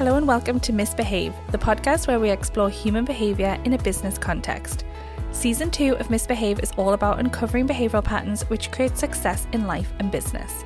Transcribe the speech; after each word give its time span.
Hello 0.00 0.16
and 0.16 0.26
welcome 0.26 0.58
to 0.60 0.72
Misbehave, 0.72 1.34
the 1.50 1.58
podcast 1.58 2.08
where 2.08 2.18
we 2.18 2.30
explore 2.30 2.70
human 2.70 3.04
behaviour 3.04 3.60
in 3.66 3.74
a 3.74 3.78
business 3.82 4.16
context. 4.16 4.86
Season 5.30 5.70
2 5.70 5.96
of 5.96 6.08
Misbehave 6.08 6.60
is 6.60 6.72
all 6.78 6.94
about 6.94 7.18
uncovering 7.18 7.68
behavioural 7.68 8.02
patterns 8.02 8.48
which 8.48 8.70
create 8.70 8.96
success 8.96 9.46
in 9.52 9.66
life 9.66 9.92
and 9.98 10.10
business. 10.10 10.64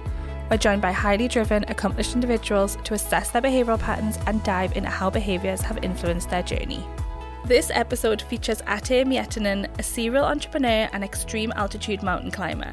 We're 0.48 0.58
joined 0.58 0.82
by 0.82 0.92
highly 0.92 1.26
driven, 1.26 1.64
accomplished 1.66 2.14
individuals 2.14 2.78
to 2.84 2.94
assess 2.94 3.30
their 3.30 3.42
behavioural 3.42 3.80
patterns 3.80 4.20
and 4.28 4.40
dive 4.44 4.76
into 4.76 4.88
how 4.88 5.10
behaviours 5.10 5.62
have 5.62 5.82
influenced 5.82 6.30
their 6.30 6.44
journey. 6.44 6.86
This 7.44 7.72
episode 7.74 8.22
features 8.22 8.62
Atte 8.66 9.04
Miettinen, 9.04 9.68
a 9.80 9.82
serial 9.82 10.26
entrepreneur 10.26 10.88
and 10.92 11.02
extreme 11.02 11.52
altitude 11.56 12.04
mountain 12.04 12.30
climber. 12.30 12.72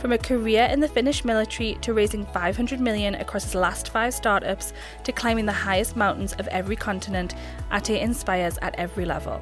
From 0.00 0.12
a 0.12 0.18
career 0.18 0.64
in 0.64 0.80
the 0.80 0.88
Finnish 0.88 1.26
military 1.26 1.74
to 1.82 1.92
raising 1.92 2.24
500 2.24 2.80
million 2.80 3.16
across 3.16 3.44
his 3.44 3.54
last 3.54 3.90
five 3.90 4.14
startups 4.14 4.72
to 5.04 5.12
climbing 5.12 5.44
the 5.44 5.52
highest 5.52 5.94
mountains 5.94 6.32
of 6.38 6.48
every 6.48 6.74
continent, 6.74 7.34
Atte 7.70 7.90
inspires 7.90 8.56
at 8.62 8.74
every 8.76 9.04
level. 9.04 9.38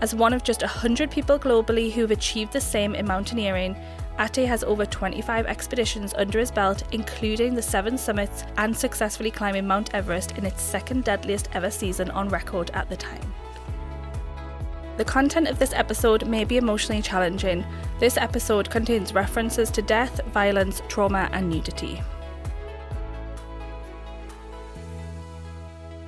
As 0.00 0.12
one 0.12 0.32
of 0.32 0.42
just 0.42 0.62
100 0.62 1.12
people 1.12 1.38
globally 1.38 1.92
who 1.92 2.00
have 2.00 2.10
achieved 2.10 2.52
the 2.52 2.60
same 2.60 2.96
in 2.96 3.06
mountaineering, 3.06 3.76
Atte 4.18 4.48
has 4.48 4.64
over 4.64 4.84
25 4.84 5.46
expeditions 5.46 6.12
under 6.14 6.40
his 6.40 6.50
belt, 6.50 6.82
including 6.90 7.54
the 7.54 7.62
seven 7.62 7.96
summits 7.96 8.42
and 8.56 8.76
successfully 8.76 9.30
climbing 9.30 9.64
Mount 9.64 9.94
Everest 9.94 10.32
in 10.32 10.44
its 10.44 10.60
second 10.60 11.04
deadliest 11.04 11.48
ever 11.54 11.70
season 11.70 12.10
on 12.10 12.28
record 12.28 12.72
at 12.74 12.88
the 12.88 12.96
time. 12.96 13.32
The 14.96 15.04
content 15.04 15.48
of 15.48 15.58
this 15.58 15.72
episode 15.72 16.28
may 16.28 16.44
be 16.44 16.56
emotionally 16.56 17.02
challenging. 17.02 17.66
This 17.98 18.16
episode 18.16 18.70
contains 18.70 19.12
references 19.12 19.68
to 19.72 19.82
death, 19.82 20.20
violence, 20.26 20.82
trauma, 20.86 21.28
and 21.32 21.50
nudity. 21.50 22.00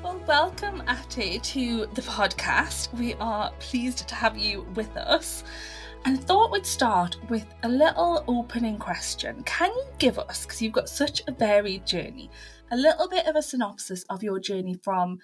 Well, 0.04 0.22
welcome, 0.28 0.84
Atte, 0.86 1.42
to 1.42 1.86
the 1.94 2.02
podcast. 2.02 2.94
We 2.94 3.14
are 3.14 3.50
pleased 3.58 4.06
to 4.06 4.14
have 4.14 4.38
you 4.38 4.62
with 4.76 4.96
us. 4.96 5.42
And 6.04 6.20
I 6.20 6.22
thought 6.22 6.52
we'd 6.52 6.64
start 6.64 7.16
with 7.28 7.44
a 7.64 7.68
little 7.68 8.22
opening 8.28 8.78
question. 8.78 9.42
Can 9.42 9.70
you 9.70 9.84
give 9.98 10.16
us, 10.16 10.46
because 10.46 10.62
you've 10.62 10.72
got 10.72 10.88
such 10.88 11.22
a 11.26 11.32
varied 11.32 11.86
journey, 11.86 12.30
a 12.70 12.76
little 12.76 13.08
bit 13.08 13.26
of 13.26 13.34
a 13.34 13.42
synopsis 13.42 14.04
of 14.04 14.22
your 14.22 14.38
journey 14.38 14.78
from 14.80 15.18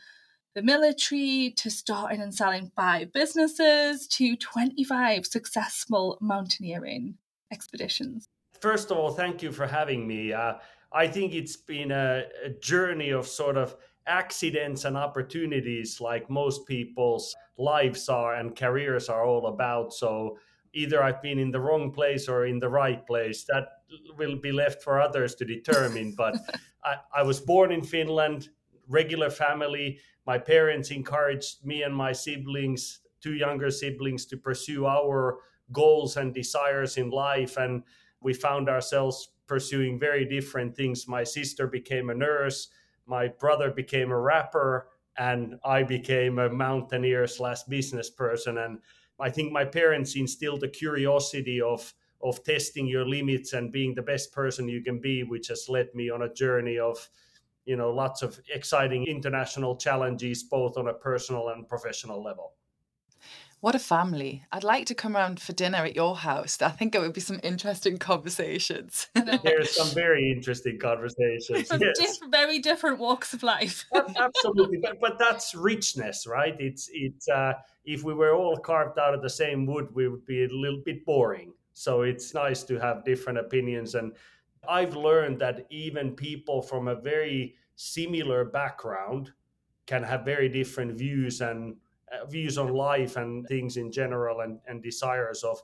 the 0.55 0.62
military 0.62 1.55
to 1.56 1.70
starting 1.70 2.20
and 2.20 2.34
selling 2.34 2.70
five 2.77 3.12
businesses 3.12 4.06
to 4.06 4.36
25 4.36 5.27
successful 5.27 6.19
mountaineering 6.20 7.14
expeditions. 7.53 8.28
First 8.61 8.91
of 8.91 8.98
all, 8.98 9.11
thank 9.11 9.42
you 9.42 9.50
for 9.50 9.67
having 9.67 10.06
me. 10.06 10.33
Uh, 10.33 10.55
I 10.92 11.06
think 11.06 11.34
it's 11.34 11.56
been 11.56 11.91
a, 11.91 12.25
a 12.45 12.50
journey 12.50 13.11
of 13.11 13.27
sort 13.27 13.56
of 13.56 13.77
accidents 14.06 14.84
and 14.84 14.97
opportunities 14.97 16.00
like 16.00 16.28
most 16.28 16.67
people's 16.67 17.34
lives 17.56 18.08
are 18.08 18.34
and 18.34 18.55
careers 18.56 19.08
are 19.08 19.25
all 19.25 19.47
about. 19.47 19.92
So 19.92 20.39
either 20.75 21.03
I've 21.03 21.23
been 21.23 21.39
in 21.39 21.50
the 21.50 21.61
wrong 21.61 21.92
place 21.92 22.28
or 22.28 22.47
in 22.47 22.58
the 22.58 22.69
right 22.69 23.06
place. 23.06 23.45
That 23.48 23.69
will 24.17 24.36
be 24.36 24.53
left 24.53 24.83
for 24.83 25.00
others 25.00 25.34
to 25.36 25.45
determine. 25.45 26.14
but 26.17 26.36
I, 26.84 26.97
I 27.14 27.23
was 27.23 27.41
born 27.41 27.73
in 27.73 27.83
Finland, 27.83 28.48
regular 28.88 29.30
family 29.30 29.98
my 30.27 30.38
parents 30.38 30.91
encouraged 30.91 31.64
me 31.64 31.83
and 31.83 31.94
my 31.94 32.12
siblings, 32.12 33.00
two 33.20 33.34
younger 33.34 33.70
siblings, 33.70 34.24
to 34.27 34.36
pursue 34.36 34.86
our 34.86 35.39
goals 35.72 36.16
and 36.16 36.33
desires 36.33 36.97
in 36.97 37.11
life. 37.11 37.56
And 37.56 37.83
we 38.20 38.33
found 38.33 38.69
ourselves 38.69 39.30
pursuing 39.47 39.98
very 39.98 40.24
different 40.24 40.77
things. 40.77 41.08
My 41.08 41.24
sister 41.24 41.66
became 41.66 42.11
a 42.11 42.14
nurse, 42.14 42.69
my 43.06 43.28
brother 43.28 43.70
became 43.70 44.12
a 44.12 44.19
rapper, 44.19 44.89
and 45.19 45.56
I 45.64 45.83
became 45.83 46.39
a 46.39 46.48
mountaineer 46.48 47.27
slash 47.27 47.64
business 47.64 48.08
person. 48.08 48.58
And 48.58 48.78
I 49.20 49.28
think 49.28 49.52
my 49.52 49.64
parents 49.64 50.14
instilled 50.17 50.62
a 50.62 50.68
curiosity 50.68 51.61
of 51.61 51.92
of 52.24 52.45
testing 52.45 52.86
your 52.86 53.05
limits 53.05 53.52
and 53.52 53.73
being 53.73 53.96
the 53.96 54.02
best 54.02 54.33
person 54.33 54.68
you 54.68 54.80
can 54.80 55.01
be, 55.01 55.24
which 55.24 55.48
has 55.48 55.68
led 55.68 55.92
me 55.92 56.08
on 56.08 56.23
a 56.23 56.33
journey 56.33 56.78
of 56.78 57.08
you 57.64 57.77
know 57.77 57.90
lots 57.90 58.23
of 58.23 58.40
exciting 58.52 59.06
international 59.06 59.77
challenges 59.77 60.42
both 60.42 60.77
on 60.77 60.89
a 60.89 60.95
personal 60.95 61.48
and 61.50 61.68
professional 61.68 62.23
level 62.23 62.55
what 63.62 63.77
a 63.77 63.78
family. 63.78 64.45
I'd 64.50 64.64
like 64.64 64.86
to 64.86 64.95
come 64.96 65.17
around 65.17 65.39
for 65.39 65.52
dinner 65.52 65.78
at 65.78 65.95
your 65.95 66.17
house. 66.17 66.61
I 66.61 66.70
think 66.70 66.96
it 66.96 67.01
would 67.01 67.12
be 67.12 67.20
some 67.20 67.39
interesting 67.45 67.96
conversations. 67.96 69.06
There's 69.14 69.77
some 69.77 69.86
very 69.95 70.33
interesting 70.33 70.80
conversations. 70.80 71.68
From 71.68 71.80
yes. 71.80 71.96
diff- 71.96 72.28
very 72.28 72.58
different 72.58 72.98
walks 72.98 73.33
of 73.33 73.45
life. 73.45 73.84
Absolutely. 73.95 74.78
But, 74.83 75.01
but 75.01 75.17
that's 75.17 75.55
richness, 75.55 76.27
right? 76.27 76.56
It's, 76.58 76.90
it's 76.92 77.28
uh, 77.28 77.52
if 77.84 78.02
we 78.02 78.14
were 78.14 78.34
all 78.34 78.56
carved 78.56 78.98
out 78.98 79.14
of 79.14 79.22
the 79.22 79.30
same 79.30 79.64
wood, 79.64 79.86
we 79.95 80.08
would 80.08 80.27
be 80.27 80.42
a 80.42 80.48
little 80.48 80.83
bit 80.84 81.06
boring. 81.06 81.52
So 81.72 82.02
it's 82.02 82.34
nice 82.34 82.64
to 82.64 82.80
have 82.80 83.05
different 83.05 83.39
opinions 83.39 83.95
and 83.95 84.12
I've 84.68 84.95
learned 84.95 85.40
that 85.40 85.67
even 85.70 86.14
people 86.14 86.62
from 86.62 86.89
a 86.89 86.95
very 86.95 87.56
similar 87.77 88.45
background 88.45 89.33
can 89.86 90.02
have 90.02 90.24
very 90.24 90.48
different 90.48 90.96
views 90.96 91.40
and 91.40 91.77
uh, 92.12 92.27
views 92.27 92.58
on 92.58 92.68
life 92.68 93.17
and 93.17 93.46
things 93.46 93.77
in 93.77 93.90
general 93.90 94.40
and, 94.40 94.61
and 94.68 94.83
desires 94.83 95.42
of 95.42 95.61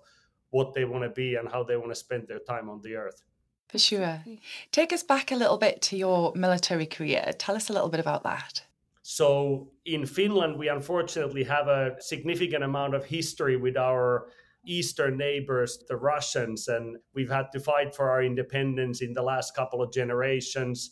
what 0.51 0.75
they 0.75 0.85
want 0.85 1.05
to 1.05 1.11
be 1.11 1.37
and 1.37 1.49
how 1.49 1.63
they 1.63 1.77
want 1.77 1.91
to 1.91 1.95
spend 1.95 2.27
their 2.27 2.41
time 2.41 2.69
on 2.69 2.81
the 2.83 2.95
earth. 2.97 3.23
For 3.69 3.79
sure. 3.79 4.25
Take 4.73 4.93
us 4.93 5.03
back 5.03 5.31
a 5.31 5.37
little 5.37 5.59
bit 5.59 5.83
to 5.83 5.97
your 5.97 6.33
military 6.35 6.87
career. 6.87 7.33
Tell 7.39 7.55
us 7.55 7.69
a 7.69 7.73
little 7.73 7.91
bit 7.91 8.01
about 8.01 8.23
that. 8.23 8.63
So, 9.03 9.71
in 9.85 10.05
Finland, 10.07 10.59
we 10.59 10.69
unfortunately 10.69 11.45
have 11.45 11.69
a 11.69 11.97
significant 12.01 12.65
amount 12.65 12.95
of 12.95 13.05
history 13.05 13.57
with 13.57 13.77
our 13.77 14.29
eastern 14.65 15.17
neighbors, 15.17 15.85
the 15.89 15.97
Russians, 15.97 16.69
and 16.69 16.97
we've 17.15 17.31
had 17.31 17.51
to 17.53 17.61
fight 17.61 17.95
for 17.95 18.11
our 18.11 18.23
independence 18.23 19.01
in 19.01 19.13
the 19.13 19.23
last 19.23 19.55
couple 19.55 19.83
of 19.83 19.93
generations. 19.93 20.91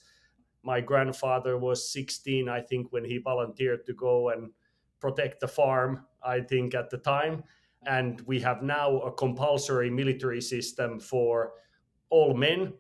My 0.63 0.81
grandfather 0.81 1.59
was 1.59 1.93
16, 1.93 2.49
I 2.49 2.61
think, 2.61 2.93
when 2.93 3.05
he 3.05 3.19
volunteered 3.19 3.85
to 3.87 3.95
go 3.95 4.31
and 4.31 4.51
protect 5.01 5.41
the 5.41 5.49
farm, 5.49 6.07
I 6.23 6.41
think, 6.41 6.75
at 6.75 6.91
the 6.91 6.99
time. 6.99 7.45
And 7.87 8.21
we 8.23 8.41
have 8.41 8.63
now 8.63 8.99
a 9.01 9.13
compulsory 9.13 9.91
military 9.91 10.41
system 10.41 10.99
for 10.99 11.53
all 12.11 12.35
men. 12.35 12.73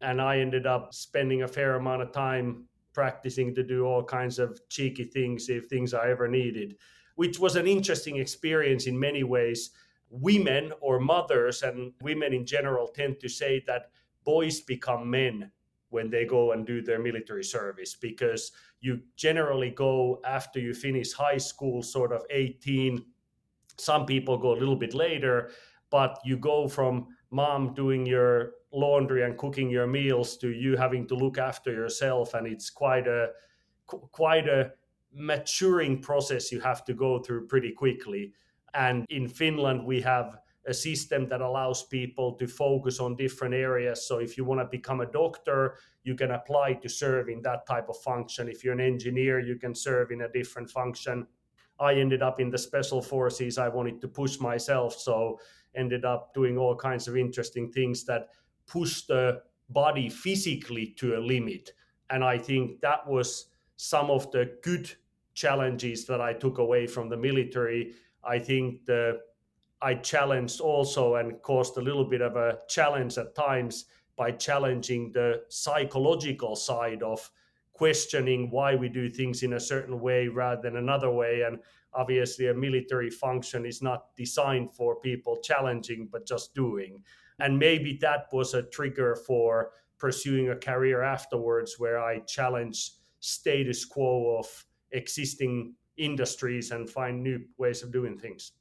And 0.00 0.22
I 0.22 0.38
ended 0.38 0.66
up 0.66 0.94
spending 0.94 1.42
a 1.42 1.48
fair 1.48 1.74
amount 1.74 2.02
of 2.02 2.12
time 2.12 2.64
practicing 2.94 3.54
to 3.54 3.62
do 3.62 3.84
all 3.84 4.02
kinds 4.02 4.38
of 4.38 4.60
cheeky 4.68 5.04
things 5.04 5.48
if 5.48 5.66
things 5.66 5.92
I 5.92 6.10
ever 6.10 6.28
needed, 6.28 6.76
which 7.16 7.38
was 7.38 7.56
an 7.56 7.66
interesting 7.66 8.16
experience 8.16 8.86
in 8.86 8.98
many 8.98 9.22
ways 9.22 9.70
women 10.10 10.72
or 10.80 10.98
mothers 10.98 11.62
and 11.62 11.92
women 12.00 12.32
in 12.32 12.46
general 12.46 12.88
tend 12.88 13.20
to 13.20 13.28
say 13.28 13.62
that 13.66 13.90
boys 14.24 14.60
become 14.60 15.08
men 15.10 15.50
when 15.90 16.10
they 16.10 16.24
go 16.24 16.52
and 16.52 16.66
do 16.66 16.82
their 16.82 16.98
military 16.98 17.44
service 17.44 17.94
because 17.94 18.52
you 18.80 19.00
generally 19.16 19.70
go 19.70 20.20
after 20.24 20.60
you 20.60 20.74
finish 20.74 21.12
high 21.12 21.38
school 21.38 21.82
sort 21.82 22.12
of 22.12 22.24
18 22.30 23.04
some 23.78 24.06
people 24.06 24.36
go 24.36 24.52
a 24.52 24.58
little 24.58 24.76
bit 24.76 24.94
later 24.94 25.50
but 25.90 26.18
you 26.24 26.36
go 26.36 26.68
from 26.68 27.06
mom 27.30 27.74
doing 27.74 28.04
your 28.04 28.52
laundry 28.72 29.22
and 29.22 29.38
cooking 29.38 29.70
your 29.70 29.86
meals 29.86 30.36
to 30.36 30.50
you 30.50 30.76
having 30.76 31.06
to 31.06 31.14
look 31.14 31.38
after 31.38 31.72
yourself 31.72 32.34
and 32.34 32.46
it's 32.46 32.70
quite 32.70 33.06
a 33.06 33.28
quite 33.86 34.46
a 34.46 34.70
maturing 35.12 36.00
process 36.02 36.52
you 36.52 36.60
have 36.60 36.84
to 36.84 36.92
go 36.92 37.18
through 37.18 37.46
pretty 37.46 37.72
quickly 37.72 38.32
and 38.74 39.06
in 39.08 39.28
Finland, 39.28 39.84
we 39.84 40.00
have 40.02 40.38
a 40.66 40.74
system 40.74 41.26
that 41.28 41.40
allows 41.40 41.84
people 41.84 42.34
to 42.34 42.46
focus 42.46 43.00
on 43.00 43.16
different 43.16 43.54
areas. 43.54 44.06
So 44.06 44.18
if 44.18 44.36
you 44.36 44.44
want 44.44 44.60
to 44.60 44.66
become 44.66 45.00
a 45.00 45.06
doctor, 45.06 45.76
you 46.04 46.14
can 46.14 46.32
apply 46.32 46.74
to 46.74 46.88
serve 46.88 47.28
in 47.28 47.40
that 47.42 47.66
type 47.66 47.88
of 47.88 47.96
function. 47.96 48.48
If 48.48 48.62
you're 48.62 48.74
an 48.74 48.80
engineer, 48.80 49.40
you 49.40 49.56
can 49.56 49.74
serve 49.74 50.10
in 50.10 50.22
a 50.22 50.28
different 50.28 50.70
function. 50.70 51.26
I 51.80 51.94
ended 51.94 52.22
up 52.22 52.38
in 52.40 52.50
the 52.50 52.58
special 52.58 53.00
forces. 53.00 53.56
I 53.56 53.68
wanted 53.68 54.00
to 54.02 54.08
push 54.08 54.38
myself, 54.40 54.94
so 54.94 55.40
ended 55.74 56.04
up 56.04 56.34
doing 56.34 56.58
all 56.58 56.76
kinds 56.76 57.08
of 57.08 57.16
interesting 57.16 57.70
things 57.70 58.04
that 58.04 58.28
push 58.66 59.02
the 59.02 59.40
body 59.70 60.08
physically 60.08 60.94
to 60.98 61.16
a 61.16 61.20
limit. 61.20 61.72
And 62.10 62.24
I 62.24 62.38
think 62.38 62.80
that 62.80 63.06
was 63.06 63.46
some 63.76 64.10
of 64.10 64.30
the 64.32 64.58
good 64.62 64.90
challenges 65.34 66.04
that 66.06 66.20
I 66.20 66.32
took 66.32 66.58
away 66.58 66.86
from 66.86 67.08
the 67.08 67.16
military 67.16 67.92
I 68.24 68.38
think 68.38 68.84
the 68.84 69.20
I 69.80 69.94
challenged 69.94 70.60
also 70.60 71.16
and 71.16 71.40
caused 71.42 71.76
a 71.76 71.80
little 71.80 72.04
bit 72.04 72.20
of 72.20 72.36
a 72.36 72.58
challenge 72.68 73.16
at 73.16 73.34
times 73.34 73.84
by 74.16 74.32
challenging 74.32 75.12
the 75.12 75.42
psychological 75.48 76.56
side 76.56 77.02
of 77.02 77.30
questioning 77.72 78.50
why 78.50 78.74
we 78.74 78.88
do 78.88 79.08
things 79.08 79.44
in 79.44 79.52
a 79.52 79.60
certain 79.60 80.00
way 80.00 80.26
rather 80.26 80.60
than 80.60 80.76
another 80.76 81.10
way. 81.10 81.42
And 81.42 81.60
obviously, 81.94 82.48
a 82.48 82.54
military 82.54 83.08
function 83.08 83.64
is 83.64 83.80
not 83.80 84.16
designed 84.16 84.72
for 84.72 85.00
people 85.00 85.36
challenging, 85.36 86.08
but 86.10 86.26
just 86.26 86.54
doing. 86.54 87.04
And 87.38 87.56
maybe 87.56 87.96
that 88.00 88.26
was 88.32 88.54
a 88.54 88.64
trigger 88.64 89.14
for 89.14 89.70
pursuing 89.96 90.50
a 90.50 90.56
career 90.56 91.02
afterwards 91.02 91.76
where 91.78 92.00
I 92.00 92.18
challenged 92.20 92.94
status 93.20 93.84
quo 93.84 94.38
of 94.38 94.66
existing 94.90 95.74
industries 95.98 96.70
and 96.70 96.88
find 96.88 97.22
new 97.22 97.40
ways 97.58 97.82
of 97.82 97.92
doing 97.92 98.16
things. 98.16 98.52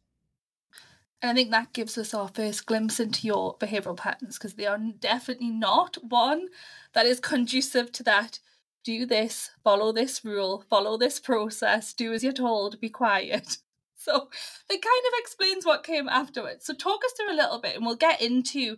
And 1.21 1.31
I 1.31 1.33
think 1.33 1.51
that 1.51 1.73
gives 1.73 1.97
us 1.97 2.13
our 2.13 2.27
first 2.27 2.65
glimpse 2.65 2.99
into 2.99 3.25
your 3.25 3.57
behavioral 3.57 3.97
patterns 3.97 4.37
because 4.37 4.53
they 4.53 4.67
are 4.67 4.77
definitely 4.77 5.49
not 5.49 5.97
one 6.03 6.49
that 6.93 7.07
is 7.07 7.19
conducive 7.19 7.91
to 7.93 8.03
that. 8.03 8.39
Do 8.83 9.05
this, 9.05 9.49
follow 9.63 9.91
this 9.91 10.23
rule, 10.23 10.63
follow 10.69 10.95
this 10.97 11.19
process, 11.19 11.93
do 11.93 12.13
as 12.13 12.23
you're 12.23 12.33
told, 12.33 12.79
be 12.79 12.89
quiet. 12.89 13.57
So 13.99 14.29
it 14.69 14.81
kind 14.81 14.83
of 14.83 15.13
explains 15.17 15.65
what 15.65 15.83
came 15.83 16.07
afterwards. 16.07 16.65
So 16.65 16.73
talk 16.73 17.03
us 17.03 17.11
through 17.11 17.33
a 17.33 17.35
little 17.35 17.59
bit 17.59 17.75
and 17.75 17.85
we'll 17.85 17.97
get 17.97 18.21
into 18.21 18.77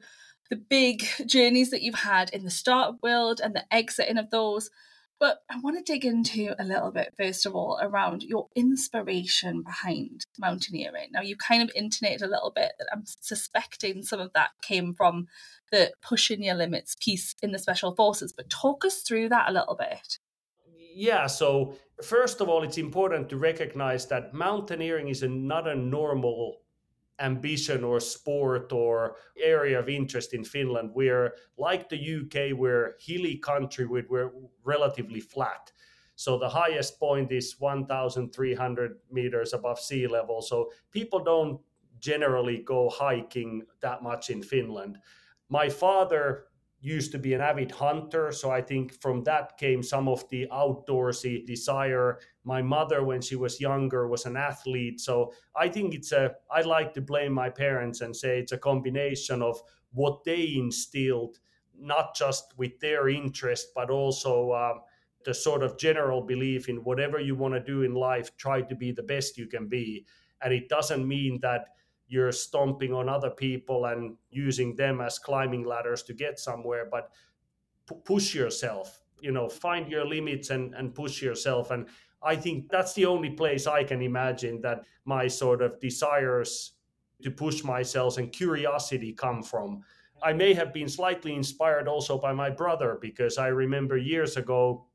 the 0.50 0.56
big 0.56 1.06
journeys 1.26 1.70
that 1.70 1.84
you've 1.84 1.94
had 1.94 2.32
in 2.32 2.44
the 2.44 2.50
startup 2.50 3.04
world 3.04 3.40
and 3.44 3.54
the 3.54 3.72
exiting 3.72 4.18
of 4.18 4.32
those. 4.32 4.72
But 5.20 5.40
I 5.50 5.60
want 5.60 5.78
to 5.78 5.84
dig 5.84 6.06
into 6.06 6.56
a 6.58 6.64
little 6.64 6.92
bit, 6.92 7.14
first 7.18 7.46
of 7.46 7.54
all, 7.54 7.78
around 7.82 8.24
your 8.24 8.48
inspiration 8.56 9.64
behind 9.64 10.26
mountaineering. 10.40 11.10
Now, 11.12 11.22
you 11.22 11.36
kind 11.36 11.62
of 11.62 11.72
intonated 11.76 12.22
a 12.22 12.30
little 12.30 12.54
bit 12.56 12.72
that 12.80 12.88
I'm 12.94 13.04
suspecting 13.06 14.04
some 14.04 14.22
of 14.22 14.32
that 14.34 14.52
came 14.62 14.94
from 14.94 15.28
the 15.72 15.92
pushing 16.02 16.42
your 16.42 16.56
limits 16.56 16.96
piece 17.00 17.36
in 17.44 17.52
the 17.52 17.60
special 17.60 17.94
forces, 17.96 18.32
but 18.32 18.50
talk 18.50 18.86
us 18.86 19.02
through 19.02 19.28
that 19.30 19.50
a 19.50 19.54
little 19.54 19.76
bit. 19.76 20.20
Yeah, 20.96 21.28
so 21.28 21.76
first 22.02 22.40
of 22.40 22.48
all, 22.48 22.64
it's 22.64 22.78
important 22.78 23.30
to 23.30 23.38
recognize 23.38 24.06
that 24.08 24.34
mountaineering 24.34 25.10
is 25.10 25.22
not 25.22 25.68
a 25.68 25.76
normal 25.76 26.62
ambition 27.20 27.84
or 27.84 28.00
sport 28.00 28.72
or 28.72 29.16
area 29.42 29.80
of 29.80 29.90
interest 29.90 30.34
in 30.34 30.44
Finland. 30.44 30.92
We're 30.94 31.34
like 31.58 31.90
the 31.90 31.98
UK, 31.98 32.58
we're 32.58 32.96
hilly 33.00 33.38
country 33.38 33.86
we're 33.86 34.32
relatively 34.64 35.20
flat. 35.20 35.72
So 36.16 36.38
the 36.38 36.50
highest 36.50 37.00
point 37.00 37.32
is 37.32 37.56
1,300 37.60 38.98
meters 39.12 39.54
above 39.54 39.80
sea 39.80 40.06
level. 40.08 40.42
So 40.42 40.70
people 40.92 41.24
don't 41.24 41.62
generally 42.00 42.58
go 42.66 42.90
hiking 42.90 43.64
that 43.82 44.04
much 44.04 44.30
in 44.30 44.44
Finland. 44.44 44.98
My 45.50 45.70
father 45.70 46.46
used 46.82 47.12
to 47.12 47.20
be 47.20 47.34
an 47.34 47.42
avid 47.42 47.72
hunter 47.72 48.32
so 48.32 48.50
i 48.50 48.62
think 48.62 48.94
from 49.02 49.24
that 49.24 49.58
came 49.58 49.84
some 49.84 50.08
of 50.08 50.28
the 50.30 50.48
outdoorsy 50.52 51.46
desire 51.46 52.20
my 52.44 52.62
mother 52.62 53.04
when 53.04 53.22
she 53.22 53.36
was 53.36 53.60
younger 53.60 54.08
was 54.08 54.26
an 54.26 54.38
athlete. 54.38 55.00
So 55.00 55.34
i 55.56 55.68
think 55.68 55.94
it's 55.94 56.12
a 56.12 56.32
i 56.52 56.62
like 56.62 56.94
to 56.94 57.02
blame 57.02 57.34
my 57.34 57.50
parents 57.50 58.02
and 58.02 58.16
say 58.16 58.40
it's 58.40 58.52
a 58.52 58.58
combination 58.58 59.42
of 59.42 59.62
what 59.94 60.24
they 60.24 60.56
instilled 60.56 61.40
not 61.78 62.16
just 62.16 62.54
with 62.58 62.80
their 62.80 63.08
interest 63.10 63.68
but 63.74 63.90
also 63.90 64.52
um, 64.54 64.82
the 65.26 65.34
sort 65.34 65.64
of 65.64 65.78
general 65.78 66.22
belief 66.22 66.70
in 66.70 66.78
whatever 66.78 67.20
you 67.20 67.36
want 67.36 67.54
to 67.54 67.60
do 67.60 67.84
in 67.84 67.94
life 67.94 68.36
try 68.38 68.62
to 68.62 68.76
be 68.76 68.92
the 68.92 69.04
best 69.04 69.38
you 69.38 69.48
can 69.48 69.68
be. 69.68 70.06
And 70.42 70.54
it 70.54 70.70
doesn't 70.70 71.06
mean 71.08 71.40
that 71.42 71.66
you're 72.08 72.32
stomping 72.32 72.94
on 72.94 73.10
other 73.10 73.30
people 73.30 73.86
and 73.86 74.16
using 74.30 74.76
them 74.76 75.02
as 75.02 75.20
climbing 75.20 75.64
ladders 75.66 76.04
to 76.04 76.14
get 76.14 76.40
somewhere 76.40 76.88
but 76.90 77.12
p- 77.88 77.96
push 78.04 78.34
yourself 78.34 79.02
you 79.22 79.32
know 79.32 79.50
find 79.50 79.90
your 79.90 80.06
limits 80.06 80.50
and 80.50 80.74
and 80.76 80.94
push 80.94 81.22
yourself. 81.22 81.72
And 81.72 81.88
i 82.24 82.36
think 82.36 82.70
that's 82.70 82.94
the 82.94 83.06
only 83.06 83.30
place 83.30 83.68
i 83.68 83.84
can 83.84 84.02
imagine 84.02 84.62
that 84.62 84.82
my 85.06 85.28
sort 85.28 85.62
of 85.62 85.80
desires 85.80 86.74
to 87.22 87.32
push 87.32 87.64
myself 87.64 88.18
and 88.18 88.32
curiosity 88.32 89.14
come 89.14 89.44
from 89.44 89.82
i 90.24 90.34
may 90.34 90.54
have 90.54 90.74
been 90.74 90.90
slightly 90.90 91.34
inspired 91.34 91.88
also 91.88 92.18
by 92.18 92.34
my 92.34 92.50
brother 92.50 92.98
because 93.02 93.38
i 93.38 93.48
remember 93.48 93.98
years 93.98 94.38
ago 94.38 94.86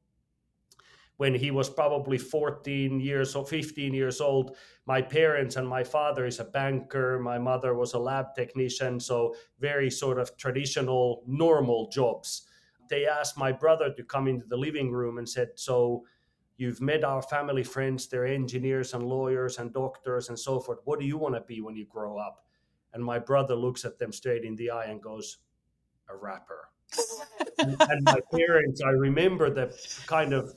when 1.17 1.35
he 1.35 1.51
was 1.51 1.71
probably 1.71 2.19
14 2.19 3.01
years 3.01 3.35
or 3.35 3.47
15 3.47 3.95
years 3.95 4.21
old. 4.21 4.57
My 4.87 5.01
parents 5.01 5.57
and 5.57 5.67
my 5.67 5.85
father 5.85 6.27
is 6.27 6.41
a 6.41 6.45
banker. 6.45 7.19
My 7.19 7.39
mother 7.39 7.75
was 7.75 7.95
a 7.95 7.99
lab 7.99 8.35
technician. 8.35 8.99
So, 8.99 9.35
very 9.61 9.91
sort 9.91 10.19
of 10.19 10.37
traditional, 10.37 11.23
normal 11.27 11.89
jobs. 11.89 12.49
They 12.91 13.07
asked 13.07 13.39
my 13.39 13.53
brother 13.53 13.93
to 13.95 14.05
come 14.05 14.29
into 14.29 14.47
the 14.47 14.57
living 14.57 14.91
room 14.91 15.19
and 15.19 15.29
said, 15.29 15.51
So, 15.55 16.05
you've 16.57 16.81
met 16.81 17.05
our 17.05 17.23
family 17.23 17.65
friends. 17.65 18.07
They're 18.07 18.27
engineers 18.27 18.95
and 18.95 19.03
lawyers 19.03 19.59
and 19.59 19.73
doctors 19.73 20.29
and 20.29 20.39
so 20.39 20.61
forth. 20.61 20.79
What 20.85 21.01
do 21.01 21.07
you 21.07 21.19
want 21.19 21.35
to 21.35 21.41
be 21.41 21.61
when 21.61 21.77
you 21.77 21.87
grow 21.87 22.19
up? 22.19 22.45
And 22.93 23.05
my 23.05 23.19
brother 23.19 23.55
looks 23.55 23.85
at 23.85 23.99
them 23.99 24.13
straight 24.13 24.45
in 24.45 24.55
the 24.57 24.71
eye 24.71 24.85
and 24.85 25.03
goes, 25.03 25.39
A 26.09 26.17
rapper. 26.17 26.69
and 27.59 28.03
my 28.05 28.21
parents, 28.33 28.81
I 28.85 28.91
remember 28.91 29.51
the 29.51 29.77
kind 30.07 30.33
of 30.33 30.55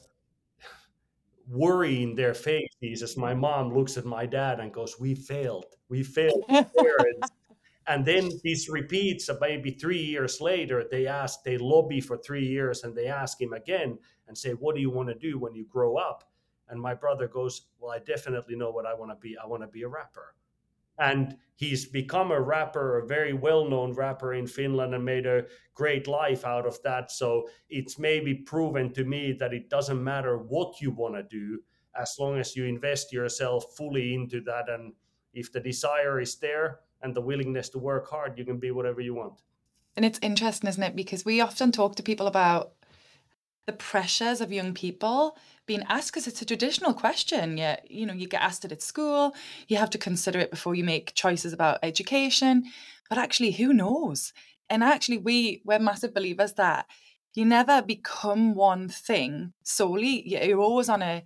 worry 1.50 2.04
in 2.04 2.16
their 2.16 2.34
faces 2.34 3.02
as 3.02 3.18
my 3.18 3.34
mom 3.34 3.74
looks 3.74 3.98
at 3.98 4.06
my 4.06 4.26
dad 4.26 4.60
and 4.60 4.74
goes, 4.74 5.00
"We 5.00 5.16
failed. 5.16 5.66
We 5.90 6.04
failed." 6.04 6.44
and 7.88 8.06
then 8.06 8.30
this 8.44 8.70
repeats. 8.70 9.30
Uh, 9.30 9.38
maybe 9.40 9.72
three 9.72 10.04
years 10.04 10.42
later, 10.42 10.86
they 10.90 11.08
ask, 11.08 11.44
they 11.44 11.58
lobby 11.58 12.02
for 12.02 12.18
three 12.18 12.46
years, 12.46 12.84
and 12.84 12.96
they 12.96 13.08
ask 13.08 13.40
him 13.40 13.54
again 13.54 13.98
and 14.28 14.38
say, 14.38 14.52
"What 14.54 14.76
do 14.76 14.82
you 14.82 14.90
want 14.90 15.10
to 15.10 15.16
do 15.16 15.40
when 15.40 15.56
you 15.56 15.66
grow 15.66 15.98
up?" 15.98 16.30
And 16.70 16.82
my 16.82 16.94
brother 16.94 17.28
goes, 17.28 17.68
"Well, 17.80 17.92
I 17.92 18.00
definitely 18.00 18.56
know 18.56 18.72
what 18.72 18.86
I 18.86 18.94
want 18.94 19.12
to 19.12 19.16
be. 19.16 19.38
I 19.38 19.46
want 19.46 19.64
to 19.64 19.68
be 19.68 19.84
a 19.84 19.88
rapper." 19.88 20.36
and 21.00 21.38
he's 21.56 21.86
become 21.86 22.32
a 22.32 22.42
rapper, 22.42 23.00
a 23.00 23.06
very 23.06 23.34
well-known 23.34 23.94
rapper 23.94 24.34
in 24.34 24.48
Finland, 24.48 24.94
and 24.94 25.04
made 25.04 25.26
a 25.26 25.46
great 25.74 26.08
life 26.08 26.46
out 26.46 26.66
of 26.66 26.82
that. 26.84 27.12
So 27.12 27.48
it's 27.70 28.00
maybe 28.00 28.34
proven 28.34 28.92
to 28.94 29.04
me 29.04 29.34
that 29.34 29.54
it 29.54 29.70
doesn't 29.70 30.04
matter 30.04 30.38
what 30.38 30.82
you 30.82 30.92
want 30.92 31.16
to 31.16 31.24
do, 31.24 31.62
as 32.00 32.16
long 32.20 32.40
as 32.40 32.56
you 32.56 32.66
invest 32.66 33.14
yourself 33.14 33.76
fully 33.76 34.14
into 34.14 34.42
that, 34.42 34.70
and 34.70 34.94
if 35.34 35.52
the 35.52 35.60
desire 35.60 36.20
is 36.20 36.36
there 36.38 36.80
and 37.02 37.16
the 37.16 37.22
willingness 37.22 37.70
to 37.70 37.80
work 37.80 38.10
hard, 38.10 38.38
you 38.38 38.46
can 38.46 38.58
be 38.58 38.72
whatever 38.72 39.02
you 39.02 39.14
want. 39.14 39.42
And 39.96 40.06
it's 40.06 40.20
interesting, 40.22 40.68
isn't 40.70 40.84
it? 40.84 40.96
Because 40.96 41.26
we 41.26 41.42
often 41.42 41.72
talk 41.72 41.96
to 41.96 42.04
people 42.04 42.28
about 42.28 42.74
the 43.68 43.74
pressures 43.74 44.42
of 44.42 44.52
young 44.52 44.74
people 44.74 45.38
being 45.68 45.84
asked 45.90 46.12
because 46.12 46.26
it's 46.26 46.42
a 46.42 46.46
traditional 46.46 46.94
question. 46.94 47.58
Yeah, 47.58 47.80
you 47.88 48.06
know, 48.06 48.14
you 48.14 48.28
get 48.28 48.42
asked 48.42 48.66
it 48.66 48.72
at 48.72 48.82
school, 48.82 49.36
you 49.68 49.78
have 49.78 49.90
to 49.92 49.98
consider 49.98 50.40
it 50.40 50.50
before 50.50 50.74
you 50.74 50.84
make 50.84 51.14
choices 51.14 51.54
about 51.54 51.80
education. 51.84 52.64
But 53.10 53.20
actually, 53.20 53.52
who 53.52 53.74
knows? 53.74 54.34
And 54.70 54.84
actually, 54.84 55.18
we 55.18 55.62
we're 55.66 55.80
massive 55.80 56.14
believers 56.14 56.54
that 56.54 56.88
you 57.36 57.46
never 57.46 57.82
become 57.82 58.56
one 58.56 58.90
thing 58.90 59.54
solely. 59.64 60.28
You're 60.28 60.60
always 60.60 60.90
on 60.90 61.04
a 61.04 61.24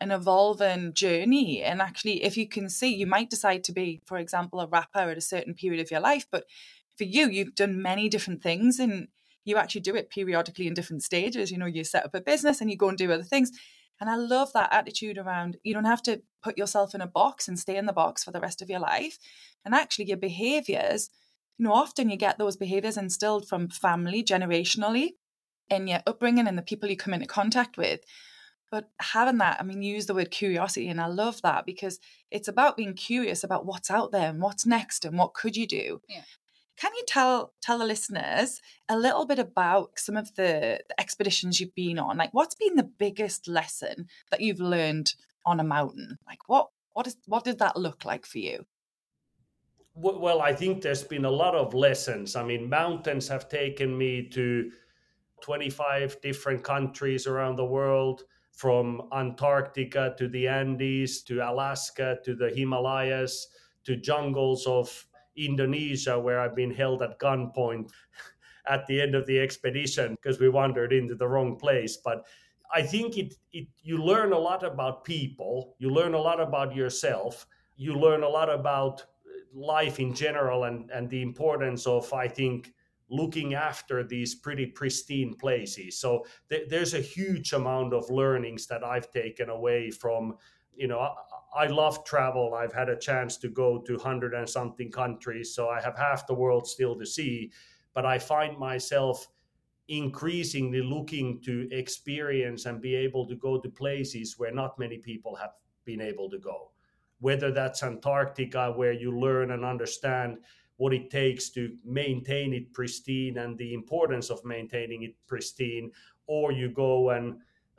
an 0.00 0.10
evolving 0.10 0.94
journey. 0.94 1.62
And 1.62 1.80
actually, 1.80 2.24
if 2.24 2.36
you 2.36 2.48
can 2.48 2.68
see, 2.68 2.92
you 2.92 3.06
might 3.06 3.30
decide 3.30 3.62
to 3.64 3.72
be, 3.72 4.00
for 4.04 4.18
example, 4.18 4.60
a 4.60 4.66
rapper 4.66 5.10
at 5.10 5.16
a 5.18 5.20
certain 5.20 5.54
period 5.54 5.80
of 5.80 5.90
your 5.90 6.00
life. 6.00 6.26
But 6.30 6.44
for 6.98 7.04
you, 7.04 7.28
you've 7.28 7.54
done 7.54 7.80
many 7.80 8.08
different 8.08 8.42
things 8.42 8.80
and 8.80 9.08
you 9.44 9.56
actually 9.56 9.80
do 9.80 9.94
it 9.94 10.10
periodically 10.10 10.66
in 10.66 10.74
different 10.74 11.02
stages. 11.02 11.50
You 11.50 11.58
know, 11.58 11.66
you 11.66 11.84
set 11.84 12.04
up 12.04 12.14
a 12.14 12.20
business 12.20 12.60
and 12.60 12.70
you 12.70 12.76
go 12.76 12.88
and 12.88 12.98
do 12.98 13.10
other 13.12 13.22
things. 13.22 13.50
And 14.00 14.10
I 14.10 14.16
love 14.16 14.52
that 14.52 14.72
attitude 14.72 15.18
around 15.18 15.58
you 15.62 15.74
don't 15.74 15.84
have 15.84 16.02
to 16.04 16.22
put 16.42 16.58
yourself 16.58 16.94
in 16.94 17.00
a 17.00 17.06
box 17.06 17.46
and 17.46 17.58
stay 17.58 17.76
in 17.76 17.86
the 17.86 17.92
box 17.92 18.24
for 18.24 18.32
the 18.32 18.40
rest 18.40 18.60
of 18.60 18.68
your 18.68 18.80
life. 18.80 19.18
And 19.64 19.74
actually, 19.74 20.06
your 20.06 20.16
behaviors, 20.16 21.08
you 21.58 21.64
know, 21.64 21.72
often 21.72 22.10
you 22.10 22.16
get 22.16 22.38
those 22.38 22.56
behaviors 22.56 22.96
instilled 22.96 23.46
from 23.46 23.68
family 23.68 24.24
generationally 24.24 25.10
in 25.70 25.86
your 25.86 26.00
upbringing 26.06 26.48
and 26.48 26.58
the 26.58 26.62
people 26.62 26.88
you 26.88 26.96
come 26.96 27.14
into 27.14 27.26
contact 27.26 27.76
with. 27.76 28.00
But 28.72 28.88
having 29.00 29.38
that, 29.38 29.60
I 29.60 29.64
mean, 29.64 29.82
use 29.82 30.06
the 30.06 30.14
word 30.14 30.30
curiosity, 30.30 30.88
and 30.88 31.00
I 31.00 31.06
love 31.06 31.42
that 31.42 31.66
because 31.66 32.00
it's 32.30 32.48
about 32.48 32.76
being 32.76 32.94
curious 32.94 33.44
about 33.44 33.66
what's 33.66 33.90
out 33.90 34.12
there 34.12 34.30
and 34.30 34.40
what's 34.40 34.64
next 34.64 35.04
and 35.04 35.18
what 35.18 35.34
could 35.34 35.56
you 35.56 35.66
do. 35.66 36.00
Yeah. 36.08 36.22
Can 36.76 36.92
you 36.96 37.04
tell 37.06 37.52
tell 37.60 37.78
the 37.78 37.84
listeners 37.84 38.60
a 38.88 38.98
little 38.98 39.26
bit 39.26 39.38
about 39.38 39.98
some 39.98 40.16
of 40.16 40.34
the, 40.34 40.80
the 40.88 41.00
expeditions 41.00 41.60
you've 41.60 41.74
been 41.74 41.98
on? 41.98 42.16
Like, 42.16 42.32
what's 42.32 42.54
been 42.54 42.76
the 42.76 42.82
biggest 42.82 43.46
lesson 43.48 44.06
that 44.30 44.40
you've 44.40 44.60
learned 44.60 45.14
on 45.44 45.60
a 45.60 45.64
mountain? 45.64 46.18
Like, 46.26 46.48
what 46.48 46.68
what 46.92 47.06
is 47.06 47.16
what 47.26 47.44
did 47.44 47.58
that 47.58 47.76
look 47.76 48.04
like 48.04 48.26
for 48.26 48.38
you? 48.38 48.66
Well, 49.94 50.40
I 50.40 50.54
think 50.54 50.80
there's 50.80 51.04
been 51.04 51.26
a 51.26 51.30
lot 51.30 51.54
of 51.54 51.74
lessons. 51.74 52.34
I 52.34 52.42
mean, 52.42 52.70
mountains 52.70 53.28
have 53.28 53.50
taken 53.50 53.96
me 53.96 54.26
to 54.30 54.70
25 55.42 56.18
different 56.22 56.64
countries 56.64 57.26
around 57.26 57.56
the 57.56 57.64
world, 57.66 58.22
from 58.52 59.08
Antarctica 59.12 60.14
to 60.18 60.28
the 60.28 60.46
Andes 60.46 61.22
to 61.22 61.40
Alaska 61.40 62.18
to 62.24 62.34
the 62.34 62.50
Himalayas 62.50 63.48
to 63.84 63.96
jungles 63.96 64.66
of 64.66 65.06
Indonesia, 65.36 66.18
where 66.18 66.40
I've 66.40 66.56
been 66.56 66.72
held 66.72 67.02
at 67.02 67.18
gunpoint 67.18 67.90
at 68.66 68.86
the 68.86 69.00
end 69.00 69.14
of 69.14 69.26
the 69.26 69.40
expedition 69.40 70.14
because 70.14 70.40
we 70.40 70.48
wandered 70.48 70.92
into 70.92 71.14
the 71.14 71.28
wrong 71.28 71.56
place. 71.56 71.96
But 71.96 72.24
I 72.74 72.82
think 72.82 73.18
it, 73.18 73.34
it 73.52 73.68
you 73.82 73.98
learn 73.98 74.32
a 74.32 74.38
lot 74.38 74.64
about 74.64 75.04
people, 75.04 75.76
you 75.78 75.90
learn 75.90 76.14
a 76.14 76.20
lot 76.20 76.40
about 76.40 76.74
yourself, 76.74 77.46
you 77.76 77.94
learn 77.94 78.22
a 78.22 78.28
lot 78.28 78.48
about 78.48 79.02
uh, 79.02 79.04
life 79.52 80.00
in 80.00 80.14
general 80.14 80.64
and, 80.64 80.90
and 80.90 81.10
the 81.10 81.22
importance 81.22 81.86
of, 81.86 82.12
I 82.12 82.28
think, 82.28 82.72
looking 83.10 83.52
after 83.52 84.02
these 84.02 84.34
pretty 84.34 84.66
pristine 84.66 85.34
places. 85.34 85.98
So 85.98 86.24
th- 86.48 86.68
there's 86.70 86.94
a 86.94 87.00
huge 87.00 87.52
amount 87.52 87.92
of 87.92 88.08
learnings 88.10 88.66
that 88.68 88.82
I've 88.82 89.10
taken 89.10 89.50
away 89.50 89.90
from, 89.90 90.38
you 90.74 90.88
know, 90.88 91.14
I, 91.54 91.66
love 91.66 92.04
travel. 92.04 92.54
I've 92.54 92.72
had 92.72 92.88
a 92.88 92.98
chance 92.98 93.36
to 93.38 93.48
go 93.48 93.78
to 93.78 93.94
100 93.94 94.34
and 94.34 94.48
something 94.48 94.90
countries. 94.90 95.54
So 95.54 95.68
I 95.68 95.80
have 95.80 95.96
half 95.96 96.26
the 96.26 96.34
world 96.34 96.66
still 96.66 96.98
to 96.98 97.06
see. 97.06 97.50
But 97.94 98.06
I 98.06 98.18
find 98.18 98.58
myself 98.58 99.28
increasingly 99.88 100.80
looking 100.80 101.40
to 101.42 101.68
experience 101.70 102.66
and 102.66 102.80
be 102.80 102.94
able 102.94 103.26
to 103.26 103.36
go 103.36 103.60
to 103.60 103.68
places 103.68 104.38
where 104.38 104.52
not 104.52 104.78
many 104.78 104.98
people 104.98 105.34
have 105.36 105.50
been 105.84 106.00
able 106.00 106.30
to 106.30 106.38
go. 106.38 106.70
Whether 107.20 107.52
that's 107.52 107.82
Antarctica, 107.82 108.72
where 108.72 108.92
you 108.92 109.18
learn 109.18 109.50
and 109.50 109.64
understand 109.64 110.38
what 110.76 110.92
it 110.92 111.10
takes 111.10 111.50
to 111.50 111.76
maintain 111.84 112.54
it 112.54 112.72
pristine 112.72 113.38
and 113.38 113.58
the 113.58 113.74
importance 113.74 114.30
of 114.30 114.44
maintaining 114.44 115.02
it 115.02 115.14
pristine, 115.26 115.90
or 116.26 116.52
you 116.52 116.70
go 116.70 117.10
and 117.10 117.36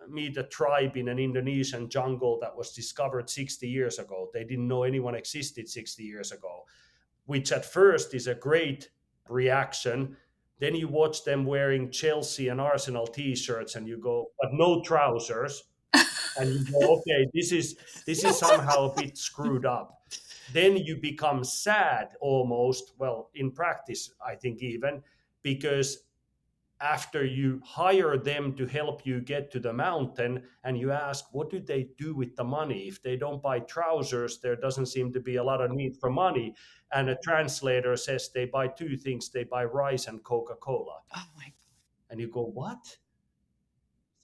meet 0.10 0.38
a 0.38 0.44
tribe 0.44 0.98
in 0.98 1.08
an 1.08 1.20
Indonesian 1.20 1.90
jungle 1.90 2.40
that 2.42 2.56
was 2.56 2.74
discovered 2.74 3.30
60 3.30 3.68
years 3.68 4.00
ago. 4.00 4.30
They 4.34 4.44
didn't 4.44 4.68
know 4.68 4.84
anyone 4.84 5.16
existed 5.16 5.68
60 5.70 6.04
years 6.04 6.32
ago, 6.32 6.66
which 7.26 7.52
at 7.52 7.66
first 7.66 8.14
is 8.14 8.28
a 8.28 8.36
great 8.36 8.90
reaction. 9.30 10.18
Then 10.60 10.76
you 10.76 10.88
watch 10.88 11.24
them 11.24 11.46
wearing 11.46 11.92
Chelsea 11.92 12.48
and 12.50 12.62
Arsenal 12.62 13.08
t-shirts 13.08 13.76
and 13.76 13.88
you 13.88 13.98
go, 13.98 14.32
but 14.40 14.54
no 14.54 14.82
trousers. 14.82 15.64
and 16.40 16.50
you 16.50 16.66
go, 16.72 16.98
okay, 16.98 17.28
this 17.34 17.52
is 17.52 17.76
this 18.08 18.24
is 18.24 18.40
somehow 18.40 18.90
a 18.90 18.96
bit 18.96 19.16
screwed 19.18 19.66
up 19.66 20.04
then 20.52 20.78
you 20.78 20.98
become 20.98 21.44
sad 21.44 22.10
almost, 22.20 22.94
well, 22.98 23.30
in 23.36 23.52
practice, 23.52 24.12
I 24.26 24.36
think 24.36 24.62
even, 24.62 25.02
because 25.42 26.00
after 26.84 27.24
you 27.26 27.62
hire 27.66 28.18
them 28.18 28.54
to 28.58 28.66
help 28.66 29.06
you 29.06 29.22
get 29.22 29.50
to 29.52 29.60
the 29.60 29.72
mountain 29.72 30.44
and 30.66 30.78
you 30.78 30.92
ask 30.92 31.26
what 31.32 31.50
do 31.50 31.60
they 31.60 31.88
do 31.98 32.14
with 32.14 32.36
the 32.36 32.44
money? 32.44 32.88
If 32.90 33.02
they 33.02 33.16
don't 33.16 33.42
buy 33.42 33.60
trousers 33.60 34.40
there 34.40 34.58
doesn't 34.58 34.88
seem 34.88 35.14
to 35.14 35.22
be 35.22 35.38
a 35.38 35.44
lot 35.44 35.62
of 35.62 35.72
need 35.72 35.96
for 35.96 36.12
money. 36.12 36.54
And 36.92 37.10
a 37.10 37.18
translator 37.24 37.96
says 37.96 38.30
they 38.34 38.46
buy 38.46 38.68
two 38.68 38.98
things 38.98 39.30
they 39.30 39.46
buy 39.46 39.64
rice 39.64 40.08
and 40.08 40.24
coca-cola. 40.24 41.00
Oh 41.16 41.26
my 41.38 41.54
and 42.14 42.20
you 42.20 42.28
go 42.28 42.44
what? 42.44 42.98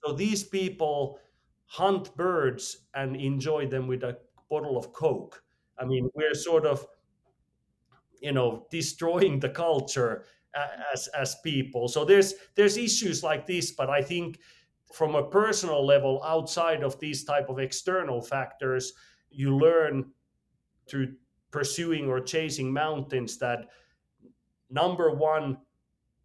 So 0.04 0.12
these 0.12 0.44
people 0.44 1.18
hunt 1.66 2.14
birds 2.16 2.86
and 2.94 3.16
enjoy 3.16 3.66
them 3.66 3.88
with 3.88 4.04
a 4.04 4.16
bottle 4.48 4.78
of 4.78 4.92
coke. 4.92 5.42
I 5.76 5.84
mean, 5.84 6.08
we're 6.14 6.34
sort 6.34 6.66
of, 6.66 6.86
you 8.20 8.32
know, 8.32 8.66
destroying 8.70 9.40
the 9.40 9.48
culture 9.48 10.24
as 10.92 11.08
as 11.08 11.36
people. 11.44 11.88
So 11.88 12.04
there's 12.04 12.34
there's 12.54 12.76
issues 12.76 13.22
like 13.22 13.46
this, 13.46 13.72
but 13.72 13.90
I 13.90 14.02
think 14.02 14.38
from 14.92 15.14
a 15.14 15.28
personal 15.28 15.84
level, 15.86 16.20
outside 16.24 16.82
of 16.82 16.98
these 16.98 17.24
type 17.24 17.48
of 17.48 17.58
external 17.58 18.20
factors, 18.20 18.92
you 19.30 19.56
learn 19.56 20.10
through 20.88 21.14
pursuing 21.50 22.08
or 22.08 22.20
chasing 22.20 22.72
mountains 22.72 23.38
that 23.38 23.68
number 24.68 25.14
one 25.14 25.58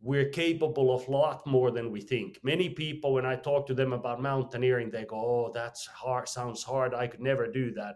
we're 0.01 0.29
capable 0.29 0.94
of 0.94 1.08
a 1.08 1.12
lot 1.12 1.48
more 1.48 1.72
than 1.72 1.91
we 1.91 2.00
think. 2.00 2.39
Many 2.44 2.70
people, 2.70 3.13
when 3.13 3.25
I 3.25 3.36
talk 3.36 3.65
to 3.65 3.74
them 3.74 3.91
about 3.91 4.22
mountaineering, 4.22 4.91
they 4.91 5.03
go, 5.03 5.15
"Oh, 5.15 5.51
that's 5.51 5.88
hard. 5.88 6.29
Sounds 6.29 6.62
hard. 6.62 6.94
I 6.94 7.08
could 7.08 7.22
never 7.22 7.48
do 7.51 7.72
that." 7.72 7.96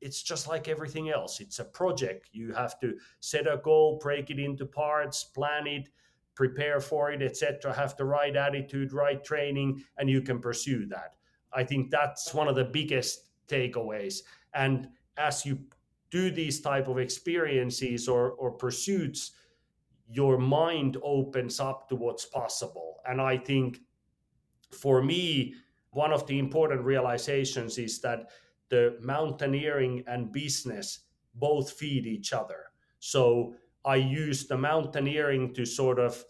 It's 0.00 0.22
just 0.22 0.48
like 0.48 0.68
everything 0.68 1.10
else. 1.10 1.40
It's 1.40 1.58
a 1.58 1.64
project. 1.64 2.28
You 2.32 2.52
have 2.52 2.78
to 2.80 2.96
set 3.20 3.46
a 3.46 3.58
goal, 3.58 3.98
break 4.02 4.30
it 4.30 4.38
into 4.38 4.66
parts, 4.66 5.24
plan 5.24 5.66
it, 5.66 5.88
prepare 6.34 6.80
for 6.80 7.10
it, 7.12 7.22
etc. 7.22 7.72
Have 7.72 7.96
the 7.96 8.04
right 8.04 8.34
attitude, 8.34 8.92
right 8.92 9.22
training, 9.22 9.84
and 9.98 10.08
you 10.08 10.22
can 10.22 10.40
pursue 10.40 10.86
that. 10.86 11.16
I 11.52 11.64
think 11.64 11.90
that's 11.90 12.32
one 12.32 12.48
of 12.48 12.56
the 12.56 12.64
biggest 12.64 13.30
takeaways. 13.48 14.22
And 14.54 14.88
as 15.16 15.44
you 15.44 15.58
do 16.10 16.30
these 16.30 16.60
type 16.60 16.88
of 16.88 16.98
experiences 16.98 18.08
or, 18.08 18.32
or 18.32 18.52
pursuits, 18.52 19.32
your 20.08 20.38
mind 20.38 20.96
opens 21.02 21.60
up 21.60 21.88
to 21.88 21.96
what's 21.96 22.24
possible. 22.24 22.96
And 23.06 23.20
I 23.20 23.36
think 23.36 23.80
for 24.70 25.02
me, 25.02 25.54
one 25.90 26.12
of 26.12 26.26
the 26.26 26.38
important 26.38 26.82
realizations 26.82 27.78
is 27.78 28.00
that 28.00 28.30
the 28.70 28.96
mountaineering 29.00 30.04
and 30.06 30.32
business 30.32 31.00
both 31.34 31.72
feed 31.72 32.06
each 32.06 32.32
other. 32.32 32.66
So 32.98 33.54
I 33.84 33.96
use 33.96 34.46
the 34.46 34.56
mountaineering 34.56 35.54
to 35.54 35.64
sort 35.64 35.98
of 35.98 36.24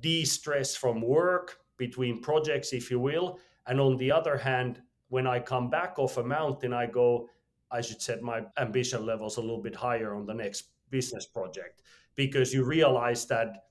de 0.00 0.24
stress 0.24 0.76
from 0.76 1.00
work 1.00 1.58
between 1.76 2.22
projects, 2.22 2.72
if 2.72 2.90
you 2.90 3.00
will. 3.00 3.38
And 3.66 3.80
on 3.80 3.96
the 3.96 4.12
other 4.12 4.36
hand, 4.36 4.80
when 5.08 5.26
I 5.26 5.40
come 5.40 5.70
back 5.70 5.98
off 5.98 6.16
a 6.16 6.22
mountain, 6.22 6.72
I 6.72 6.86
go, 6.86 7.28
I 7.70 7.80
should 7.80 8.00
set 8.00 8.22
my 8.22 8.42
ambition 8.58 9.04
levels 9.04 9.36
a 9.36 9.40
little 9.40 9.62
bit 9.62 9.74
higher 9.74 10.14
on 10.14 10.26
the 10.26 10.34
next 10.34 10.68
business 10.90 11.26
project 11.26 11.82
because 12.14 12.52
you 12.52 12.64
realize 12.64 13.26
that 13.26 13.64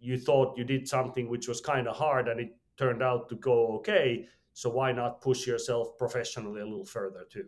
you 0.00 0.18
thought 0.18 0.58
you 0.58 0.64
did 0.64 0.88
something 0.88 1.28
which 1.28 1.48
was 1.48 1.60
kind 1.60 1.86
of 1.88 1.96
hard 1.96 2.28
and 2.28 2.40
it 2.40 2.56
turned 2.76 3.02
out 3.02 3.28
to 3.28 3.36
go 3.36 3.76
okay. 3.76 4.26
So 4.54 4.70
why 4.70 4.92
not 4.92 5.20
push 5.20 5.46
yourself 5.46 5.98
professionally 5.98 6.60
a 6.60 6.64
little 6.64 6.86
further 6.86 7.24
too? 7.30 7.46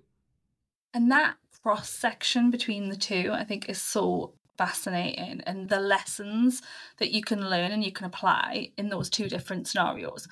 And 0.93 1.11
that 1.11 1.37
cross 1.63 1.89
section 1.89 2.51
between 2.51 2.89
the 2.89 2.97
two, 2.97 3.31
I 3.33 3.45
think, 3.45 3.69
is 3.69 3.81
so 3.81 4.35
fascinating. 4.59 5.41
And 5.47 5.69
the 5.69 5.81
lessons 5.81 6.63
that 6.99 7.13
you 7.13 7.23
can 7.23 7.49
learn 7.49 7.71
and 7.71 7.85
you 7.85 7.93
can 7.93 8.07
apply 8.07 8.73
in 8.77 8.89
those 8.89 9.09
two 9.09 9.29
different 9.29 9.69
scenarios. 9.69 10.27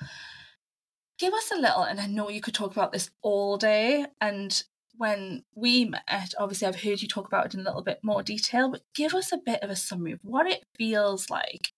Give 1.17 1.33
us 1.33 1.49
a 1.51 1.59
little, 1.59 1.83
and 1.83 1.99
I 1.99 2.07
know 2.07 2.29
you 2.29 2.41
could 2.41 2.53
talk 2.53 2.73
about 2.73 2.91
this 2.91 3.09
all 3.21 3.57
day. 3.57 4.05
And 4.19 4.63
when 4.97 5.43
we 5.55 5.85
met, 5.85 6.33
obviously, 6.37 6.67
I've 6.67 6.81
heard 6.81 7.01
you 7.01 7.07
talk 7.07 7.27
about 7.27 7.45
it 7.45 7.53
in 7.53 7.61
a 7.61 7.63
little 7.63 7.83
bit 7.83 7.99
more 8.03 8.21
detail, 8.21 8.69
but 8.69 8.81
give 8.93 9.13
us 9.13 9.31
a 9.31 9.37
bit 9.37 9.63
of 9.63 9.69
a 9.69 9.77
summary 9.77 10.11
of 10.11 10.19
what 10.23 10.45
it 10.45 10.65
feels 10.77 11.29
like 11.29 11.71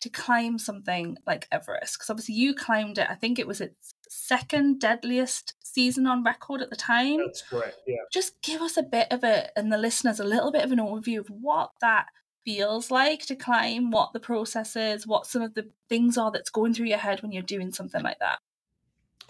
to 0.00 0.08
climb 0.08 0.58
something 0.58 1.16
like 1.26 1.46
Everest. 1.52 1.96
Because 1.96 2.10
obviously, 2.10 2.34
you 2.34 2.54
climbed 2.54 2.98
it, 2.98 3.06
I 3.08 3.14
think 3.14 3.38
it 3.38 3.46
was 3.46 3.60
its 3.60 3.94
second 4.12 4.78
deadliest 4.78 5.54
season 5.64 6.06
on 6.06 6.22
record 6.22 6.60
at 6.60 6.68
the 6.68 6.76
time. 6.76 7.18
That's 7.18 7.42
correct. 7.42 7.78
Yeah. 7.86 7.96
Just 8.12 8.40
give 8.42 8.60
us 8.60 8.76
a 8.76 8.82
bit 8.82 9.08
of 9.10 9.24
it 9.24 9.50
and 9.56 9.72
the 9.72 9.78
listeners 9.78 10.20
a 10.20 10.24
little 10.24 10.52
bit 10.52 10.64
of 10.64 10.70
an 10.72 10.78
overview 10.78 11.20
of 11.20 11.28
what 11.28 11.70
that 11.80 12.06
feels 12.44 12.90
like 12.90 13.24
to 13.26 13.36
climb, 13.36 13.90
what 13.90 14.12
the 14.12 14.20
process 14.20 14.76
is, 14.76 15.06
what 15.06 15.26
some 15.26 15.40
of 15.40 15.54
the 15.54 15.68
things 15.88 16.18
are 16.18 16.30
that's 16.30 16.50
going 16.50 16.74
through 16.74 16.86
your 16.86 16.98
head 16.98 17.22
when 17.22 17.32
you're 17.32 17.42
doing 17.42 17.72
something 17.72 18.02
like 18.02 18.18
that. 18.18 18.38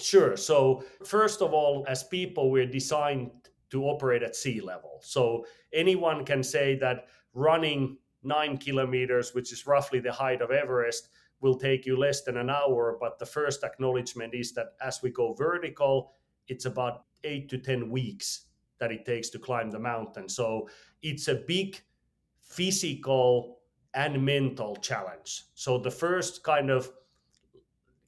Sure. 0.00 0.36
So, 0.36 0.84
first 1.04 1.42
of 1.42 1.52
all, 1.52 1.84
as 1.86 2.02
people, 2.02 2.50
we're 2.50 2.66
designed 2.66 3.30
to 3.70 3.84
operate 3.84 4.22
at 4.22 4.34
sea 4.34 4.60
level. 4.60 4.98
So, 5.00 5.46
anyone 5.72 6.24
can 6.24 6.42
say 6.42 6.76
that 6.76 7.06
running 7.34 7.98
nine 8.24 8.56
kilometers, 8.56 9.32
which 9.32 9.52
is 9.52 9.66
roughly 9.66 10.00
the 10.00 10.12
height 10.12 10.40
of 10.40 10.50
Everest, 10.50 11.08
will 11.42 11.56
take 11.56 11.84
you 11.84 11.96
less 11.96 12.22
than 12.22 12.36
an 12.36 12.48
hour. 12.48 12.96
But 13.00 13.18
the 13.18 13.26
first 13.26 13.64
acknowledgement 13.64 14.34
is 14.34 14.52
that 14.54 14.74
as 14.80 15.02
we 15.02 15.10
go 15.10 15.34
vertical, 15.34 16.12
it's 16.48 16.64
about 16.64 17.04
eight 17.24 17.48
to 17.50 17.58
10 17.58 17.90
weeks 17.90 18.46
that 18.78 18.90
it 18.90 19.04
takes 19.04 19.28
to 19.30 19.38
climb 19.38 19.70
the 19.70 19.78
mountain. 19.78 20.28
So 20.28 20.68
it's 21.02 21.28
a 21.28 21.34
big 21.34 21.80
physical 22.40 23.58
and 23.94 24.24
mental 24.24 24.76
challenge. 24.76 25.44
So 25.54 25.78
the 25.78 25.90
first 25.90 26.42
kind 26.42 26.70
of 26.70 26.90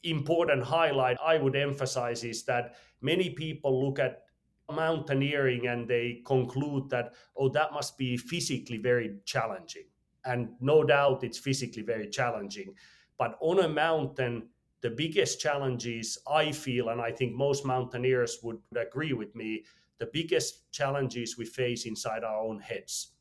important 0.03 0.63
highlight 0.63 1.17
I 1.25 1.39
would 1.39 1.57
emphasize 1.57 2.25
is 2.25 2.45
that 2.45 2.77
many 3.01 3.31
people 3.31 3.85
look 3.85 3.99
at 3.99 4.23
mountaineering 4.71 5.67
and 5.67 5.89
they 5.89 6.23
conclude 6.27 6.89
that, 6.91 7.13
oh, 7.37 7.49
that 7.51 7.73
must 7.73 7.99
be 7.99 8.17
physically 8.17 8.79
very 8.79 9.17
challenging. 9.25 9.85
And 10.25 10.51
no 10.61 10.85
doubt 10.85 11.23
it's 11.23 11.39
physically 11.39 11.83
very 11.83 12.09
challenging. 12.09 12.75
But 13.19 13.37
on 13.41 13.61
a 13.61 13.69
mountain, 13.69 14.49
the 14.81 14.91
biggest 14.91 15.41
challenges 15.41 16.19
I 16.31 16.53
feel, 16.53 16.89
and 16.91 17.01
I 17.01 17.11
think 17.11 17.35
most 17.35 17.65
mountaineers 17.65 18.41
would 18.43 18.59
agree 18.77 19.13
with 19.13 19.35
me, 19.35 19.65
the 19.99 20.11
biggest 20.13 20.71
challenges 20.73 21.39
we 21.39 21.45
face 21.45 21.87
inside 21.87 22.25
our 22.25 22.39
own 22.39 22.59
heads. 22.59 23.13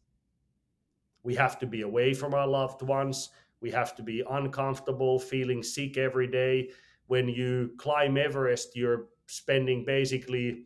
We 1.24 1.36
have 1.36 1.58
to 1.60 1.66
be 1.66 1.82
away 1.82 2.14
from 2.14 2.34
our 2.34 2.48
loved 2.48 2.82
ones. 2.82 3.30
We 3.62 3.72
have 3.72 3.96
to 3.96 4.04
be 4.04 4.24
uncomfortable, 4.30 5.20
feeling 5.20 5.64
sick 5.64 5.98
every 5.98 6.28
day. 6.28 6.72
When 7.08 7.30
you 7.30 7.72
climb 7.78 8.18
Everest, 8.18 8.76
you're 8.76 9.08
spending 9.28 9.86
basically 9.86 10.66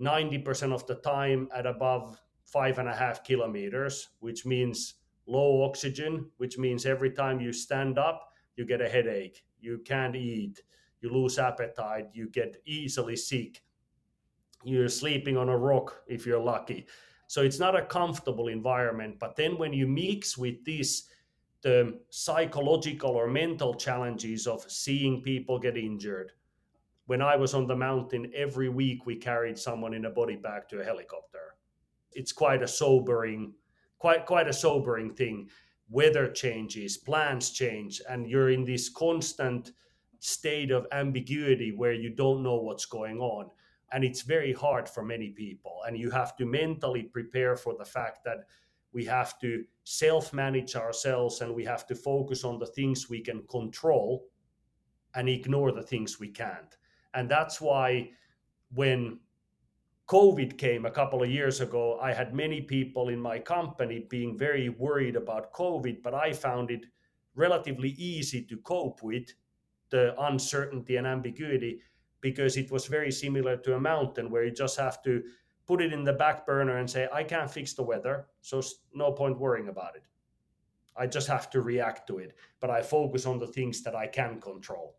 90% 0.00 0.72
of 0.72 0.86
the 0.86 0.94
time 0.96 1.48
at 1.54 1.66
above 1.66 2.18
five 2.44 2.78
and 2.78 2.88
a 2.88 2.94
half 2.94 3.24
kilometers, 3.24 4.08
which 4.20 4.46
means 4.46 4.94
low 5.26 5.62
oxygen, 5.64 6.30
which 6.38 6.58
means 6.58 6.86
every 6.86 7.10
time 7.10 7.40
you 7.40 7.52
stand 7.52 7.98
up, 7.98 8.30
you 8.56 8.64
get 8.64 8.80
a 8.80 8.88
headache, 8.88 9.44
you 9.60 9.78
can't 9.84 10.16
eat, 10.16 10.62
you 11.00 11.10
lose 11.10 11.38
appetite, 11.38 12.08
you 12.12 12.28
get 12.28 12.56
easily 12.66 13.16
sick, 13.16 13.62
you're 14.64 14.88
sleeping 14.88 15.36
on 15.36 15.48
a 15.48 15.56
rock 15.56 16.02
if 16.06 16.26
you're 16.26 16.40
lucky. 16.40 16.86
So 17.26 17.42
it's 17.42 17.58
not 17.58 17.76
a 17.76 17.84
comfortable 17.84 18.48
environment. 18.48 19.18
But 19.18 19.36
then 19.36 19.58
when 19.58 19.72
you 19.72 19.86
mix 19.86 20.38
with 20.38 20.64
this 20.64 21.08
the 21.64 21.98
psychological 22.10 23.12
or 23.12 23.26
mental 23.26 23.72
challenges 23.72 24.46
of 24.46 24.70
seeing 24.70 25.22
people 25.22 25.58
get 25.58 25.78
injured. 25.78 26.32
When 27.06 27.22
I 27.22 27.36
was 27.36 27.54
on 27.54 27.66
the 27.66 27.74
mountain, 27.74 28.30
every 28.34 28.68
week 28.68 29.06
we 29.06 29.16
carried 29.16 29.58
someone 29.58 29.94
in 29.94 30.04
a 30.04 30.10
body 30.10 30.36
bag 30.36 30.68
to 30.68 30.80
a 30.80 30.84
helicopter. 30.84 31.56
It's 32.12 32.32
quite 32.32 32.62
a 32.62 32.68
sobering, 32.68 33.54
quite 33.98 34.26
quite 34.26 34.46
a 34.46 34.52
sobering 34.52 35.14
thing. 35.14 35.48
Weather 35.90 36.30
changes, 36.30 36.96
plans 36.96 37.50
change, 37.50 38.00
and 38.08 38.28
you're 38.28 38.50
in 38.50 38.64
this 38.64 38.88
constant 38.88 39.72
state 40.18 40.70
of 40.70 40.86
ambiguity 40.92 41.72
where 41.72 41.92
you 41.92 42.08
don't 42.08 42.42
know 42.42 42.56
what's 42.56 42.86
going 42.86 43.20
on. 43.20 43.50
And 43.92 44.02
it's 44.02 44.22
very 44.22 44.52
hard 44.52 44.88
for 44.88 45.04
many 45.04 45.30
people. 45.30 45.82
And 45.86 45.96
you 45.96 46.10
have 46.10 46.36
to 46.36 46.46
mentally 46.46 47.02
prepare 47.02 47.56
for 47.56 47.74
the 47.78 47.84
fact 47.84 48.24
that 48.24 48.46
we 48.92 49.04
have 49.04 49.38
to 49.40 49.64
self 49.82 50.32
manage 50.32 50.76
ourselves 50.76 51.40
and 51.40 51.54
we 51.54 51.64
have 51.64 51.86
to 51.88 51.94
focus 51.94 52.44
on 52.44 52.58
the 52.58 52.66
things 52.66 53.10
we 53.10 53.20
can 53.20 53.42
control 53.48 54.24
and 55.14 55.28
ignore 55.28 55.72
the 55.72 55.82
things 55.82 56.18
we 56.18 56.28
can't. 56.28 56.76
And 57.12 57.28
that's 57.28 57.60
why 57.60 58.10
when 58.74 59.20
COVID 60.06 60.58
came 60.58 60.84
a 60.84 60.90
couple 60.90 61.22
of 61.22 61.30
years 61.30 61.62
ago, 61.62 61.98
I 61.98 62.12
had 62.12 62.34
many 62.34 62.60
people 62.60 63.08
in 63.08 63.18
my 63.18 63.38
company 63.38 64.06
being 64.10 64.36
very 64.36 64.68
worried 64.68 65.16
about 65.16 65.52
COVID, 65.54 66.02
but 66.02 66.12
I 66.12 66.32
found 66.32 66.70
it 66.70 66.84
relatively 67.34 67.90
easy 67.90 68.42
to 68.44 68.58
cope 68.58 69.02
with 69.02 69.32
the 69.88 70.14
uncertainty 70.20 70.96
and 70.96 71.06
ambiguity 71.06 71.80
because 72.20 72.56
it 72.56 72.70
was 72.70 72.86
very 72.86 73.10
similar 73.10 73.56
to 73.56 73.76
a 73.76 73.80
mountain 73.80 74.30
where 74.30 74.44
you 74.44 74.50
just 74.50 74.78
have 74.78 75.02
to 75.04 75.22
put 75.66 75.80
it 75.80 75.92
in 75.92 76.04
the 76.04 76.12
back 76.12 76.46
burner 76.46 76.76
and 76.76 76.90
say, 76.90 77.08
I 77.12 77.24
can't 77.24 77.50
fix 77.50 77.72
the 77.72 77.82
weather, 77.82 78.26
so 78.42 78.62
no 78.92 79.12
point 79.12 79.38
worrying 79.38 79.68
about 79.68 79.96
it. 79.96 80.02
I 80.96 81.06
just 81.06 81.28
have 81.28 81.48
to 81.50 81.62
react 81.62 82.06
to 82.08 82.18
it, 82.18 82.34
but 82.60 82.70
I 82.70 82.82
focus 82.82 83.24
on 83.24 83.38
the 83.38 83.46
things 83.46 83.82
that 83.82 83.94
I 83.94 84.06
can 84.06 84.40
control. 84.40 84.96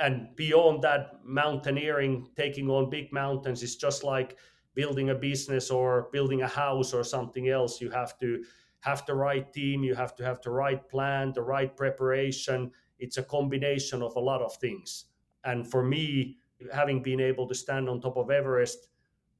And 0.00 0.28
beyond 0.36 0.82
that, 0.82 1.24
mountaineering, 1.24 2.28
taking 2.36 2.68
on 2.70 2.90
big 2.90 3.12
mountains 3.12 3.62
is 3.62 3.76
just 3.76 4.04
like 4.04 4.36
building 4.74 5.10
a 5.10 5.14
business 5.14 5.70
or 5.70 6.08
building 6.12 6.42
a 6.42 6.48
house 6.48 6.92
or 6.92 7.02
something 7.02 7.48
else. 7.48 7.80
You 7.80 7.90
have 7.90 8.18
to 8.18 8.44
have 8.80 9.04
the 9.06 9.14
right 9.14 9.50
team, 9.52 9.82
you 9.82 9.94
have 9.94 10.14
to 10.16 10.24
have 10.24 10.40
the 10.42 10.50
right 10.50 10.86
plan, 10.88 11.32
the 11.32 11.42
right 11.42 11.74
preparation. 11.76 12.70
It's 12.98 13.16
a 13.16 13.22
combination 13.22 14.02
of 14.02 14.14
a 14.16 14.20
lot 14.20 14.42
of 14.42 14.54
things. 14.56 15.06
And 15.44 15.68
for 15.68 15.82
me, 15.82 16.36
having 16.72 17.02
been 17.02 17.20
able 17.20 17.48
to 17.48 17.54
stand 17.54 17.88
on 17.88 18.00
top 18.00 18.16
of 18.16 18.30
Everest, 18.30 18.88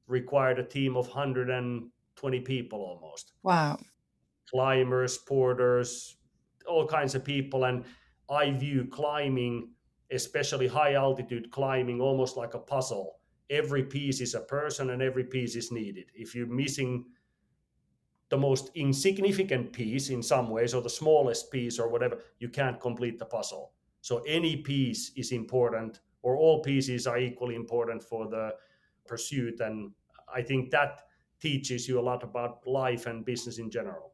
required 0.07 0.59
a 0.59 0.65
team 0.65 0.97
of 0.97 1.07
120 1.07 2.41
people 2.41 2.81
almost. 2.81 3.33
Wow. 3.43 3.79
Climbers, 4.51 5.19
porters, 5.19 6.17
all 6.67 6.87
kinds 6.87 7.15
of 7.15 7.25
people. 7.25 7.65
And 7.65 7.85
I 8.31 8.53
view 8.53 8.87
climbing, 8.91 9.71
especially 10.11 10.67
high 10.69 10.95
altitude 10.95 11.51
climbing, 11.51 12.01
almost 12.01 12.37
like 12.37 12.55
a 12.55 12.59
puzzle. 12.59 13.19
Every 13.51 13.85
piece 13.85 14.21
is 14.21 14.35
a 14.35 14.41
person 14.41 14.91
and 14.91 15.03
every 15.03 15.25
piece 15.25 15.57
is 15.57 15.71
needed. 15.71 16.07
If 16.15 16.35
you're 16.35 16.47
missing 16.47 17.07
the 18.29 18.37
most 18.37 18.71
insignificant 18.75 19.73
piece 19.73 20.11
in 20.11 20.23
some 20.23 20.51
ways, 20.51 20.75
or 20.75 20.83
the 20.83 20.91
smallest 20.91 21.51
piece, 21.53 21.79
or 21.79 21.89
whatever, 21.89 22.19
you 22.41 22.49
can't 22.49 22.81
complete 22.81 23.19
the 23.19 23.25
puzzle. 23.25 23.73
So 24.01 24.19
any 24.27 24.57
piece 24.57 25.13
is 25.17 25.31
important, 25.31 26.01
or 26.23 26.37
all 26.37 26.61
pieces 26.61 27.07
are 27.07 27.19
equally 27.19 27.55
important 27.55 28.03
for 28.03 28.29
the 28.29 28.55
pursuit. 29.07 29.61
And 29.61 29.93
I 30.33 30.43
think 30.43 30.71
that 30.71 31.03
teaches 31.41 31.87
you 31.87 32.01
a 32.01 32.03
lot 32.03 32.25
about 32.25 32.67
life 32.67 33.07
and 33.07 33.25
business 33.25 33.59
in 33.59 33.71
general. 33.71 34.13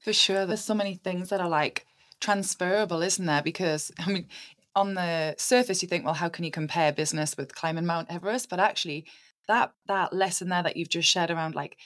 For 0.00 0.12
sure. 0.12 0.44
There's 0.44 0.64
so 0.64 0.74
many 0.74 0.94
things 0.94 1.30
that 1.30 1.40
are 1.40 1.48
like 1.48 1.86
transferable, 2.20 3.00
isn't 3.02 3.24
there? 3.24 3.42
Because, 3.42 3.90
I 3.98 4.10
mean, 4.10 4.28
on 4.76 4.94
the 4.94 5.34
surface, 5.38 5.82
you 5.82 5.88
think, 5.88 6.04
well, 6.04 6.14
how 6.14 6.28
can 6.28 6.44
you 6.44 6.50
compare 6.50 6.92
business 6.92 7.36
with 7.36 7.54
climbing 7.54 7.86
Mount 7.86 8.10
Everest? 8.10 8.48
But 8.50 8.60
actually, 8.60 9.06
that 9.48 9.72
that 9.86 10.12
lesson 10.12 10.50
there 10.50 10.62
that 10.62 10.76
you've 10.76 10.90
just 10.90 11.08
shared 11.08 11.30
around 11.30 11.54
like 11.54 11.78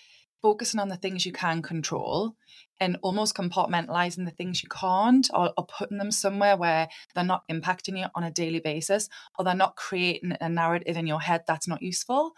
focusing 0.42 0.80
on 0.80 0.88
the 0.88 0.96
things 0.96 1.24
you 1.24 1.32
can 1.32 1.62
control 1.62 2.34
and 2.80 2.96
almost 3.02 3.36
compartmentalizing 3.36 4.24
the 4.24 4.30
things 4.30 4.62
you 4.62 4.68
can't 4.70 5.28
or, 5.34 5.52
or, 5.58 5.66
putting 5.66 5.98
them 5.98 6.10
somewhere 6.10 6.56
where 6.56 6.88
they're 7.14 7.22
not 7.22 7.46
impacting 7.50 7.98
you 7.98 8.06
on 8.14 8.24
a 8.24 8.30
daily 8.30 8.58
basis 8.58 9.10
or 9.38 9.44
they're 9.44 9.54
not 9.54 9.76
creating 9.76 10.34
a 10.40 10.48
narrative 10.48 10.96
in 10.96 11.06
your 11.06 11.20
head 11.20 11.42
that's 11.46 11.68
not 11.68 11.82
useful 11.82 12.32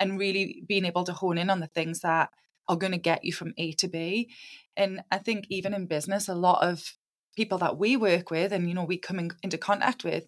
and 0.00 0.18
really 0.18 0.64
being 0.66 0.84
able 0.84 1.04
to 1.04 1.12
hone 1.12 1.38
in 1.38 1.48
on 1.48 1.60
the 1.60 1.68
things 1.68 2.00
that 2.00 2.30
are 2.66 2.76
going 2.76 2.92
to 2.92 2.98
get 2.98 3.24
you 3.24 3.32
from 3.32 3.54
A 3.56 3.72
to 3.72 3.86
B. 3.86 4.30
And 4.76 5.02
I 5.12 5.18
think 5.18 5.46
even 5.48 5.74
in 5.74 5.86
business, 5.86 6.28
a 6.28 6.34
lot 6.34 6.66
of 6.66 6.94
people 7.36 7.58
that 7.58 7.78
we 7.78 7.96
work 7.96 8.30
with 8.30 8.52
and 8.52 8.68
you 8.68 8.74
know 8.74 8.84
we 8.84 8.98
come 8.98 9.18
in, 9.18 9.30
into 9.42 9.58
contact 9.58 10.04
with 10.04 10.26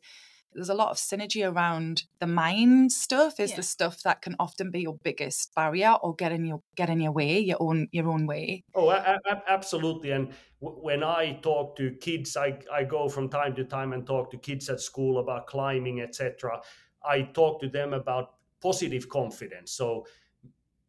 there's 0.55 0.69
a 0.71 0.75
lot 0.75 0.91
of 0.91 0.97
synergy 0.97 1.47
around 1.47 2.05
the 2.19 2.27
mind 2.27 2.91
stuff 2.91 3.39
is 3.39 3.51
yeah. 3.51 3.57
the 3.57 3.63
stuff 3.63 4.03
that 4.03 4.23
can 4.23 4.35
often 4.39 4.71
be 4.71 4.81
your 4.81 4.97
biggest 5.05 5.55
barrier 5.55 5.93
or 6.03 6.15
get 6.15 6.33
in 6.33 6.47
your 6.47 6.63
get 6.77 6.89
in 6.89 7.01
your 7.01 7.13
way 7.13 7.39
your 7.39 7.59
own 7.61 7.89
your 7.93 8.09
own 8.09 8.27
way. 8.27 8.63
Oh 8.75 8.91
a- 8.91 9.19
a- 9.27 9.43
absolutely 9.49 10.13
and 10.13 10.33
w- 10.63 10.81
when 10.81 11.03
i 11.03 11.35
talk 11.43 11.77
to 11.77 11.91
kids 12.01 12.37
I, 12.37 12.59
I 12.73 12.85
go 12.85 13.09
from 13.09 13.29
time 13.29 13.55
to 13.57 13.65
time 13.65 13.93
and 13.93 14.07
talk 14.07 14.31
to 14.31 14.39
kids 14.39 14.69
at 14.71 14.81
school 14.81 15.19
about 15.19 15.47
climbing 15.47 16.01
etc 16.01 16.61
i 17.05 17.23
talk 17.23 17.61
to 17.61 17.69
them 17.69 17.93
about 17.93 18.37
positive 18.63 19.09
confidence. 19.09 19.73
So 19.73 20.07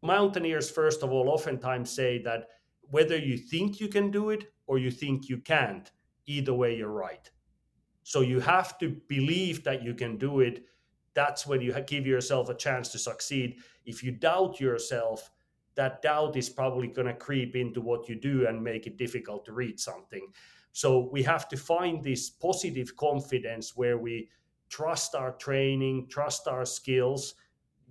mountaineers 0.01 0.69
first 0.69 1.03
of 1.03 1.11
all 1.11 1.29
oftentimes 1.29 1.91
say 1.91 2.21
that 2.23 2.47
whether 2.81 3.17
you 3.17 3.37
think 3.37 3.79
you 3.79 3.87
can 3.87 4.11
do 4.11 4.29
it 4.29 4.45
or 4.67 4.77
you 4.77 4.91
think 4.91 5.27
you 5.27 5.37
can't 5.39 5.91
either 6.27 6.53
way 6.53 6.75
you're 6.75 6.89
right 6.89 7.31
so 8.07 8.21
you 8.21 8.39
have 8.39 8.77
to 8.77 8.95
believe 9.09 9.65
that 9.65 9.83
you 9.83 9.93
can 9.93 10.17
do 10.17 10.39
it. 10.39 10.63
That's 11.13 11.45
when 11.45 11.59
you 11.59 11.73
give 11.85 12.07
yourself 12.07 12.47
a 12.47 12.53
chance 12.53 12.87
to 12.93 12.97
succeed. 12.97 13.57
If 13.85 14.01
you 14.01 14.13
doubt 14.13 14.61
yourself, 14.61 15.29
that 15.75 16.01
doubt 16.01 16.37
is 16.37 16.49
probably 16.49 16.87
going 16.87 17.07
to 17.07 17.13
creep 17.13 17.57
into 17.57 17.81
what 17.81 18.07
you 18.07 18.15
do 18.15 18.47
and 18.47 18.63
make 18.63 18.87
it 18.87 18.95
difficult 18.97 19.43
to 19.43 19.51
read 19.51 19.77
something. 19.77 20.25
So 20.71 21.09
we 21.11 21.21
have 21.23 21.49
to 21.49 21.57
find 21.57 22.01
this 22.01 22.29
positive 22.29 22.95
confidence 22.95 23.75
where 23.75 23.97
we 23.97 24.29
trust 24.69 25.13
our 25.13 25.33
training, 25.33 26.07
trust 26.09 26.47
our 26.47 26.63
skills. 26.63 27.35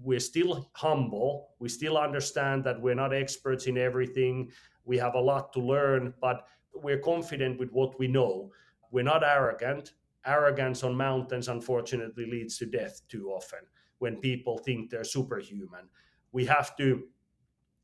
We're 0.01 0.19
still 0.19 0.71
humble. 0.73 1.51
We 1.59 1.69
still 1.69 1.99
understand 1.99 2.65
that 2.65 2.81
we're 2.81 2.95
not 2.95 3.13
experts 3.13 3.67
in 3.67 3.77
everything. 3.77 4.51
We 4.87 4.97
have 4.99 5.15
a 5.15 5.21
lot 5.21 5.53
to 5.53 5.61
learn, 5.61 6.15
but 6.21 6.47
we're 6.75 6.99
confident 6.99 7.59
with 7.59 7.71
what 7.73 7.99
we 7.99 8.09
know. 8.09 8.51
We're 8.91 9.05
not 9.05 9.23
arrogant 9.23 9.93
arrogance 10.27 10.83
on 10.83 10.97
mountains 10.97 11.49
unfortunately 11.49 12.27
leads 12.27 12.59
to 12.59 12.67
death 12.67 13.01
too 13.09 13.31
often 13.31 13.61
when 13.99 14.17
people 14.17 14.59
think 14.59 14.91
they're 14.91 15.05
superhuman. 15.05 15.89
We 16.33 16.45
have 16.47 16.77
to 16.77 17.05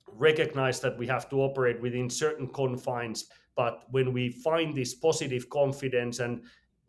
recognize 0.07 0.81
that 0.81 0.99
we 0.99 1.07
have 1.07 1.31
to 1.31 1.37
operate 1.37 1.81
within 1.81 2.11
certain 2.11 2.49
confines, 2.49 3.27
but 3.57 3.85
when 3.91 4.13
we 4.13 4.31
find 4.31 4.75
this 4.75 4.95
positive 4.95 5.49
confidence 5.49 6.19
and 6.19 6.43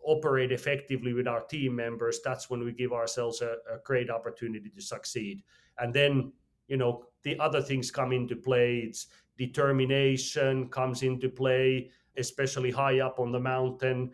operate 0.06 0.52
effectively 0.52 1.13
with 1.13 1.28
our 1.28 1.41
team 1.45 1.76
members, 1.76 2.19
that's 2.26 2.49
when 2.49 2.65
we 2.65 2.73
give 2.73 2.91
ourselves 2.91 3.41
a, 3.41 3.56
a 3.73 3.78
great 3.86 4.10
opportunity 4.10 4.69
to 4.69 4.82
succeed. 4.82 5.41
And 5.78 5.93
then, 5.93 6.34
you 6.67 6.76
know, 6.76 7.06
the 7.23 7.39
other 7.39 7.62
things 7.62 7.91
come 7.91 8.12
into 8.12 8.36
play. 8.36 8.80
It's 8.80 9.08
determination 9.38 10.69
comes 10.69 11.04
into 11.04 11.30
play, 11.30 11.89
especially 12.17 12.72
high 12.72 13.00
up 13.00 13.19
on 13.19 13.32
the 13.32 13.39
mountain 13.39 14.12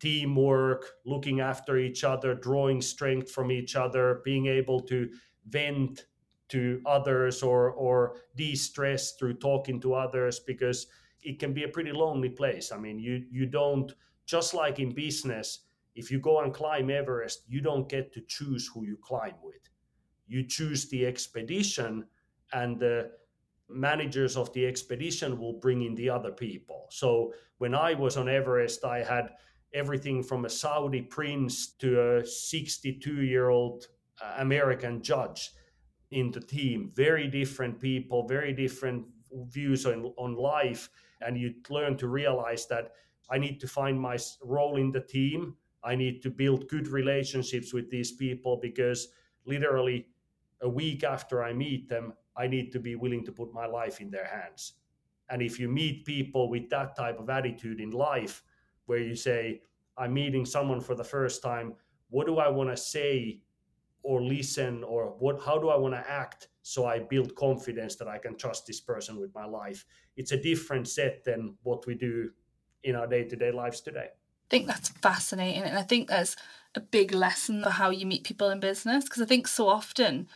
teamwork, 0.00 0.94
looking 1.04 1.40
after 1.40 1.78
each 1.78 2.02
other, 2.02 2.34
drawing 2.34 2.82
strength 2.82 3.30
from 3.30 3.52
each 3.52 3.76
other, 3.76 4.20
being 4.24 4.46
able 4.46 4.80
to 4.80 5.08
vent 5.46 6.06
to 6.48 6.82
others 6.84 7.42
or 7.42 7.70
or 7.70 8.16
de-stress 8.36 9.12
through 9.12 9.34
talking 9.34 9.80
to 9.80 9.94
others 9.94 10.40
because 10.40 10.86
it 11.22 11.38
can 11.38 11.52
be 11.52 11.62
a 11.62 11.68
pretty 11.68 11.92
lonely 11.92 12.28
place. 12.28 12.72
I 12.72 12.78
mean, 12.78 12.98
you 12.98 13.24
you 13.30 13.46
don't 13.46 13.92
just 14.26 14.54
like 14.54 14.78
in 14.78 14.92
business, 14.92 15.60
if 15.94 16.10
you 16.10 16.18
go 16.18 16.40
and 16.40 16.52
climb 16.52 16.90
Everest, 16.90 17.44
you 17.48 17.60
don't 17.60 17.88
get 17.88 18.12
to 18.14 18.20
choose 18.22 18.70
who 18.72 18.84
you 18.84 18.98
climb 19.02 19.34
with. 19.42 19.68
You 20.26 20.46
choose 20.46 20.88
the 20.88 21.06
expedition 21.06 22.06
and 22.52 22.78
the 22.78 23.12
managers 23.74 24.36
of 24.36 24.52
the 24.52 24.66
expedition 24.66 25.38
will 25.38 25.54
bring 25.54 25.82
in 25.82 25.94
the 25.94 26.10
other 26.10 26.30
people. 26.30 26.86
So 26.90 27.32
when 27.58 27.74
I 27.74 27.94
was 27.94 28.16
on 28.16 28.28
Everest, 28.28 28.84
I 28.84 29.02
had 29.02 29.30
everything 29.74 30.22
from 30.22 30.44
a 30.44 30.50
Saudi 30.50 31.02
prince 31.02 31.74
to 31.76 32.18
a 32.18 32.26
62 32.26 33.22
year 33.22 33.48
old 33.48 33.86
uh, 34.22 34.34
American 34.38 35.02
judge 35.02 35.50
in 36.10 36.30
the 36.30 36.40
team. 36.40 36.92
Very 36.94 37.26
different 37.26 37.80
people, 37.80 38.26
very 38.28 38.52
different 38.52 39.04
views 39.48 39.86
on, 39.86 40.12
on 40.18 40.34
life. 40.34 40.90
And 41.20 41.38
you 41.38 41.54
learn 41.70 41.96
to 41.98 42.08
realize 42.08 42.66
that 42.66 42.92
I 43.30 43.38
need 43.38 43.60
to 43.60 43.66
find 43.66 43.98
my 43.98 44.18
role 44.42 44.76
in 44.76 44.90
the 44.90 45.00
team. 45.00 45.56
I 45.84 45.94
need 45.96 46.22
to 46.22 46.30
build 46.30 46.68
good 46.68 46.88
relationships 46.88 47.72
with 47.72 47.90
these 47.90 48.12
people 48.12 48.58
because 48.60 49.08
literally 49.46 50.06
a 50.60 50.68
week 50.68 51.02
after 51.02 51.42
I 51.42 51.52
meet 51.52 51.88
them, 51.88 52.12
I 52.36 52.46
need 52.46 52.72
to 52.72 52.80
be 52.80 52.94
willing 52.96 53.24
to 53.24 53.32
put 53.32 53.52
my 53.52 53.66
life 53.66 54.00
in 54.00 54.10
their 54.10 54.26
hands 54.26 54.74
And 55.28 55.42
if 55.42 55.58
you 55.58 55.68
meet 55.68 56.04
people 56.04 56.50
with 56.50 56.68
that 56.70 56.96
type 56.96 57.18
of 57.18 57.30
attitude 57.30 57.80
in 57.80 57.90
life, 57.90 58.42
where 58.86 58.98
you 58.98 59.16
say, 59.16 59.62
I'm 59.96 60.14
meeting 60.14 60.44
someone 60.44 60.80
for 60.80 60.94
the 60.94 61.04
first 61.04 61.42
time, 61.42 61.74
what 62.10 62.26
do 62.26 62.38
I 62.38 62.48
want 62.48 62.70
to 62.70 62.76
say 62.76 63.40
or 64.02 64.22
listen 64.22 64.84
or 64.84 65.06
what 65.18 65.40
how 65.42 65.58
do 65.58 65.68
I 65.68 65.76
want 65.76 65.94
to 65.94 66.10
act 66.10 66.48
so 66.62 66.86
I 66.86 66.98
build 67.00 67.34
confidence 67.36 67.96
that 67.96 68.08
I 68.08 68.18
can 68.18 68.36
trust 68.36 68.66
this 68.66 68.80
person 68.80 69.18
with 69.20 69.34
my 69.34 69.44
life. 69.46 69.84
It's 70.16 70.32
a 70.32 70.36
different 70.36 70.88
set 70.88 71.24
than 71.24 71.56
what 71.62 71.86
we 71.86 71.94
do 71.94 72.30
in 72.84 72.96
our 72.96 73.06
day-to-day 73.06 73.52
lives 73.52 73.80
today. 73.80 74.08
I 74.10 74.48
think 74.50 74.66
that's 74.66 74.90
fascinating 74.90 75.62
and 75.62 75.78
I 75.78 75.82
think 75.82 76.08
that's 76.08 76.36
a 76.74 76.80
big 76.80 77.12
lesson 77.12 77.62
for 77.62 77.70
how 77.70 77.90
you 77.90 78.06
meet 78.06 78.24
people 78.24 78.50
in 78.50 78.60
business 78.60 79.04
because 79.04 79.22
I 79.22 79.26
think 79.26 79.48
so 79.48 79.68
often 79.68 80.28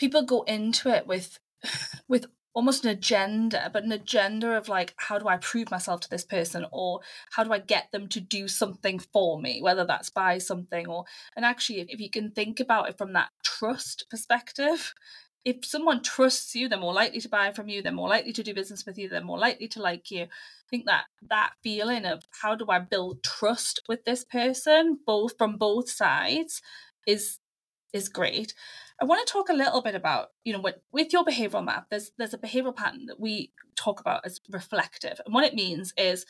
people 0.00 0.22
go 0.22 0.42
into 0.42 0.88
it 0.88 1.06
with 1.06 1.38
with 2.08 2.26
almost 2.52 2.84
an 2.84 2.90
agenda, 2.90 3.70
but 3.72 3.84
an 3.84 3.92
agenda 3.92 4.56
of 4.56 4.68
like, 4.68 4.92
how 4.96 5.18
do 5.18 5.28
I 5.28 5.36
prove 5.36 5.70
myself 5.70 6.00
to 6.00 6.10
this 6.10 6.24
person 6.24 6.66
or 6.72 7.00
how 7.30 7.44
do 7.44 7.52
I 7.52 7.60
get 7.60 7.92
them 7.92 8.08
to 8.08 8.20
do 8.20 8.48
something 8.48 8.98
for 8.98 9.40
me, 9.40 9.62
whether 9.62 9.84
that's 9.84 10.10
buy 10.10 10.38
something 10.38 10.88
or, 10.88 11.04
and 11.36 11.44
actually, 11.44 11.80
if, 11.80 11.88
if 11.90 12.00
you 12.00 12.10
can 12.10 12.32
think 12.32 12.58
about 12.58 12.88
it 12.88 12.98
from 12.98 13.12
that 13.12 13.28
trust 13.44 14.06
perspective, 14.10 14.94
if 15.44 15.64
someone 15.64 16.02
trusts 16.02 16.54
you, 16.54 16.68
they're 16.68 16.78
more 16.78 16.92
likely 16.92 17.20
to 17.20 17.28
buy 17.28 17.52
from 17.52 17.68
you, 17.68 17.82
they're 17.82 17.92
more 17.92 18.08
likely 18.08 18.32
to 18.32 18.42
do 18.42 18.52
business 18.52 18.84
with 18.84 18.98
you, 18.98 19.08
they're 19.08 19.22
more 19.22 19.38
likely 19.38 19.68
to 19.68 19.80
like 19.80 20.10
you. 20.10 20.24
I 20.24 20.68
think 20.68 20.86
that 20.86 21.04
that 21.28 21.52
feeling 21.62 22.04
of 22.04 22.24
how 22.42 22.56
do 22.56 22.66
I 22.68 22.80
build 22.80 23.22
trust 23.22 23.82
with 23.88 24.04
this 24.04 24.24
person, 24.24 24.98
both 25.06 25.38
from 25.38 25.56
both 25.56 25.88
sides, 25.88 26.60
is 27.06 27.38
is 27.92 28.08
great. 28.08 28.54
I 29.00 29.04
want 29.04 29.26
to 29.26 29.32
talk 29.32 29.48
a 29.48 29.54
little 29.54 29.82
bit 29.82 29.94
about, 29.94 30.28
you 30.44 30.52
know, 30.52 30.60
with, 30.60 30.76
with 30.92 31.12
your 31.12 31.24
behavioral 31.24 31.64
map, 31.64 31.86
there's 31.90 32.12
there's 32.18 32.34
a 32.34 32.38
behavioral 32.38 32.76
pattern 32.76 33.06
that 33.06 33.20
we 33.20 33.52
talk 33.76 34.00
about 34.00 34.24
as 34.24 34.40
reflective. 34.50 35.20
And 35.24 35.34
what 35.34 35.44
it 35.44 35.54
means 35.54 35.92
is 35.96 36.26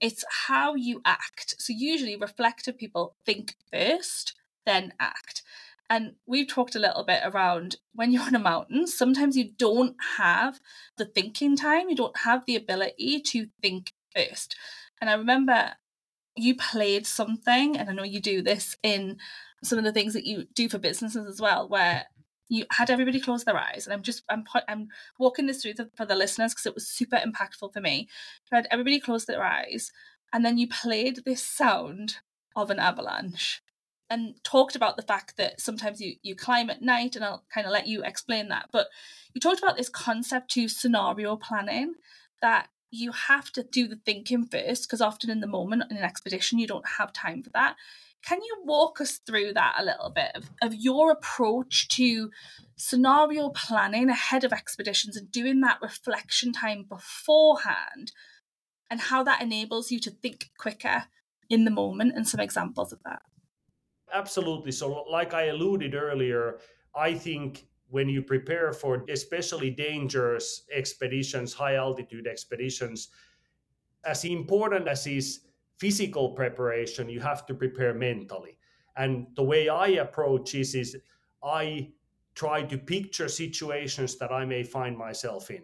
it's 0.00 0.24
how 0.46 0.74
you 0.74 1.00
act. 1.04 1.56
So 1.58 1.72
usually 1.76 2.16
reflective 2.16 2.78
people 2.78 3.16
think 3.24 3.54
first, 3.72 4.34
then 4.66 4.92
act. 4.98 5.42
And 5.88 6.14
we've 6.24 6.46
talked 6.46 6.76
a 6.76 6.80
little 6.80 7.04
bit 7.04 7.20
around 7.24 7.76
when 7.94 8.12
you're 8.12 8.22
on 8.22 8.36
a 8.36 8.38
mountain, 8.38 8.86
sometimes 8.86 9.36
you 9.36 9.50
don't 9.58 9.96
have 10.16 10.60
the 10.96 11.04
thinking 11.04 11.56
time, 11.56 11.88
you 11.88 11.96
don't 11.96 12.18
have 12.18 12.46
the 12.46 12.54
ability 12.54 13.20
to 13.22 13.48
think 13.60 13.92
first. 14.14 14.56
And 15.00 15.10
I 15.10 15.14
remember 15.14 15.72
you 16.36 16.54
played 16.54 17.06
something, 17.06 17.76
and 17.76 17.90
I 17.90 17.92
know 17.92 18.04
you 18.04 18.20
do 18.20 18.40
this 18.40 18.76
in 18.84 19.18
some 19.62 19.78
of 19.78 19.84
the 19.84 19.92
things 19.92 20.14
that 20.14 20.26
you 20.26 20.46
do 20.54 20.68
for 20.68 20.78
businesses 20.78 21.26
as 21.26 21.40
well, 21.40 21.68
where 21.68 22.06
you 22.48 22.64
had 22.70 22.90
everybody 22.90 23.20
close 23.20 23.44
their 23.44 23.56
eyes, 23.56 23.86
and 23.86 23.94
I'm 23.94 24.02
just 24.02 24.24
I'm 24.28 24.44
I'm 24.68 24.88
walking 25.18 25.46
this 25.46 25.62
through 25.62 25.74
for 25.96 26.04
the 26.04 26.16
listeners 26.16 26.52
because 26.52 26.66
it 26.66 26.74
was 26.74 26.88
super 26.88 27.16
impactful 27.16 27.72
for 27.72 27.80
me. 27.80 28.08
You 28.50 28.56
had 28.56 28.66
everybody 28.70 29.00
close 29.00 29.24
their 29.24 29.44
eyes, 29.44 29.92
and 30.32 30.44
then 30.44 30.58
you 30.58 30.68
played 30.68 31.24
this 31.24 31.42
sound 31.42 32.16
of 32.56 32.70
an 32.70 32.80
avalanche, 32.80 33.62
and 34.10 34.34
talked 34.42 34.74
about 34.74 34.96
the 34.96 35.02
fact 35.02 35.36
that 35.36 35.60
sometimes 35.60 36.00
you 36.00 36.16
you 36.22 36.34
climb 36.34 36.70
at 36.70 36.82
night, 36.82 37.14
and 37.14 37.24
I'll 37.24 37.44
kind 37.54 37.66
of 37.66 37.72
let 37.72 37.86
you 37.86 38.02
explain 38.02 38.48
that. 38.48 38.66
But 38.72 38.88
you 39.32 39.40
talked 39.40 39.62
about 39.62 39.76
this 39.76 39.88
concept 39.88 40.50
to 40.52 40.68
scenario 40.68 41.36
planning 41.36 41.94
that 42.42 42.68
you 42.90 43.12
have 43.12 43.52
to 43.52 43.62
do 43.62 43.86
the 43.86 44.00
thinking 44.04 44.44
first 44.44 44.88
because 44.88 45.00
often 45.00 45.30
in 45.30 45.40
the 45.40 45.46
moment 45.46 45.84
in 45.90 45.96
an 45.96 46.02
expedition 46.02 46.58
you 46.58 46.66
don't 46.66 46.88
have 46.98 47.12
time 47.12 47.42
for 47.42 47.50
that 47.50 47.76
can 48.22 48.40
you 48.42 48.62
walk 48.64 49.00
us 49.00 49.18
through 49.26 49.54
that 49.54 49.76
a 49.78 49.84
little 49.84 50.10
bit 50.10 50.30
of, 50.34 50.50
of 50.62 50.74
your 50.74 51.10
approach 51.10 51.88
to 51.88 52.30
scenario 52.76 53.48
planning 53.50 54.08
ahead 54.08 54.44
of 54.44 54.52
expeditions 54.52 55.16
and 55.16 55.30
doing 55.30 55.60
that 55.60 55.78
reflection 55.82 56.52
time 56.52 56.84
beforehand 56.88 58.12
and 58.90 59.00
how 59.00 59.22
that 59.22 59.40
enables 59.40 59.90
you 59.90 60.00
to 60.00 60.10
think 60.10 60.50
quicker 60.58 61.04
in 61.48 61.64
the 61.64 61.70
moment 61.70 62.12
and 62.14 62.26
some 62.26 62.40
examples 62.40 62.92
of 62.92 63.00
that? 63.04 63.22
Absolutely. 64.12 64.72
So, 64.72 65.04
like 65.10 65.34
I 65.34 65.46
alluded 65.46 65.94
earlier, 65.94 66.58
I 66.94 67.14
think 67.14 67.66
when 67.88 68.08
you 68.08 68.22
prepare 68.22 68.72
for 68.72 69.04
especially 69.08 69.70
dangerous 69.70 70.64
expeditions, 70.72 71.52
high 71.52 71.76
altitude 71.76 72.26
expeditions, 72.26 73.08
as 74.04 74.24
important 74.24 74.88
as 74.88 75.06
is 75.06 75.40
physical 75.80 76.32
preparation, 76.32 77.08
you 77.08 77.20
have 77.20 77.46
to 77.46 77.54
prepare 77.54 77.94
mentally. 77.94 78.58
And 78.96 79.26
the 79.34 79.42
way 79.42 79.70
I 79.70 79.88
approach 80.04 80.52
this 80.52 80.74
is 80.74 80.96
I 81.42 81.88
try 82.34 82.62
to 82.62 82.76
picture 82.76 83.28
situations 83.28 84.18
that 84.18 84.30
I 84.30 84.44
may 84.44 84.62
find 84.62 84.96
myself 84.96 85.50
in 85.50 85.62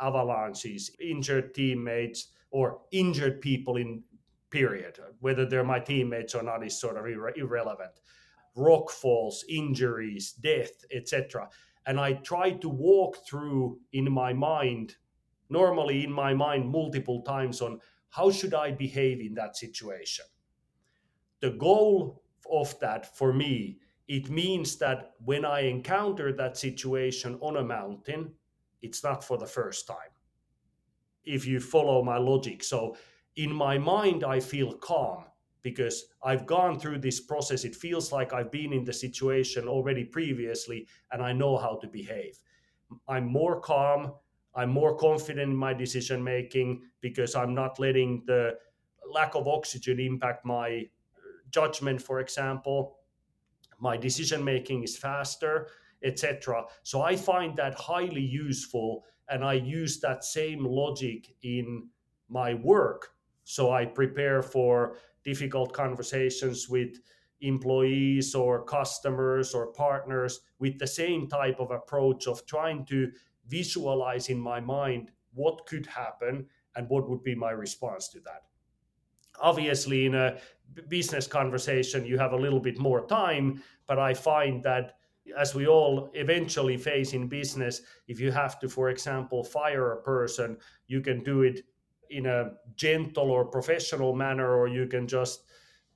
avalanches, 0.00 0.90
injured 0.98 1.54
teammates, 1.54 2.28
or 2.50 2.80
injured 2.92 3.42
people 3.42 3.76
in 3.76 4.02
period. 4.50 4.98
Whether 5.20 5.46
they're 5.46 5.64
my 5.64 5.80
teammates 5.80 6.34
or 6.34 6.42
not 6.42 6.64
is 6.64 6.80
sort 6.80 6.96
of 6.96 7.04
irre- 7.04 7.36
irrelevant. 7.36 8.00
Rock 8.56 8.90
falls, 8.90 9.44
injuries, 9.48 10.32
death, 10.32 10.72
etc. 10.92 11.48
And 11.86 12.00
I 12.00 12.14
try 12.14 12.52
to 12.52 12.68
walk 12.68 13.18
through 13.28 13.78
in 13.92 14.10
my 14.10 14.32
mind, 14.32 14.96
normally 15.50 16.04
in 16.04 16.12
my 16.12 16.34
mind, 16.34 16.68
multiple 16.68 17.22
times 17.22 17.60
on 17.60 17.80
how 18.10 18.30
should 18.30 18.54
I 18.54 18.72
behave 18.72 19.20
in 19.20 19.34
that 19.34 19.56
situation? 19.56 20.26
The 21.40 21.50
goal 21.50 22.22
of 22.50 22.78
that 22.80 23.16
for 23.16 23.32
me, 23.32 23.78
it 24.08 24.28
means 24.28 24.76
that 24.78 25.12
when 25.24 25.44
I 25.44 25.60
encounter 25.60 26.32
that 26.32 26.56
situation 26.56 27.38
on 27.40 27.56
a 27.56 27.64
mountain, 27.64 28.32
it's 28.82 29.04
not 29.04 29.22
for 29.22 29.38
the 29.38 29.46
first 29.46 29.86
time. 29.86 30.12
If 31.24 31.46
you 31.46 31.60
follow 31.60 32.02
my 32.02 32.18
logic. 32.18 32.64
So 32.64 32.96
in 33.36 33.52
my 33.52 33.78
mind, 33.78 34.24
I 34.24 34.40
feel 34.40 34.74
calm 34.74 35.24
because 35.62 36.06
I've 36.24 36.46
gone 36.46 36.78
through 36.78 36.98
this 36.98 37.20
process. 37.20 37.64
It 37.64 37.76
feels 37.76 38.10
like 38.10 38.32
I've 38.32 38.50
been 38.50 38.72
in 38.72 38.84
the 38.84 38.92
situation 38.92 39.68
already 39.68 40.04
previously 40.04 40.88
and 41.12 41.22
I 41.22 41.32
know 41.32 41.56
how 41.56 41.76
to 41.76 41.86
behave. 41.86 42.38
I'm 43.06 43.26
more 43.26 43.60
calm. 43.60 44.14
I'm 44.54 44.70
more 44.70 44.96
confident 44.96 45.50
in 45.50 45.56
my 45.56 45.74
decision 45.74 46.22
making 46.22 46.82
because 47.00 47.34
I'm 47.34 47.54
not 47.54 47.78
letting 47.78 48.24
the 48.26 48.56
lack 49.10 49.34
of 49.34 49.46
oxygen 49.46 50.00
impact 50.00 50.44
my 50.44 50.68
uh, 50.68 51.20
judgment, 51.50 52.02
for 52.02 52.20
example. 52.20 52.96
My 53.78 53.96
decision 53.96 54.44
making 54.44 54.82
is 54.82 54.96
faster, 54.96 55.68
etc. 56.02 56.64
So 56.82 57.02
I 57.02 57.16
find 57.16 57.56
that 57.56 57.74
highly 57.74 58.22
useful, 58.22 59.04
and 59.28 59.44
I 59.44 59.54
use 59.54 60.00
that 60.00 60.24
same 60.24 60.64
logic 60.64 61.34
in 61.42 61.88
my 62.28 62.54
work. 62.54 63.10
So 63.44 63.72
I 63.72 63.84
prepare 63.84 64.42
for 64.42 64.96
difficult 65.24 65.72
conversations 65.72 66.68
with 66.68 66.96
employees 67.40 68.34
or 68.34 68.64
customers 68.64 69.54
or 69.54 69.72
partners 69.72 70.40
with 70.58 70.78
the 70.78 70.86
same 70.86 71.26
type 71.26 71.58
of 71.58 71.70
approach 71.70 72.26
of 72.26 72.44
trying 72.46 72.84
to 72.86 73.10
visualize 73.50 74.28
in 74.28 74.38
my 74.38 74.60
mind 74.60 75.10
what 75.34 75.66
could 75.66 75.86
happen 75.86 76.46
and 76.76 76.88
what 76.88 77.08
would 77.08 77.22
be 77.22 77.34
my 77.34 77.50
response 77.50 78.08
to 78.08 78.20
that. 78.20 78.44
Obviously, 79.42 80.06
in 80.06 80.14
a 80.14 80.38
business 80.88 81.26
conversation, 81.26 82.06
you 82.06 82.16
have 82.18 82.32
a 82.32 82.36
little 82.36 82.60
bit 82.60 82.78
more 82.78 83.06
time, 83.06 83.62
but 83.86 83.98
I 83.98 84.14
find 84.14 84.62
that 84.64 84.96
as 85.36 85.54
we 85.54 85.66
all 85.66 86.10
eventually 86.14 86.76
face 86.76 87.12
in 87.12 87.28
business, 87.28 87.82
if 88.08 88.20
you 88.20 88.30
have 88.32 88.58
to, 88.60 88.68
for 88.68 88.90
example, 88.90 89.44
fire 89.44 89.92
a 89.92 90.02
person, 90.02 90.56
you 90.86 91.00
can 91.00 91.22
do 91.22 91.42
it 91.42 91.60
in 92.10 92.26
a 92.26 92.52
gentle 92.74 93.30
or 93.30 93.44
professional 93.44 94.14
manner, 94.14 94.56
or 94.56 94.68
you 94.68 94.86
can 94.86 95.06
just 95.06 95.44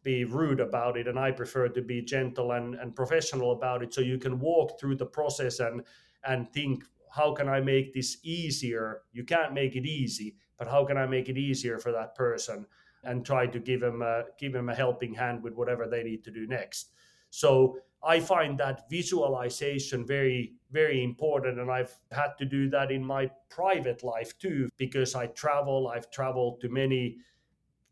be 0.02 0.24
rude 0.24 0.60
about 0.60 0.96
it. 0.96 1.08
And 1.08 1.18
I 1.18 1.32
prefer 1.32 1.68
to 1.68 1.82
be 1.82 2.02
gentle 2.02 2.52
and, 2.52 2.74
and 2.76 2.94
professional 2.94 3.52
about 3.52 3.82
it. 3.82 3.92
So 3.94 4.00
you 4.00 4.18
can 4.18 4.38
walk 4.38 4.78
through 4.78 4.96
the 4.96 5.06
process 5.06 5.60
and 5.60 5.82
and 6.26 6.50
think 6.52 6.84
how 7.14 7.32
can 7.32 7.48
I 7.48 7.60
make 7.60 7.94
this 7.94 8.18
easier? 8.22 9.02
You 9.12 9.24
can't 9.24 9.54
make 9.54 9.76
it 9.76 9.86
easy, 9.86 10.36
but 10.58 10.68
how 10.68 10.84
can 10.84 10.96
I 10.96 11.06
make 11.06 11.28
it 11.28 11.38
easier 11.38 11.78
for 11.78 11.92
that 11.92 12.14
person 12.14 12.66
and 13.04 13.24
try 13.24 13.46
to 13.46 13.58
give 13.58 13.80
them 13.80 14.02
a, 14.02 14.24
give 14.38 14.52
them 14.52 14.68
a 14.68 14.74
helping 14.74 15.14
hand 15.14 15.42
with 15.42 15.54
whatever 15.54 15.86
they 15.86 16.02
need 16.02 16.24
to 16.24 16.30
do 16.30 16.46
next. 16.46 16.90
So 17.30 17.78
I 18.02 18.20
find 18.20 18.58
that 18.58 18.90
visualization 18.90 20.06
very, 20.06 20.54
very 20.72 21.04
important. 21.04 21.58
And 21.60 21.70
I've 21.70 21.94
had 22.10 22.32
to 22.38 22.44
do 22.44 22.68
that 22.70 22.90
in 22.90 23.04
my 23.04 23.30
private 23.48 24.02
life 24.02 24.36
too, 24.38 24.68
because 24.76 25.14
I 25.14 25.26
travel. 25.26 25.88
I've 25.88 26.10
traveled 26.10 26.60
to 26.62 26.68
many 26.68 27.18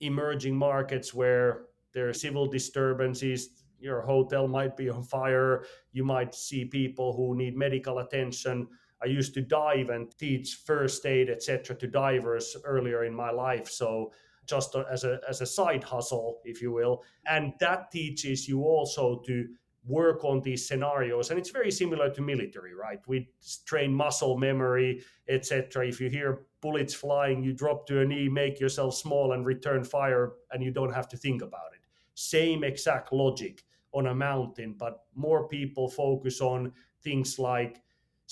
emerging 0.00 0.56
markets 0.56 1.14
where 1.14 1.66
there 1.92 2.08
are 2.08 2.14
civil 2.14 2.46
disturbances. 2.46 3.64
Your 3.78 4.00
hotel 4.00 4.48
might 4.48 4.76
be 4.76 4.88
on 4.88 5.02
fire. 5.02 5.64
You 5.92 6.04
might 6.04 6.34
see 6.34 6.64
people 6.64 7.14
who 7.16 7.36
need 7.36 7.56
medical 7.56 7.98
attention. 7.98 8.68
I 9.02 9.06
used 9.06 9.34
to 9.34 9.42
dive 9.42 9.90
and 9.90 10.16
teach 10.18 10.60
first 10.64 11.04
aid, 11.06 11.28
etc., 11.30 11.76
to 11.76 11.86
divers 11.86 12.56
earlier 12.64 13.04
in 13.04 13.14
my 13.14 13.30
life. 13.30 13.68
So 13.68 14.12
just 14.46 14.74
as 14.90 15.04
a 15.04 15.20
as 15.28 15.40
a 15.40 15.46
side 15.46 15.84
hustle, 15.84 16.40
if 16.44 16.60
you 16.62 16.72
will, 16.72 17.02
and 17.26 17.52
that 17.60 17.90
teaches 17.90 18.48
you 18.48 18.62
also 18.62 19.22
to 19.26 19.48
work 19.84 20.24
on 20.24 20.40
these 20.42 20.66
scenarios 20.66 21.30
and 21.30 21.38
it's 21.40 21.50
very 21.50 21.70
similar 21.70 22.08
to 22.08 22.22
military 22.22 22.72
right 22.72 23.00
we 23.08 23.28
train 23.66 23.92
muscle 23.92 24.38
memory 24.38 25.02
etc 25.28 25.84
if 25.84 26.00
you 26.00 26.08
hear 26.08 26.42
bullets 26.60 26.94
flying 26.94 27.42
you 27.42 27.52
drop 27.52 27.84
to 27.84 28.00
a 28.00 28.04
knee 28.04 28.28
make 28.28 28.60
yourself 28.60 28.94
small 28.94 29.32
and 29.32 29.44
return 29.44 29.82
fire 29.82 30.34
and 30.52 30.62
you 30.62 30.70
don't 30.70 30.94
have 30.94 31.08
to 31.08 31.16
think 31.16 31.42
about 31.42 31.72
it 31.74 31.80
same 32.14 32.62
exact 32.62 33.12
logic 33.12 33.64
on 33.92 34.06
a 34.06 34.14
mountain 34.14 34.72
but 34.78 35.00
more 35.16 35.48
people 35.48 35.88
focus 35.88 36.40
on 36.40 36.72
things 37.02 37.40
like 37.40 37.82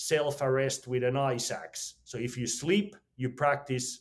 self 0.01 0.41
arrest 0.41 0.87
with 0.87 1.05
an 1.05 1.17
ice 1.17 1.51
axe 1.51 1.95
so 2.05 2.19
if 2.19 2.37
you 2.37 2.47
sleep 2.47 2.97
you 3.17 3.29
practice 3.29 4.01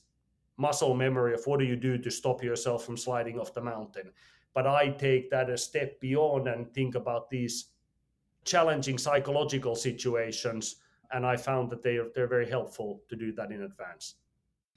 muscle 0.58 0.94
memory 0.94 1.34
of 1.34 1.46
what 1.46 1.60
do 1.60 1.66
you 1.66 1.76
do 1.76 1.98
to 1.98 2.12
stop 2.12 2.44
yourself 2.44 2.86
from 2.86 2.98
sliding 2.98 3.40
off 3.40 3.54
the 3.54 3.62
mountain 3.62 4.12
but 4.54 4.68
I 4.68 4.90
take 4.90 5.30
that 5.32 5.50
a 5.50 5.58
step 5.58 6.00
beyond 6.00 6.48
and 6.48 6.74
think 6.74 6.96
about 6.96 7.30
these 7.30 7.68
challenging 8.46 8.98
psychological 8.98 9.76
situations. 9.76 10.78
And 11.12 11.26
I 11.26 11.38
found 11.38 11.70
that 11.70 11.84
they 11.84 11.98
are, 11.98 12.08
they're 12.16 12.28
very 12.28 12.50
helpful 12.50 13.02
to 13.10 13.16
do 13.16 13.32
that 13.34 13.52
in 13.52 13.64
advance. 13.64 14.16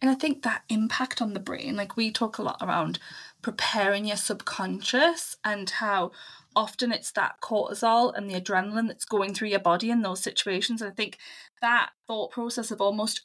And 0.01 0.11
I 0.11 0.15
think 0.15 0.43
that 0.43 0.63
impact 0.69 1.23
on 1.23 1.33
the 1.33 1.41
brain, 1.41 1.77
like 1.77 1.97
we 1.97 2.11
talk 2.11 2.39
a 2.39 2.43
lot 2.43 2.59
around 2.61 2.99
preparing 3.41 4.05
your 4.05 4.17
subconscious 4.17 5.37
and 5.45 5.71
how 5.71 6.11
often 6.57 6.93
it's 6.93 7.12
that 7.12 7.37
cortisol 7.43 8.17
and 8.17 8.29
the 8.29 8.41
adrenaline 8.41 8.88
that's 8.88 9.05
going 9.05 9.35
through 9.35 9.49
your 9.49 9.61
body 9.61 9.91
in 9.91 10.03
those 10.03 10.21
situations. 10.21 10.83
And 10.83 10.91
I 10.91 10.95
think 10.95 11.19
that 11.61 11.91
thought 12.07 12.31
process 12.31 12.71
of 12.71 12.81
almost 12.81 13.23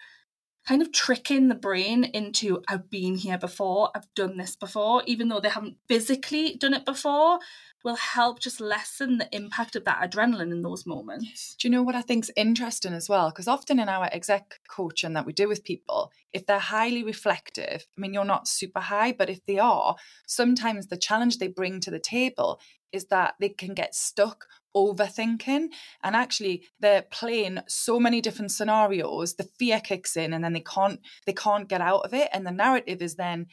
kind 0.68 0.82
of 0.82 0.92
tricking 0.92 1.48
the 1.48 1.56
brain 1.56 2.04
into 2.04 2.62
I've 2.68 2.90
been 2.90 3.16
here 3.16 3.38
before, 3.38 3.90
I've 3.96 4.14
done 4.16 4.36
this 4.36 4.56
before, 4.56 5.02
even 5.06 5.30
though 5.30 5.40
they 5.40 5.50
haven't 5.50 5.78
physically 5.88 6.58
done 6.60 6.74
it 6.74 6.86
before, 6.86 7.40
will 7.86 7.96
help 7.96 8.40
just 8.40 8.60
lessen 8.60 9.18
the 9.18 9.34
impact 9.34 9.78
of 9.78 9.86
that 9.86 10.02
adrenaline 10.02 10.52
in 10.52 10.64
those 10.64 10.86
moments. 10.86 11.56
Do 11.56 11.68
you 11.68 11.72
know 11.72 11.84
what 11.84 11.96
I 11.96 12.02
think's 12.02 12.30
interesting 12.36 12.94
as 12.94 13.08
well? 13.08 13.30
Because 13.30 13.48
often 13.48 13.80
in 13.80 13.88
our 13.88 14.10
exec 14.12 14.60
coaching 14.68 15.14
that 15.14 15.26
we 15.26 15.32
do 15.32 15.48
with 15.48 15.64
people, 15.64 16.12
if 16.34 16.46
they're 16.46 16.60
highly 16.60 17.02
reflective, 17.02 17.88
I 17.98 18.02
mean, 18.02 18.14
you're 18.14 18.26
not 18.26 18.50
super 18.50 18.82
high, 18.82 19.14
but 19.14 19.30
if 19.30 19.46
they 19.46 19.60
are, 19.60 19.96
sometimes 20.26 20.88
the 20.88 20.98
challenge 20.98 21.38
they 21.38 21.48
bring 21.48 21.80
to 21.80 21.92
the 21.92 22.00
table 22.00 22.60
is 22.92 23.06
that 23.06 23.36
they 23.40 23.50
can 23.50 23.74
get 23.74 23.96
stuck 23.96 24.46
overthinking. 24.76 25.70
And 26.04 26.16
actually 26.16 26.64
they're 26.80 27.04
playing 27.04 27.60
so 27.68 28.00
many 28.00 28.22
different 28.22 28.52
scenarios 28.52 29.36
the 29.36 29.50
fear 29.58 29.80
kicks 29.80 30.16
in 30.16 30.34
and 30.34 30.44
then 30.44 30.54
they 30.54 30.62
can't 30.62 31.00
they 31.26 31.34
can't 31.34 31.68
get 31.68 31.82
out 31.82 32.02
of 32.06 32.14
it. 32.14 32.30
And 32.34 32.46
the 32.46 32.52
narrative 32.52 33.02
is 33.02 33.16
then 33.16 33.48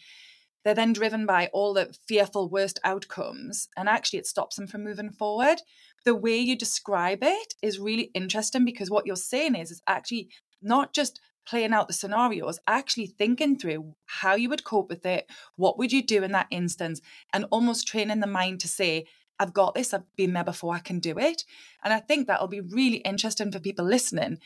they're 0.65 0.75
then 0.75 0.93
driven 0.95 1.27
by 1.27 1.51
all 1.53 1.75
the 1.75 1.95
fearful 2.07 2.49
worst 2.49 2.79
outcomes. 2.85 3.69
And 3.77 3.89
actually 3.89 4.19
it 4.19 4.27
stops 4.27 4.57
them 4.57 4.67
from 4.67 4.85
moving 4.85 5.11
forward. 5.11 5.61
The 6.05 6.15
way 6.15 6.39
you 6.39 6.57
describe 6.57 7.21
it 7.23 7.55
is 7.63 7.79
really 7.79 8.11
interesting 8.15 8.65
because 8.65 8.91
what 8.91 9.07
you're 9.07 9.17
saying 9.17 9.55
is 9.55 9.71
is 9.71 9.83
actually 9.87 10.29
not 10.63 10.95
just 10.95 11.21
playing 11.47 11.75
out 11.75 11.89
the 11.89 11.95
scenarios 11.95 12.59
actually 12.67 13.07
thinking 13.07 13.59
through 13.59 13.95
how 14.07 14.35
you 14.35 14.49
would 14.49 14.65
cope 14.65 14.89
with 14.89 15.05
it 15.05 15.31
what 15.57 15.77
would 15.77 15.93
you 15.93 16.03
do 16.03 16.23
in 16.23 16.33
that 16.33 16.47
instance 16.51 17.03
and 17.35 17.45
almost 17.51 17.87
training 17.87 18.21
the 18.21 18.27
mind 18.27 18.59
to 18.59 18.67
say 18.67 19.05
I've 19.39 19.53
got 19.53 19.75
this, 19.75 19.93
I've 19.93 20.17
been 20.17 20.33
there 20.33 20.45
before, 20.45 20.75
I 20.75 20.79
can 20.81 21.01
do 21.01 21.19
it. 21.19 21.45
And 21.83 21.93
I 21.93 22.01
think 22.01 22.27
that'll 22.27 22.49
be 22.49 22.61
really 22.61 22.99
interesting 22.99 23.51
for 23.51 23.59
people 23.59 23.85
listening 23.85 24.39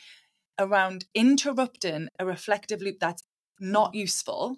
around 0.59 1.05
interrupting 1.15 2.09
a 2.19 2.25
reflective 2.25 2.81
loop 2.81 2.99
that's 2.99 3.23
not 3.59 3.93
useful, 3.93 4.57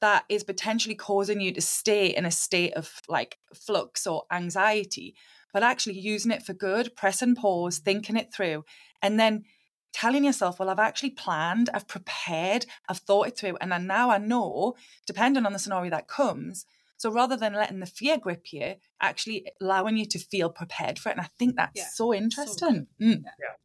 that 0.00 0.24
is 0.28 0.44
potentially 0.44 0.94
causing 0.94 1.40
you 1.40 1.52
to 1.52 1.60
stay 1.60 2.06
in 2.06 2.24
a 2.24 2.30
state 2.30 2.74
of 2.74 3.00
like 3.08 3.38
flux 3.54 4.06
or 4.06 4.24
anxiety, 4.32 5.14
but 5.52 5.62
actually 5.62 5.98
using 5.98 6.32
it 6.32 6.42
for 6.42 6.54
good, 6.54 6.96
pressing 6.96 7.34
pause, 7.34 7.78
thinking 7.78 8.16
it 8.16 8.32
through, 8.32 8.64
and 9.02 9.18
then 9.18 9.44
telling 9.92 10.24
yourself, 10.24 10.58
well, 10.58 10.70
I've 10.70 10.78
actually 10.78 11.10
planned, 11.10 11.68
I've 11.74 11.86
prepared, 11.86 12.64
I've 12.88 12.98
thought 12.98 13.28
it 13.28 13.38
through, 13.38 13.58
and 13.60 13.86
now 13.86 14.10
I 14.10 14.18
know, 14.18 14.74
depending 15.06 15.44
on 15.44 15.52
the 15.52 15.58
scenario 15.58 15.90
that 15.90 16.08
comes, 16.08 16.64
so 17.02 17.10
rather 17.10 17.36
than 17.36 17.54
letting 17.54 17.80
the 17.80 17.86
fear 17.86 18.16
grip 18.16 18.52
you, 18.52 18.76
actually 19.00 19.44
allowing 19.60 19.96
you 19.96 20.06
to 20.06 20.20
feel 20.20 20.48
prepared 20.48 21.00
for 21.00 21.08
it. 21.08 21.16
And 21.16 21.20
I 21.20 21.28
think 21.36 21.56
that's 21.56 21.72
yeah. 21.74 21.88
so 21.92 22.14
interesting. 22.14 22.86
So 23.00 23.04
mm. 23.04 23.22
Yeah, 23.40 23.56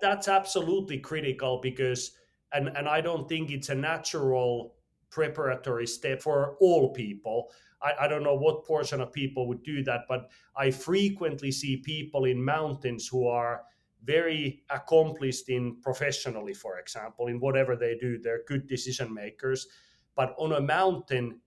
that's 0.00 0.28
absolutely 0.28 1.00
critical 1.00 1.58
because, 1.60 2.12
and, 2.52 2.68
and 2.68 2.88
I 2.88 3.00
don't 3.00 3.28
think 3.28 3.50
it's 3.50 3.68
a 3.68 3.74
natural 3.74 4.76
preparatory 5.10 5.88
step 5.88 6.22
for 6.22 6.56
all 6.60 6.92
people. 6.92 7.50
I, 7.82 8.04
I, 8.04 8.06
don't 8.06 8.22
know 8.22 8.36
what 8.36 8.64
portion 8.64 9.00
of 9.00 9.12
people 9.12 9.48
would 9.48 9.64
do 9.64 9.82
that, 9.82 10.02
but 10.08 10.30
I 10.56 10.70
frequently 10.70 11.50
see 11.50 11.78
people 11.78 12.26
in 12.26 12.44
mountains 12.44 13.08
who 13.08 13.26
are 13.26 13.62
very 14.04 14.62
accomplished 14.70 15.48
in 15.48 15.80
professionally, 15.82 16.54
for 16.54 16.78
example, 16.78 17.26
in 17.26 17.40
whatever 17.40 17.74
they 17.74 17.96
do. 17.96 18.18
They're 18.18 18.42
good 18.46 18.68
decision 18.68 19.12
makers. 19.12 19.66
But 20.14 20.36
on 20.38 20.52
a 20.52 20.60
mountain, 20.60 21.40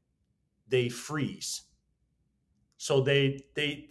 they 0.68 0.90
freeze. 0.90 1.64
So 2.78 3.02
they 3.02 3.44
they 3.56 3.90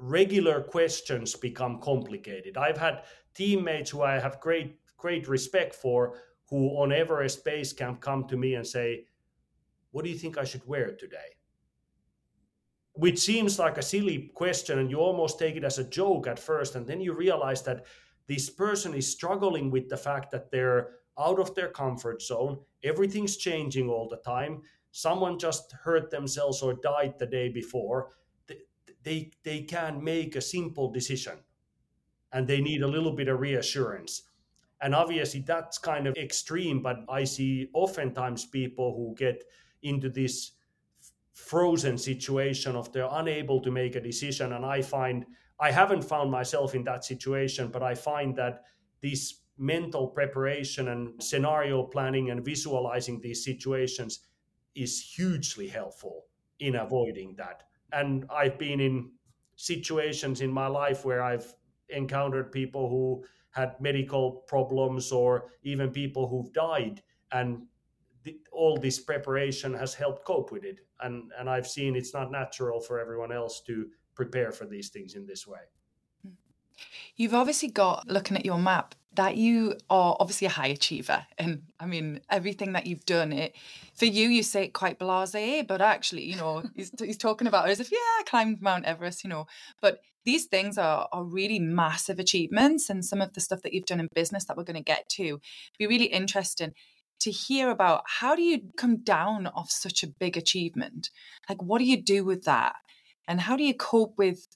regular 0.00 0.62
questions 0.62 1.34
become 1.36 1.80
complicated. 1.80 2.56
I've 2.56 2.78
had 2.78 3.04
teammates 3.34 3.90
who 3.90 4.02
I 4.02 4.18
have 4.18 4.40
great 4.40 4.78
great 4.96 5.28
respect 5.28 5.74
for 5.74 6.18
who 6.48 6.68
on 6.80 6.92
Everest 6.92 7.44
Base 7.44 7.72
Camp 7.72 8.00
come 8.00 8.26
to 8.28 8.36
me 8.36 8.54
and 8.54 8.66
say, 8.66 9.06
"What 9.90 10.04
do 10.04 10.10
you 10.10 10.18
think 10.18 10.36
I 10.36 10.44
should 10.44 10.66
wear 10.66 10.94
today?" 10.94 11.36
Which 12.94 13.18
seems 13.18 13.58
like 13.58 13.78
a 13.78 13.82
silly 13.82 14.30
question, 14.34 14.78
and 14.78 14.90
you 14.90 14.98
almost 14.98 15.38
take 15.38 15.56
it 15.56 15.64
as 15.64 15.78
a 15.78 15.88
joke 15.88 16.26
at 16.26 16.38
first, 16.38 16.74
and 16.74 16.86
then 16.86 17.00
you 17.00 17.14
realize 17.14 17.62
that 17.62 17.86
this 18.26 18.50
person 18.50 18.94
is 18.94 19.10
struggling 19.10 19.70
with 19.70 19.88
the 19.88 19.96
fact 19.96 20.30
that 20.30 20.50
they're 20.50 20.98
out 21.18 21.38
of 21.38 21.54
their 21.54 21.68
comfort 21.68 22.22
zone. 22.22 22.58
Everything's 22.82 23.36
changing 23.36 23.88
all 23.88 24.08
the 24.08 24.18
time 24.18 24.62
someone 24.92 25.38
just 25.38 25.72
hurt 25.72 26.10
themselves 26.10 26.62
or 26.62 26.74
died 26.74 27.18
the 27.18 27.26
day 27.26 27.48
before, 27.48 28.10
they, 29.02 29.32
they 29.42 29.62
can 29.62 30.02
make 30.04 30.36
a 30.36 30.40
simple 30.40 30.92
decision 30.92 31.38
and 32.32 32.46
they 32.46 32.60
need 32.60 32.82
a 32.82 32.86
little 32.86 33.16
bit 33.16 33.28
of 33.28 33.40
reassurance. 33.40 34.22
And 34.80 34.94
obviously, 34.94 35.40
that's 35.40 35.78
kind 35.78 36.06
of 36.06 36.16
extreme, 36.16 36.82
but 36.82 36.98
I 37.08 37.24
see 37.24 37.68
oftentimes 37.72 38.46
people 38.46 38.94
who 38.96 39.14
get 39.16 39.44
into 39.82 40.08
this 40.08 40.52
frozen 41.32 41.96
situation 41.96 42.76
of 42.76 42.92
they're 42.92 43.08
unable 43.10 43.60
to 43.62 43.70
make 43.70 43.96
a 43.96 44.00
decision. 44.00 44.52
And 44.52 44.64
I 44.64 44.82
find 44.82 45.24
I 45.60 45.70
haven't 45.70 46.02
found 46.02 46.30
myself 46.30 46.74
in 46.74 46.84
that 46.84 47.04
situation, 47.04 47.68
but 47.68 47.82
I 47.82 47.94
find 47.94 48.36
that 48.36 48.64
this 49.00 49.42
mental 49.58 50.08
preparation 50.08 50.88
and 50.88 51.22
scenario 51.22 51.84
planning 51.84 52.30
and 52.30 52.44
visualizing 52.44 53.20
these 53.20 53.44
situations 53.44 54.20
is 54.74 55.00
hugely 55.00 55.68
helpful 55.68 56.24
in 56.60 56.76
avoiding 56.76 57.34
that. 57.36 57.64
And 57.92 58.24
I've 58.30 58.58
been 58.58 58.80
in 58.80 59.10
situations 59.56 60.40
in 60.40 60.50
my 60.50 60.66
life 60.66 61.04
where 61.04 61.22
I've 61.22 61.54
encountered 61.88 62.52
people 62.52 62.88
who 62.88 63.24
had 63.50 63.78
medical 63.80 64.44
problems 64.46 65.12
or 65.12 65.50
even 65.62 65.90
people 65.90 66.26
who've 66.26 66.52
died 66.52 67.02
and 67.32 67.66
the, 68.24 68.38
all 68.50 68.78
this 68.78 68.98
preparation 68.98 69.74
has 69.74 69.94
helped 69.94 70.24
cope 70.24 70.52
with 70.52 70.64
it 70.64 70.80
and 71.00 71.30
and 71.38 71.50
I've 71.50 71.66
seen 71.66 71.96
it's 71.96 72.14
not 72.14 72.30
natural 72.30 72.80
for 72.80 72.98
everyone 72.98 73.32
else 73.32 73.60
to 73.66 73.88
prepare 74.14 74.52
for 74.52 74.64
these 74.64 74.88
things 74.88 75.14
in 75.14 75.26
this 75.26 75.46
way. 75.46 75.60
Hmm. 76.22 76.30
You've 77.16 77.34
obviously 77.34 77.68
got 77.68 78.08
looking 78.08 78.36
at 78.36 78.44
your 78.44 78.58
map 78.58 78.94
that 79.14 79.36
you 79.36 79.74
are 79.90 80.16
obviously 80.20 80.46
a 80.46 80.50
high 80.50 80.68
achiever 80.68 81.26
and 81.38 81.62
i 81.78 81.86
mean 81.86 82.20
everything 82.30 82.72
that 82.72 82.86
you've 82.86 83.04
done 83.04 83.32
it 83.32 83.54
for 83.94 84.06
you 84.06 84.28
you 84.28 84.42
say 84.42 84.64
it 84.64 84.72
quite 84.72 84.98
blasé 84.98 85.66
but 85.66 85.80
actually 85.80 86.24
you 86.24 86.36
know 86.36 86.62
he's, 86.74 86.92
he's 86.98 87.18
talking 87.18 87.46
about 87.46 87.68
it 87.68 87.72
as 87.72 87.80
if 87.80 87.90
yeah 87.92 87.98
i 87.98 88.22
climbed 88.26 88.62
mount 88.62 88.84
everest 88.84 89.22
you 89.22 89.30
know. 89.30 89.46
But 89.80 90.00
these 90.24 90.46
things 90.46 90.78
are, 90.78 91.08
are 91.12 91.24
really 91.24 91.58
massive 91.58 92.18
achievements 92.18 92.88
and 92.88 93.04
some 93.04 93.20
of 93.20 93.32
the 93.32 93.40
stuff 93.40 93.62
that 93.62 93.72
you've 93.72 93.86
done 93.86 94.00
in 94.00 94.08
business 94.14 94.44
that 94.44 94.56
we're 94.56 94.64
going 94.64 94.76
to 94.76 94.82
get 94.82 95.08
to 95.10 95.40
be 95.78 95.86
really 95.86 96.06
interesting 96.06 96.72
to 97.20 97.30
hear 97.30 97.70
about 97.70 98.02
how 98.06 98.34
do 98.34 98.42
you 98.42 98.60
come 98.76 98.98
down 98.98 99.46
off 99.48 99.70
such 99.70 100.02
a 100.02 100.08
big 100.08 100.36
achievement? 100.36 101.10
Like 101.48 101.62
what 101.62 101.78
do 101.78 101.84
you 101.84 102.00
do 102.00 102.24
with 102.24 102.44
that? 102.44 102.74
And 103.28 103.40
how 103.40 103.56
do 103.56 103.64
you 103.64 103.74
cope 103.74 104.14
with 104.16 104.46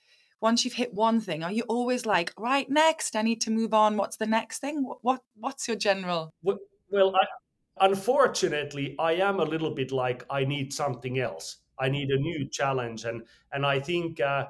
once 0.40 0.64
you've 0.64 0.74
hit 0.74 0.92
one 0.94 1.20
thing, 1.20 1.42
are 1.42 1.52
you 1.52 1.62
always 1.68 2.06
like, 2.06 2.32
right, 2.38 2.68
next, 2.68 3.16
I 3.16 3.22
need 3.22 3.40
to 3.42 3.50
move 3.50 3.72
on. 3.72 3.96
What's 3.96 4.16
the 4.16 4.26
next 4.26 4.58
thing? 4.58 4.84
What, 4.84 4.98
what 5.02 5.22
what's 5.36 5.66
your 5.68 5.76
general? 5.76 6.32
Well, 6.42 7.14
I, 7.16 7.86
unfortunately, 7.86 8.94
I 8.98 9.14
am 9.14 9.40
a 9.40 9.44
little 9.44 9.74
bit 9.74 9.92
like 9.92 10.24
I 10.30 10.44
need 10.44 10.72
something 10.72 11.18
else. 11.18 11.58
I 11.78 11.88
need 11.88 12.10
a 12.10 12.18
new 12.18 12.48
challenge, 12.50 13.04
and 13.04 13.22
and 13.52 13.64
I 13.66 13.80
think. 13.80 14.20
Uh, 14.20 14.46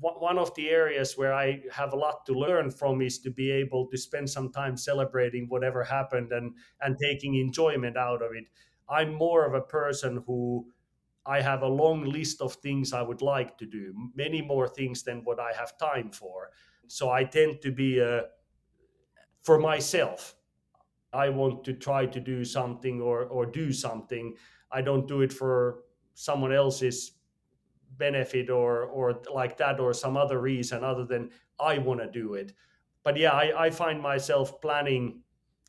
one 0.00 0.38
of 0.38 0.54
the 0.54 0.70
areas 0.70 1.18
where 1.18 1.34
I 1.34 1.60
have 1.70 1.92
a 1.92 1.96
lot 1.96 2.24
to 2.24 2.32
learn 2.32 2.70
from 2.70 3.02
is 3.02 3.18
to 3.18 3.30
be 3.30 3.50
able 3.50 3.86
to 3.88 3.98
spend 3.98 4.28
some 4.30 4.50
time 4.50 4.74
celebrating 4.74 5.46
whatever 5.48 5.84
happened 5.84 6.32
and 6.32 6.54
and 6.80 6.96
taking 6.98 7.34
enjoyment 7.34 7.98
out 7.98 8.22
of 8.22 8.32
it. 8.32 8.44
I'm 8.88 9.14
more 9.14 9.44
of 9.46 9.54
a 9.54 9.60
person 9.60 10.24
who 10.26 10.66
I 11.24 11.40
have 11.40 11.62
a 11.62 11.68
long 11.68 12.04
list 12.04 12.40
of 12.40 12.54
things 12.54 12.92
I 12.92 13.02
would 13.02 13.22
like 13.22 13.56
to 13.58 13.66
do, 13.66 13.94
many 14.14 14.42
more 14.42 14.68
things 14.68 15.02
than 15.02 15.22
what 15.24 15.38
I 15.38 15.52
have 15.56 15.78
time 15.78 16.10
for. 16.10 16.50
So 16.88 17.10
I 17.10 17.24
tend 17.24 17.60
to 17.62 17.70
be 17.70 18.00
a, 18.00 18.24
for 19.42 19.58
myself, 19.58 20.34
I 21.12 21.28
want 21.28 21.64
to 21.64 21.74
try 21.74 22.06
to 22.06 22.20
do 22.20 22.44
something 22.44 23.00
or, 23.00 23.24
or 23.24 23.46
do 23.46 23.72
something. 23.72 24.34
I 24.70 24.82
don't 24.82 25.06
do 25.06 25.20
it 25.20 25.32
for 25.32 25.84
someone 26.14 26.52
else's 26.52 27.12
benefit 27.98 28.50
or, 28.50 28.84
or 28.84 29.20
like 29.32 29.56
that 29.58 29.78
or 29.78 29.92
some 29.92 30.16
other 30.16 30.40
reason 30.40 30.82
other 30.82 31.04
than 31.04 31.30
I 31.60 31.78
want 31.78 32.00
to 32.00 32.10
do 32.10 32.34
it. 32.34 32.52
But 33.04 33.16
yeah, 33.16 33.32
I, 33.32 33.66
I 33.66 33.70
find 33.70 34.00
myself 34.00 34.60
planning. 34.60 35.20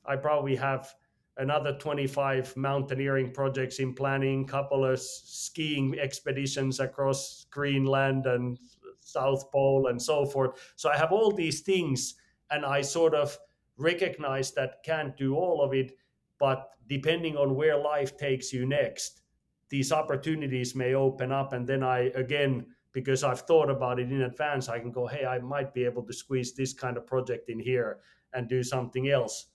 I 0.06 0.16
probably 0.16 0.56
have 0.56 0.94
another 1.38 1.74
25 1.74 2.56
mountaineering 2.56 3.32
projects 3.32 3.80
in 3.80 3.94
planning, 3.94 4.46
couple 4.46 4.86
of 4.86 5.00
skiing 5.00 5.98
expeditions 6.00 6.80
across 6.80 7.46
Greenland 7.50 8.26
and 8.26 8.60
South 9.00 9.52
Pole 9.52 9.88
and 9.88 10.02
so 10.02 10.26
forth. 10.26 10.74
So 10.76 10.90
I 10.92 10.98
have 10.98 11.12
all 11.12 11.32
these 11.32 11.62
things 11.62 12.16
and 12.52 12.66
I 12.66 12.82
sort 12.82 13.16
of 13.16 13.38
recognize 13.78 14.52
that 14.52 14.84
can't 14.84 15.18
do 15.18 15.36
all 15.36 15.62
of 15.62 15.74
it, 15.74 15.94
but 16.40 16.70
depending 16.88 17.36
on 17.38 17.56
where 17.56 17.78
life 17.78 18.16
takes 18.18 18.54
you 18.54 18.66
next, 18.66 19.22
these 19.70 19.92
opportunities 19.92 20.76
may 20.76 20.94
open 20.94 21.32
up 21.32 21.54
and 21.54 21.68
then 21.68 21.82
I 21.84 22.12
again 22.16 22.68
because 22.92 23.24
I've 23.24 23.42
thought 23.42 23.72
about 23.72 24.00
it 24.00 24.12
in 24.12 24.22
advance, 24.22 24.70
I 24.70 24.78
can 24.78 24.92
go, 24.92 25.08
hey, 25.08 25.26
I 25.26 25.40
might 25.40 25.74
be 25.74 25.84
able 25.84 26.04
to 26.04 26.14
squeeze 26.14 26.54
this 26.54 26.74
kind 26.74 26.96
of 26.96 27.08
project 27.08 27.50
in 27.50 27.60
here 27.60 27.98
and 28.34 28.48
do 28.48 28.62
something 28.62 29.10
else 29.10 29.48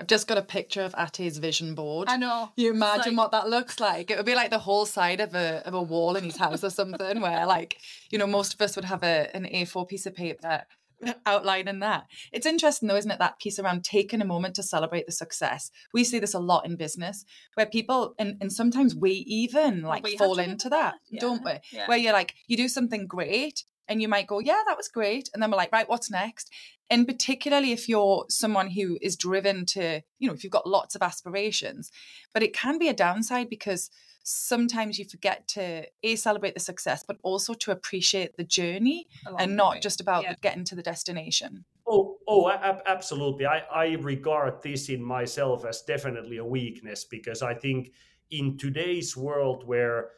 I've 0.00 0.06
just 0.06 0.26
got 0.26 0.38
a 0.38 0.42
picture 0.42 0.80
of 0.80 0.94
Atte's 0.96 1.36
vision 1.36 1.74
board. 1.74 2.08
I 2.08 2.16
know. 2.16 2.50
You 2.56 2.70
imagine 2.70 3.16
like... 3.16 3.24
what 3.24 3.32
that 3.32 3.50
looks 3.50 3.78
like? 3.78 4.10
It 4.10 4.16
would 4.16 4.24
be 4.24 4.34
like 4.34 4.50
the 4.50 4.58
whole 4.58 4.86
side 4.86 5.20
of 5.20 5.34
a 5.34 5.62
of 5.66 5.74
a 5.74 5.82
wall 5.82 6.16
in 6.16 6.24
his 6.24 6.38
house 6.38 6.64
or 6.64 6.70
something, 6.70 7.20
where 7.20 7.44
like 7.46 7.76
you 8.10 8.18
know 8.18 8.26
most 8.26 8.54
of 8.54 8.62
us 8.62 8.76
would 8.76 8.86
have 8.86 9.02
a 9.02 9.28
an 9.34 9.44
A4 9.44 9.86
piece 9.86 10.06
of 10.06 10.14
paper 10.14 10.62
outlining 11.26 11.80
that. 11.80 12.06
It's 12.32 12.46
interesting 12.46 12.88
though, 12.88 12.96
isn't 12.96 13.10
it? 13.10 13.18
That 13.18 13.38
piece 13.38 13.58
around 13.58 13.84
taking 13.84 14.22
a 14.22 14.26
moment 14.26 14.54
to 14.54 14.62
celebrate 14.62 15.04
the 15.04 15.12
success. 15.12 15.70
We 15.92 16.04
see 16.04 16.18
this 16.18 16.34
a 16.34 16.40
lot 16.40 16.64
in 16.64 16.76
business, 16.76 17.26
where 17.54 17.66
people 17.66 18.14
and 18.18 18.38
and 18.40 18.50
sometimes 18.50 18.96
we 18.96 19.10
even 19.10 19.82
like 19.82 20.02
we 20.02 20.16
fall 20.16 20.38
into 20.38 20.70
that, 20.70 20.94
yeah. 21.10 21.20
don't 21.20 21.44
we? 21.44 21.58
Yeah. 21.72 21.86
Where 21.88 21.98
you're 21.98 22.14
like 22.14 22.34
you 22.46 22.56
do 22.56 22.68
something 22.68 23.06
great 23.06 23.64
and 23.90 24.00
you 24.00 24.08
might 24.08 24.28
go, 24.28 24.38
yeah, 24.38 24.62
that 24.66 24.76
was 24.76 24.88
great. 24.88 25.28
And 25.34 25.42
then 25.42 25.50
we're 25.50 25.56
like, 25.56 25.72
right, 25.72 25.88
what's 25.88 26.10
next? 26.10 26.50
And 26.88 27.06
particularly 27.06 27.72
if 27.72 27.88
you're 27.88 28.24
someone 28.28 28.70
who 28.70 28.96
is 29.02 29.16
driven 29.16 29.66
to, 29.66 30.00
you 30.18 30.28
know, 30.28 30.34
if 30.34 30.44
you've 30.44 30.52
got 30.52 30.66
lots 30.66 30.94
of 30.94 31.02
aspirations, 31.02 31.90
but 32.32 32.42
it 32.42 32.54
can 32.54 32.78
be 32.78 32.88
a 32.88 32.94
downside 32.94 33.50
because 33.50 33.90
sometimes 34.22 34.98
you 34.98 35.04
forget 35.04 35.48
to 35.48 35.84
a 36.02 36.14
celebrate 36.14 36.54
the 36.54 36.60
success 36.60 37.02
but 37.06 37.16
also 37.22 37.54
to 37.54 37.70
appreciate 37.70 38.36
the 38.36 38.44
journey 38.44 39.08
Along 39.26 39.40
and 39.40 39.56
not 39.56 39.80
just 39.80 40.00
about 40.00 40.24
yeah. 40.24 40.34
getting 40.42 40.62
to 40.64 40.74
the 40.74 40.82
destination 40.82 41.64
oh 41.86 42.18
oh 42.28 42.50
absolutely 42.86 43.46
I, 43.46 43.60
I 43.72 43.86
regard 43.94 44.62
this 44.62 44.90
in 44.90 45.02
myself 45.02 45.64
as 45.64 45.80
definitely 45.82 46.36
a 46.36 46.44
weakness 46.44 47.04
because 47.04 47.40
i 47.40 47.54
think 47.54 47.92
in 48.30 48.58
today's 48.58 49.16
world 49.16 49.66
where 49.66 50.10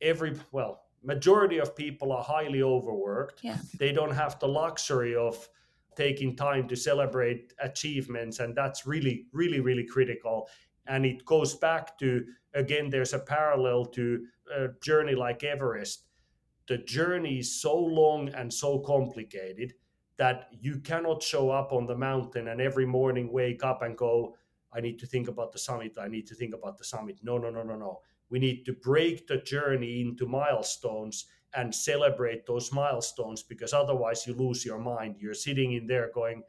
every 0.00 0.34
well 0.50 0.82
majority 1.02 1.58
of 1.58 1.76
people 1.76 2.12
are 2.12 2.22
highly 2.22 2.62
overworked. 2.62 3.40
Yeah. 3.42 3.58
They 3.78 3.92
don't 3.92 4.14
have 4.14 4.38
the 4.38 4.48
luxury 4.48 5.14
of 5.14 5.48
taking 5.96 6.36
time 6.36 6.66
to 6.68 6.76
celebrate 6.76 7.52
achievements 7.60 8.38
and 8.40 8.56
that's 8.56 8.86
really 8.86 9.26
really 9.32 9.60
really 9.60 9.86
critical. 9.86 10.48
And 10.86 11.04
it 11.04 11.24
goes 11.24 11.54
back 11.54 11.98
to 11.98 12.24
again 12.54 12.90
there's 12.90 13.12
a 13.12 13.18
parallel 13.18 13.86
to 13.86 14.24
a 14.54 14.68
journey 14.82 15.14
like 15.14 15.44
everest. 15.44 16.06
The 16.68 16.78
journey 16.78 17.40
is 17.40 17.60
so 17.60 17.76
long 17.76 18.28
and 18.30 18.52
so 18.52 18.78
complicated 18.78 19.74
that 20.16 20.48
you 20.60 20.78
cannot 20.78 21.22
show 21.22 21.50
up 21.50 21.72
on 21.72 21.86
the 21.86 21.96
mountain 21.96 22.48
and 22.48 22.60
every 22.60 22.86
morning 22.86 23.32
wake 23.32 23.64
up 23.64 23.82
and 23.82 23.96
go 23.96 24.36
i 24.72 24.80
need 24.80 24.98
to 24.98 25.06
think 25.06 25.28
about 25.28 25.52
the 25.52 25.58
summit. 25.58 25.92
I 25.98 26.08
need 26.08 26.26
to 26.28 26.34
think 26.34 26.54
about 26.54 26.78
the 26.78 26.84
summit. 26.84 27.18
No 27.22 27.38
no 27.38 27.50
no 27.50 27.62
no 27.62 27.76
no 27.76 28.00
we 28.32 28.38
need 28.38 28.64
to 28.64 28.72
break 28.72 29.26
the 29.26 29.36
journey 29.36 30.00
into 30.00 30.26
milestones 30.26 31.26
and 31.54 31.74
celebrate 31.74 32.46
those 32.46 32.72
milestones 32.72 33.42
because 33.42 33.74
otherwise 33.74 34.26
you 34.26 34.32
lose 34.32 34.64
your 34.64 34.78
mind. 34.78 35.16
You're 35.20 35.34
sitting 35.34 35.74
in 35.74 35.86
there 35.86 36.10
going, 36.14 36.42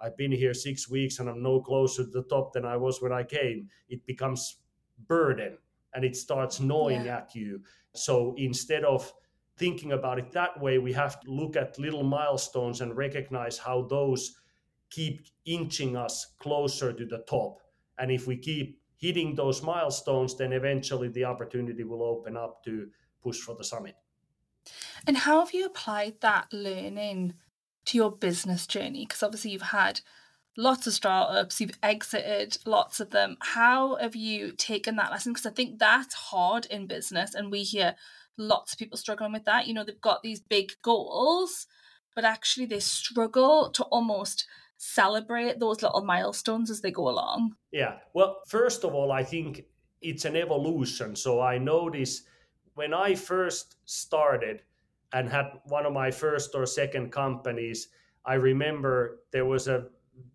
I've 0.00 0.16
been 0.16 0.32
here 0.32 0.54
six 0.54 0.88
weeks 0.88 1.18
and 1.18 1.28
I'm 1.28 1.42
no 1.42 1.60
closer 1.60 2.04
to 2.04 2.10
the 2.10 2.22
top 2.22 2.54
than 2.54 2.64
I 2.64 2.78
was 2.78 3.02
when 3.02 3.12
I 3.12 3.22
came. 3.22 3.68
It 3.90 4.06
becomes 4.06 4.60
burden 5.06 5.58
and 5.92 6.06
it 6.06 6.16
starts 6.16 6.58
gnawing 6.58 7.04
yeah. 7.04 7.18
at 7.18 7.34
you. 7.34 7.60
So 7.94 8.34
instead 8.38 8.84
of 8.84 9.12
thinking 9.58 9.92
about 9.92 10.18
it 10.18 10.32
that 10.32 10.58
way, 10.58 10.78
we 10.78 10.94
have 10.94 11.20
to 11.20 11.30
look 11.30 11.54
at 11.54 11.78
little 11.78 12.02
milestones 12.02 12.80
and 12.80 12.96
recognize 12.96 13.58
how 13.58 13.82
those 13.82 14.36
keep 14.88 15.26
inching 15.44 15.98
us 15.98 16.34
closer 16.38 16.94
to 16.94 17.04
the 17.04 17.24
top. 17.28 17.58
And 17.98 18.10
if 18.10 18.26
we 18.26 18.38
keep 18.38 18.80
hitting 18.96 19.34
those 19.34 19.62
milestones, 19.62 20.36
then 20.36 20.52
eventually 20.52 21.08
the 21.08 21.24
opportunity 21.24 21.84
will 21.84 22.02
open 22.02 22.36
up 22.36 22.64
to 22.64 22.88
push 23.22 23.40
for 23.40 23.54
the 23.54 23.64
summit. 23.64 23.96
And 25.06 25.16
how 25.16 25.40
have 25.40 25.54
you 25.54 25.66
applied 25.66 26.20
that 26.20 26.46
learning 26.52 27.34
to 27.86 27.98
your 27.98 28.10
business 28.10 28.66
journey? 28.66 29.04
Because 29.04 29.22
obviously 29.22 29.52
you've 29.52 29.62
had 29.62 30.00
lots 30.56 30.86
of 30.86 30.92
startups, 30.94 31.60
you've 31.60 31.78
exited 31.82 32.58
lots 32.64 32.98
of 32.98 33.10
them. 33.10 33.36
How 33.40 33.96
have 33.96 34.16
you 34.16 34.52
taken 34.52 34.96
that 34.96 35.10
lesson? 35.10 35.32
Because 35.32 35.46
I 35.46 35.50
think 35.50 35.78
that's 35.78 36.14
hard 36.14 36.66
in 36.66 36.86
business, 36.86 37.34
and 37.34 37.50
we 37.50 37.62
hear 37.62 37.94
lots 38.38 38.72
of 38.72 38.78
people 38.78 38.98
struggling 38.98 39.32
with 39.32 39.44
that. 39.44 39.66
You 39.66 39.74
know, 39.74 39.84
they've 39.84 40.00
got 40.00 40.22
these 40.22 40.40
big 40.40 40.72
goals, 40.82 41.66
but 42.14 42.24
actually 42.24 42.66
they 42.66 42.80
struggle 42.80 43.70
to 43.70 43.84
almost 43.84 44.46
celebrate 44.78 45.58
those 45.58 45.82
little 45.82 46.04
milestones 46.04 46.70
as 46.70 46.80
they 46.80 46.90
go 46.90 47.08
along? 47.08 47.54
Yeah. 47.72 47.96
Well, 48.14 48.40
first 48.46 48.84
of 48.84 48.94
all, 48.94 49.12
I 49.12 49.22
think 49.22 49.64
it's 50.00 50.24
an 50.24 50.36
evolution. 50.36 51.16
So 51.16 51.40
I 51.40 51.58
notice 51.58 52.22
when 52.74 52.92
I 52.92 53.14
first 53.14 53.76
started 53.84 54.62
and 55.12 55.28
had 55.28 55.46
one 55.64 55.86
of 55.86 55.92
my 55.92 56.10
first 56.10 56.54
or 56.54 56.66
second 56.66 57.10
companies, 57.10 57.88
I 58.24 58.34
remember 58.34 59.20
there 59.32 59.46
was 59.46 59.68
a 59.68 59.86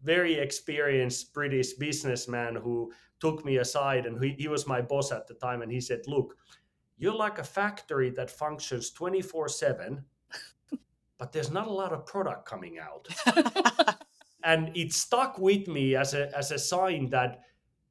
very 0.03 0.35
experienced 0.35 1.33
British 1.33 1.73
businessman 1.73 2.55
who 2.55 2.91
took 3.19 3.45
me 3.45 3.57
aside 3.57 4.05
and 4.05 4.23
he, 4.23 4.35
he 4.37 4.47
was 4.47 4.67
my 4.67 4.81
boss 4.81 5.11
at 5.11 5.27
the 5.27 5.35
time 5.35 5.61
and 5.61 5.71
he 5.71 5.79
said, 5.79 6.01
Look, 6.07 6.35
you're 6.97 7.15
like 7.15 7.39
a 7.39 7.43
factory 7.43 8.09
that 8.11 8.31
functions 8.31 8.91
24 8.91 9.49
7, 9.49 10.03
but 11.17 11.31
there's 11.31 11.51
not 11.51 11.67
a 11.67 11.71
lot 11.71 11.93
of 11.93 12.05
product 12.05 12.47
coming 12.47 12.79
out. 12.79 13.07
and 14.43 14.71
it 14.75 14.93
stuck 14.93 15.37
with 15.37 15.67
me 15.67 15.95
as 15.95 16.13
a 16.13 16.35
as 16.37 16.51
a 16.51 16.59
sign 16.59 17.09
that 17.09 17.41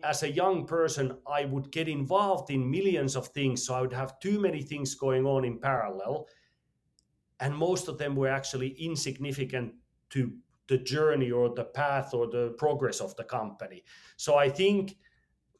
as 0.03 0.23
a 0.23 0.31
young 0.31 0.67
person 0.67 1.17
i 1.27 1.45
would 1.45 1.71
get 1.71 1.89
involved 1.89 2.51
in 2.51 2.71
millions 2.71 3.17
of 3.17 3.29
things 3.29 3.65
so 3.65 3.75
i 3.75 3.81
would 3.81 3.93
have 3.93 4.19
too 4.21 4.41
many 4.41 4.63
things 4.63 4.95
going 4.95 5.27
on 5.27 5.45
in 5.45 5.59
parallel. 5.59 6.27
And 7.43 7.57
most 7.57 7.89
of 7.89 7.97
them 7.97 8.17
were 8.17 8.29
actually 8.29 8.77
insignificant 8.79 9.73
to 10.11 10.31
the 10.69 10.77
journey 10.77 11.31
or 11.31 11.55
the 11.55 11.65
path 11.65 12.13
or 12.13 12.27
the 12.27 12.55
progress 12.59 13.01
of 13.01 13.17
the 13.17 13.25
company. 13.25 13.83
So 14.17 14.37
i 14.37 14.49
think 14.49 14.97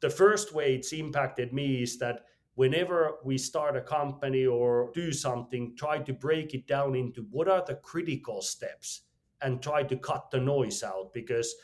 the 0.01 0.09
first 0.09 0.53
way 0.53 0.75
it's 0.75 0.93
impacted 0.93 1.53
me 1.53 1.83
is 1.83 1.97
that 1.99 2.25
whenever 2.55 3.17
we 3.23 3.37
start 3.37 3.77
a 3.77 3.81
company 3.81 4.45
or 4.45 4.91
do 4.93 5.11
something 5.11 5.75
try 5.75 5.99
to 5.99 6.13
break 6.13 6.53
it 6.53 6.67
down 6.67 6.95
into 6.95 7.25
what 7.31 7.47
are 7.47 7.63
the 7.65 7.75
critical 7.75 8.41
steps 8.41 9.01
and 9.41 9.61
try 9.61 9.83
to 9.83 9.95
cut 9.97 10.29
the 10.31 10.39
noise 10.39 10.83
out 10.83 11.13
because 11.13 11.55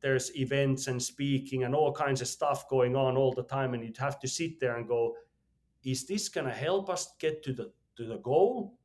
there's 0.00 0.36
events 0.36 0.86
and 0.86 1.02
speaking 1.02 1.64
and 1.64 1.74
all 1.74 1.92
kinds 1.92 2.20
of 2.20 2.28
stuff 2.28 2.68
going 2.68 2.94
on 2.94 3.16
all 3.16 3.32
the 3.32 3.44
time 3.44 3.72
and 3.74 3.82
you'd 3.82 3.96
have 3.96 4.18
to 4.20 4.28
sit 4.28 4.60
there 4.60 4.76
and 4.76 4.86
go 4.86 5.14
is 5.82 6.06
this 6.06 6.28
going 6.28 6.46
to 6.46 6.52
help 6.52 6.88
us 6.88 7.14
get 7.18 7.42
to 7.42 7.52
the 7.52 7.72
to 7.96 8.04
the 8.04 8.18
goal 8.18 8.78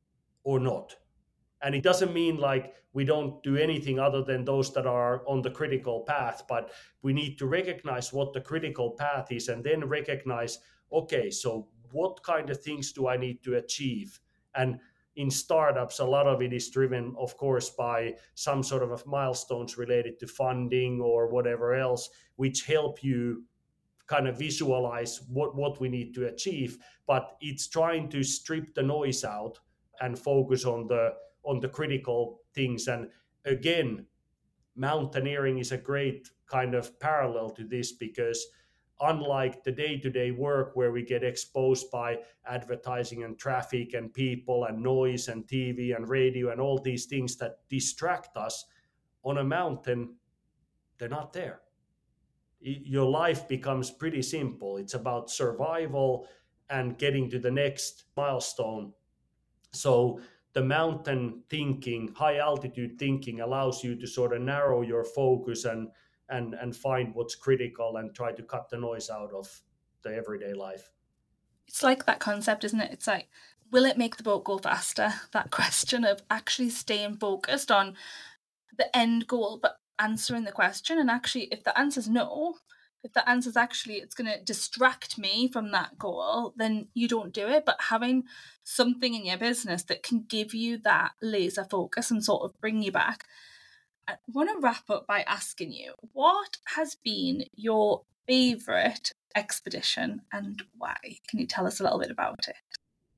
or 0.44 0.60
not? 0.60 0.96
And 1.62 1.76
it 1.76 1.84
doesn't 1.84 2.14
mean 2.14 2.38
like 2.38 2.76
we 2.94 3.04
don't 3.04 3.42
do 3.44 3.58
anything 3.58 4.00
other 4.00 4.24
than 4.24 4.46
those 4.46 4.74
that 4.74 4.88
are 4.88 5.24
on 5.28 5.42
the 5.42 5.52
critical 5.52 6.02
path 6.02 6.44
but 6.48 6.72
we 7.02 7.14
need 7.14 7.38
to 7.38 7.48
recognize 7.48 8.14
what 8.14 8.34
the 8.34 8.42
critical 8.42 8.92
path 8.92 9.32
is 9.32 9.50
and 9.50 9.64
then 9.64 9.84
recognize 9.86 10.60
okay 10.92 11.30
so 11.30 11.68
what 11.92 12.24
kind 12.24 12.50
of 12.50 12.62
things 12.62 12.92
do 12.92 13.08
i 13.08 13.18
need 13.18 13.44
to 13.44 13.56
achieve? 13.56 14.20
And 14.56 14.80
in 15.20 15.30
startups, 15.30 16.00
a 16.00 16.06
lot 16.06 16.28
of 16.28 16.42
it 16.42 16.54
is 16.54 16.70
driven, 16.70 17.14
of 17.20 17.36
course, 17.36 17.70
by 17.70 18.16
some 18.36 18.64
sort 18.64 18.84
of 18.84 19.06
milestones 19.06 19.78
related 19.78 20.18
to 20.18 20.28
funding 20.28 21.02
or 21.02 21.28
whatever 21.28 21.76
else, 21.76 22.10
which 22.38 22.66
help 22.66 23.04
you 23.04 23.44
kind 24.08 24.30
of 24.30 24.40
visualize 24.40 25.22
what, 25.28 25.58
what 25.58 25.82
we 25.82 25.90
need 25.90 26.14
to 26.14 26.28
achieve. 26.28 26.78
But 27.06 27.36
it's 27.42 27.68
trying 27.68 28.08
to 28.12 28.24
strip 28.24 28.74
the 28.74 28.82
noise 28.82 29.26
out 29.26 29.60
and 30.00 30.18
focus 30.18 30.64
on 30.64 30.88
the 30.88 31.16
on 31.44 31.60
the 31.60 31.68
critical 31.68 32.40
things. 32.54 32.88
And 32.88 33.10
again, 33.44 34.06
mountaineering 34.78 35.58
is 35.60 35.74
a 35.74 35.78
great 35.78 36.30
kind 36.48 36.76
of 36.76 36.98
parallel 37.02 37.50
to 37.52 37.66
this 37.66 37.92
because 37.92 38.46
unlike 39.02 39.64
the 39.64 39.72
day-to-day 39.72 40.32
work 40.32 40.76
where 40.76 40.92
we 40.92 41.04
get 41.04 41.24
exposed 41.24 41.90
by 41.92 42.18
advertising 42.46 43.24
and 43.24 43.40
traffic 43.40 43.94
and 43.94 44.14
people 44.14 44.66
and 44.66 44.82
noise 44.82 45.30
and 45.30 45.48
tv 45.48 45.96
and 45.96 46.10
radio 46.10 46.52
and 46.52 46.60
all 46.60 46.78
these 46.78 47.06
things 47.06 47.38
that 47.38 47.60
distract 47.70 48.36
us 48.36 48.66
on 49.24 49.38
a 49.38 49.44
mountain 49.44 50.10
they're 51.00 51.10
not 51.10 51.34
there. 51.34 51.62
Your 52.60 53.10
life 53.10 53.48
becomes 53.48 53.90
pretty 53.90 54.22
simple. 54.22 54.78
It's 54.78 54.94
about 54.94 55.32
survival 55.32 56.28
and 56.70 56.98
getting 56.98 57.30
to 57.32 57.40
the 57.40 57.50
next 57.50 58.04
milestone. 58.18 58.92
So 59.72 60.20
the 60.54 60.64
mountain 60.64 61.44
thinking 61.50 62.14
high 62.16 62.38
altitude 62.38 63.00
thinking 63.00 63.40
allows 63.40 63.84
you 63.84 63.96
to 63.96 64.06
sort 64.06 64.34
of 64.34 64.42
narrow 64.42 64.82
your 64.82 65.06
focus 65.06 65.64
and 65.64 65.88
and 66.30 66.54
and 66.54 66.76
find 66.76 67.14
what's 67.16 67.36
critical 67.36 67.98
and 67.98 68.14
try 68.14 68.32
to 68.32 68.44
cut 68.44 68.70
the 68.70 68.78
noise 68.78 69.10
out 69.10 69.32
of 69.34 69.62
the 70.04 70.14
everyday 70.16 70.54
life. 70.54 70.92
It's 71.68 71.84
like 71.84 72.06
that 72.06 72.20
concept 72.20 72.64
isn't 72.64 72.82
it? 72.82 72.92
It's 72.92 73.08
like 73.08 73.28
will 73.72 73.86
it 73.86 73.98
make 73.98 74.18
the 74.18 74.24
boat 74.24 74.44
go 74.44 74.58
faster? 74.58 75.14
That 75.32 75.52
question 75.52 76.04
of 76.04 76.22
actually 76.30 76.70
staying 76.70 77.18
focused 77.18 77.72
on 77.72 77.96
the 78.78 78.96
end 78.96 79.28
goal 79.28 79.60
but 79.62 79.78
answering 80.00 80.46
the 80.46 80.52
question 80.52 80.98
and 80.98 81.10
actually 81.10 81.44
if 81.52 81.64
the 81.64 81.78
answer 81.78 82.00
is 82.00 82.08
no 82.08 82.56
if 83.04 83.14
the 83.14 83.28
answer 83.30 83.50
is 83.50 83.58
actually 83.58 83.96
it's 83.96 84.16
going 84.16 84.32
to 84.32 84.44
distract 84.44 85.18
me 85.18 85.48
from 85.48 85.72
that 85.72 85.98
goal 85.98 86.54
then 86.58 86.88
you 86.94 87.08
don't 87.08 87.34
do 87.34 87.48
it. 87.48 87.64
But 87.66 87.78
having 87.90 88.24
something 88.64 89.14
in 89.14 89.26
your 89.26 89.38
business 89.38 89.84
that 89.84 90.04
can 90.04 90.26
give 90.28 90.54
you 90.54 90.78
that 90.80 91.12
laser 91.22 91.64
focus 91.64 92.12
and 92.12 92.24
sort 92.24 92.44
of 92.44 92.60
bring 92.60 92.82
you 92.82 92.92
back 92.92 93.26
I 94.10 94.16
want 94.34 94.50
to 94.50 94.60
wrap 94.60 94.90
up 94.90 95.06
by 95.06 95.22
asking 95.22 95.72
you 95.72 95.94
what 96.14 96.58
has 96.76 96.96
been 96.96 97.44
your 97.56 98.02
favorite 98.28 99.12
expedition 99.36 100.22
and 100.34 100.64
why? 100.78 100.96
Can 101.28 101.40
you 101.40 101.46
tell 101.46 101.68
us 101.68 101.80
a 101.80 101.84
little 101.84 102.00
bit 102.00 102.10
about 102.10 102.48
it? 102.48 102.56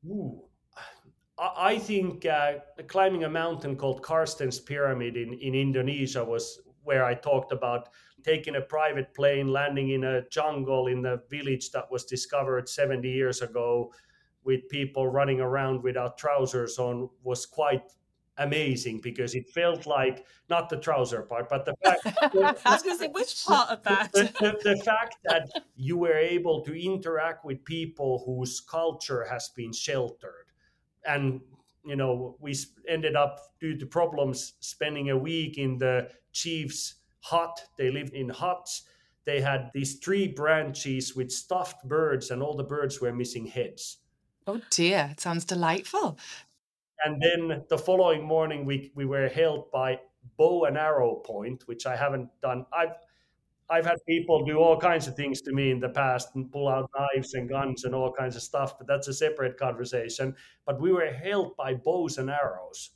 Ooh. 0.10 0.42
I 1.39 1.78
think 1.80 2.26
uh, 2.26 2.56
climbing 2.88 3.24
a 3.24 3.30
mountain 3.30 3.76
called 3.78 4.04
Carstensz 4.04 4.64
Pyramid 4.64 5.16
in, 5.16 5.34
in 5.34 5.56
Indonesia 5.56 6.24
was 6.24 6.60
where 6.84 7.06
I 7.06 7.14
talked 7.16 7.54
about 7.54 7.89
taking 8.24 8.58
a 8.58 8.62
private 8.62 9.14
plane, 9.14 9.48
landing 9.48 9.92
in 9.92 10.04
a 10.04 10.28
jungle 10.30 10.88
in 10.88 11.02
the 11.02 11.24
village 11.30 11.72
that 11.72 11.89
was 11.89 12.04
discovered 12.04 12.68
70 12.68 13.10
years 13.10 13.42
ago 13.42 13.94
with 14.44 14.68
people 14.70 15.08
running 15.08 15.39
around 15.39 15.82
without 15.82 16.18
trousers 16.18 16.78
on 16.78 17.10
was 17.24 17.46
quite 17.46 17.84
amazing 18.42 19.00
because 19.02 19.36
it 19.36 19.50
felt 19.50 19.86
like 19.86 20.26
not 20.50 20.70
the 20.70 20.78
trouser 20.78 21.22
part, 21.22 21.50
but 21.50 21.66
the 21.66 21.76
fact. 21.84 22.02
I 22.66 22.74
was 22.74 22.84
going 22.84 22.98
to 22.98 23.04
say 23.04 23.08
which 23.08 23.46
part 23.46 23.70
of 23.70 23.84
that. 23.84 24.12
The, 24.12 24.24
the, 24.39 24.76
the, 24.76 24.84
fact 24.84 25.18
that 25.26 25.50
you 25.76 25.98
were 25.98 26.18
able 26.18 26.62
to 26.64 26.74
interact 26.74 27.46
with 27.46 27.64
people 27.64 28.24
whose 28.26 28.60
culture 28.60 29.26
has 29.30 29.50
been 29.56 29.72
sheltered, 29.72 30.48
and 31.06 31.42
you 31.86 31.96
know 31.96 32.36
we 32.39 32.56
ended 32.88 33.16
up 33.16 33.39
due 33.60 33.78
to 33.78 33.86
problems 33.86 34.54
spending 34.60 35.10
a 35.10 35.18
week 35.18 35.58
in 35.58 35.78
the 35.78 36.10
chief's 36.32 36.96
hut. 37.22 37.66
They 37.78 37.92
lived 37.92 38.14
in 38.14 38.30
huts. 38.30 38.84
They 39.24 39.39
had 39.39 39.70
these 39.74 40.00
tree 40.00 40.28
branches 40.28 41.16
with 41.16 41.32
stuffed 41.32 41.88
birds, 41.88 42.32
and 42.32 42.42
all 42.42 42.56
the 42.56 42.64
birds 42.64 43.00
were 43.00 43.14
missing 43.14 43.46
heads. 43.46 43.98
Oh 44.48 44.60
dear, 44.72 45.10
it 45.12 45.20
sounds 45.20 45.46
delightful 45.46 46.18
and 47.06 47.22
then 47.22 47.64
the 47.70 47.78
following 47.78 48.24
morning 48.24 48.66
we 48.66 48.91
we 48.95 49.06
were 49.06 49.28
held 49.28 49.72
by 49.72 49.99
bow 50.38 50.66
and 50.66 50.78
arrow 50.78 51.16
point 51.26 51.64
which 51.68 51.86
i 51.86 51.95
haven't 51.95 52.30
done 52.41 52.66
i've 52.74 52.95
i've 53.70 53.86
had 53.86 53.97
people 54.08 54.43
do 54.45 54.58
all 54.58 54.78
kinds 54.78 55.08
of 55.08 55.16
things 55.16 55.41
to 55.41 55.52
me 55.52 55.72
in 55.72 55.80
the 55.80 55.89
past 55.89 56.30
and 56.36 56.52
pull 56.52 56.68
out 56.68 56.89
knives 56.97 57.34
and 57.34 57.49
guns 57.49 57.84
and 57.84 57.95
all 57.95 58.12
kinds 58.12 58.36
of 58.36 58.41
stuff 58.41 58.78
but 58.78 58.88
that's 58.88 59.08
a 59.08 59.14
separate 59.14 59.58
conversation 59.58 60.36
but 60.66 60.80
we 60.80 60.91
were 60.91 61.12
held 61.12 61.56
by 61.58 61.74
bows 61.74 62.18
and 62.18 62.30
arrows 62.30 62.91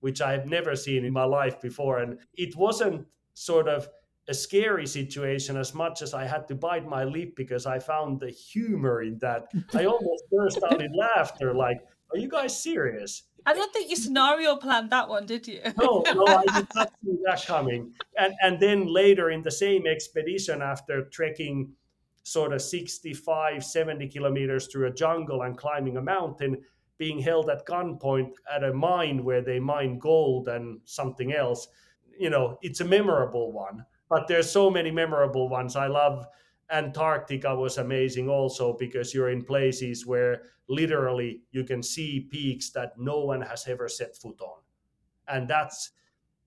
which 0.00 0.20
I 0.20 0.32
have 0.32 0.46
never 0.46 0.76
seen 0.76 1.04
in 1.04 1.12
my 1.12 1.24
life 1.24 1.60
before 1.60 1.98
and 1.98 2.18
it 2.34 2.56
wasn't 2.56 3.06
sort 3.34 3.68
of 3.68 3.88
a 4.28 4.34
scary 4.34 4.86
situation 4.86 5.56
as 5.56 5.74
much 5.74 6.02
as 6.02 6.12
I 6.12 6.24
had 6.26 6.46
to 6.48 6.54
bite 6.54 6.86
my 6.86 7.04
lip 7.04 7.34
because 7.34 7.64
I 7.64 7.78
found 7.78 8.20
the 8.20 8.30
humor 8.30 9.02
in 9.02 9.18
that. 9.20 9.46
I 9.74 9.86
almost 9.86 10.24
burst 10.30 10.62
out 10.62 10.82
in 10.82 10.92
laughter, 10.92 11.54
like, 11.54 11.78
are 12.12 12.18
you 12.18 12.28
guys 12.28 12.62
serious? 12.62 13.22
I 13.48 13.54
don't 13.54 13.72
think 13.72 13.88
you 13.88 13.96
scenario 13.96 14.56
planned 14.56 14.90
that 14.90 15.08
one, 15.08 15.24
did 15.24 15.48
you? 15.48 15.62
no, 15.78 16.04
no, 16.14 16.26
I 16.26 16.44
did 16.54 16.66
not 16.74 16.92
see 17.02 17.16
that 17.24 17.46
coming. 17.46 17.94
And 18.18 18.34
and 18.42 18.60
then 18.60 18.86
later 18.86 19.30
in 19.30 19.40
the 19.40 19.50
same 19.50 19.86
expedition, 19.86 20.60
after 20.60 21.04
trekking 21.04 21.72
sort 22.24 22.52
of 22.52 22.60
65, 22.60 23.64
70 23.64 24.06
kilometers 24.08 24.66
through 24.66 24.88
a 24.88 24.92
jungle 24.92 25.42
and 25.42 25.56
climbing 25.56 25.96
a 25.96 26.02
mountain, 26.02 26.58
being 26.98 27.18
held 27.18 27.48
at 27.48 27.66
gunpoint 27.66 28.32
at 28.54 28.64
a 28.64 28.74
mine 28.74 29.24
where 29.24 29.40
they 29.40 29.58
mine 29.58 29.98
gold 29.98 30.48
and 30.48 30.80
something 30.84 31.32
else, 31.32 31.68
you 32.20 32.28
know, 32.28 32.58
it's 32.60 32.82
a 32.82 32.84
memorable 32.84 33.50
one. 33.50 33.82
But 34.10 34.28
there's 34.28 34.50
so 34.50 34.68
many 34.68 34.90
memorable 34.90 35.48
ones. 35.48 35.74
I 35.74 35.86
love 35.86 36.26
Antarctica 36.70 37.54
was 37.54 37.78
amazing 37.78 38.28
also 38.28 38.76
because 38.78 39.14
you're 39.14 39.30
in 39.30 39.42
places 39.44 40.06
where 40.06 40.42
literally 40.68 41.42
you 41.50 41.64
can 41.64 41.82
see 41.82 42.28
peaks 42.30 42.70
that 42.70 42.98
no 42.98 43.20
one 43.20 43.40
has 43.40 43.66
ever 43.66 43.88
set 43.88 44.16
foot 44.16 44.40
on. 44.40 44.60
And 45.28 45.48
that's 45.48 45.90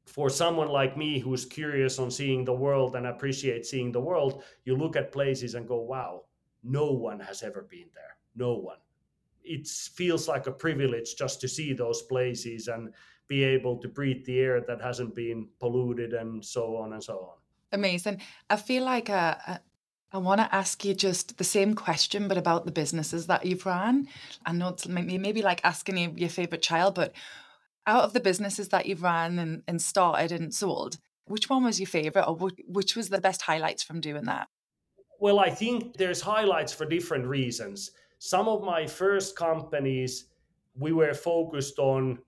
for 0.06 0.30
someone 0.30 0.68
like 0.68 0.98
me 0.98 1.20
who's 1.20 1.46
curious 1.46 2.00
on 2.00 2.12
seeing 2.12 2.44
the 2.44 2.54
world 2.54 2.96
and 2.96 3.08
appreciate 3.08 3.66
seeing 3.66 3.92
the 3.92 4.00
world, 4.00 4.44
you 4.66 4.76
look 4.76 4.96
at 4.96 5.12
places 5.12 5.56
and 5.56 5.68
go, 5.68 5.78
wow, 5.78 6.24
no 6.64 6.92
one 6.92 7.20
has 7.20 7.44
ever 7.44 7.64
been 7.64 7.90
there. 7.94 8.18
No 8.36 8.54
one. 8.54 8.78
It 9.44 9.68
feels 9.68 10.28
like 10.28 10.48
a 10.48 10.52
privilege 10.52 11.16
just 11.16 11.42
to 11.42 11.48
see 11.48 11.74
those 11.74 12.04
places 12.04 12.68
and 12.68 12.94
be 13.28 13.44
able 13.44 13.78
to 13.78 13.88
breathe 13.88 14.26
the 14.26 14.40
air 14.40 14.62
that 14.68 14.82
hasn't 14.82 15.16
been 15.16 15.48
polluted 15.60 16.14
and 16.14 16.44
so 16.44 16.76
on 16.78 16.94
and 16.94 17.04
so 17.04 17.18
on. 17.18 17.38
Amazing. 17.72 18.22
I 18.50 18.58
feel 18.58 18.84
like 18.84 19.10
a, 19.10 19.62
I 20.14 20.18
want 20.18 20.42
to 20.42 20.54
ask 20.54 20.84
you 20.84 20.94
just 20.94 21.38
the 21.38 21.44
same 21.44 21.74
question, 21.74 22.28
but 22.28 22.38
about 22.38 22.66
the 22.66 22.72
businesses 22.72 23.28
that 23.28 23.46
you've 23.46 23.66
run. 23.66 24.08
I 24.46 24.52
know 24.52 24.70
it's 24.70 24.88
maybe, 24.88 25.42
like 25.42 25.62
asking 25.64 25.98
you 25.98 26.14
your 26.18 26.30
favorite 26.30 26.62
child, 26.62 26.96
but 26.96 27.14
out 27.88 28.04
of 28.04 28.14
the 28.14 28.20
businesses 28.20 28.70
that 28.70 28.86
you've 28.86 29.04
run 29.04 29.40
and, 29.40 29.64
and 29.68 29.82
started 29.82 30.32
and 30.32 30.54
sold, 30.54 30.98
which 31.26 31.50
one 31.50 31.64
was 31.64 31.80
your 31.80 31.88
favorite 31.88 32.26
or 32.28 32.36
which 32.68 32.96
was 32.96 33.10
the 33.10 33.22
best 33.22 33.44
highlights 33.44 33.84
from 33.84 34.02
doing 34.02 34.26
that? 34.26 34.50
Well, 35.20 35.40
I 35.40 35.50
think 35.50 35.96
there's 35.98 36.20
highlights 36.20 36.74
for 36.74 36.86
different 36.86 37.26
reasons. 37.26 37.92
Some 38.20 38.50
of 38.50 38.64
my 38.64 38.86
first 38.86 39.36
companies, 39.36 40.26
we 40.76 40.92
were 40.92 41.14
focused 41.14 41.80
on 41.80 42.20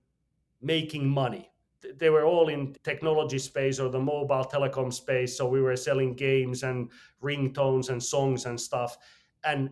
making 0.61 1.07
money 1.07 1.49
they 1.97 2.09
were 2.09 2.25
all 2.25 2.49
in 2.49 2.75
technology 2.83 3.39
space 3.39 3.79
or 3.79 3.89
the 3.89 3.99
mobile 3.99 4.45
telecom 4.45 4.91
space 4.91 5.37
so 5.37 5.47
we 5.47 5.61
were 5.61 5.75
selling 5.75 6.13
games 6.13 6.63
and 6.63 6.91
ringtones 7.21 7.89
and 7.89 8.01
songs 8.01 8.45
and 8.45 8.59
stuff. 8.59 8.97
And 9.43 9.71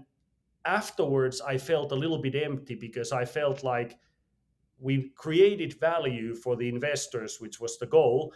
afterwards 0.65 1.41
i 1.41 1.57
felt 1.57 1.91
a 1.91 1.95
little 1.95 2.21
bit 2.21 2.35
empty 2.35 2.75
because 2.75 3.11
i 3.11 3.25
felt 3.25 3.63
like 3.63 3.97
we 4.79 5.11
created 5.15 5.79
value 5.79 6.35
for 6.35 6.55
the 6.55 6.67
investors 6.67 7.37
which 7.39 7.59
was 7.59 7.77
the 7.79 7.85
goal 7.87 8.33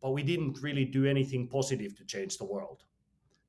but 0.00 0.10
we 0.10 0.22
didn't 0.22 0.60
really 0.62 0.84
do 0.84 1.04
anything 1.06 1.46
positive 1.46 1.94
to 1.96 2.04
change 2.04 2.36
the 2.36 2.44
world. 2.44 2.82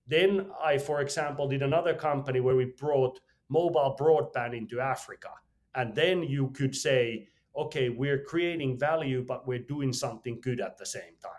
Then 0.06 0.52
i 0.64 0.78
for 0.78 1.02
example 1.02 1.48
did 1.48 1.64
another 1.64 1.94
company 1.94 2.40
where 2.40 2.56
we 2.56 2.66
brought 2.66 3.20
mobile 3.50 3.96
broadband 4.00 4.56
into 4.56 4.80
africa. 4.80 5.30
And 5.76 5.96
then 5.96 6.24
you 6.24 6.50
could 6.50 6.76
say 6.76 7.28
okay, 7.56 7.90
we're 7.90 8.24
creating 8.24 8.78
value, 8.78 9.24
but 9.26 9.48
we're 9.48 9.60
doing 9.60 9.94
something 9.94 10.40
good 10.42 10.60
at 10.60 10.78
the 10.78 10.86
same 10.86 11.16
time. 11.22 11.32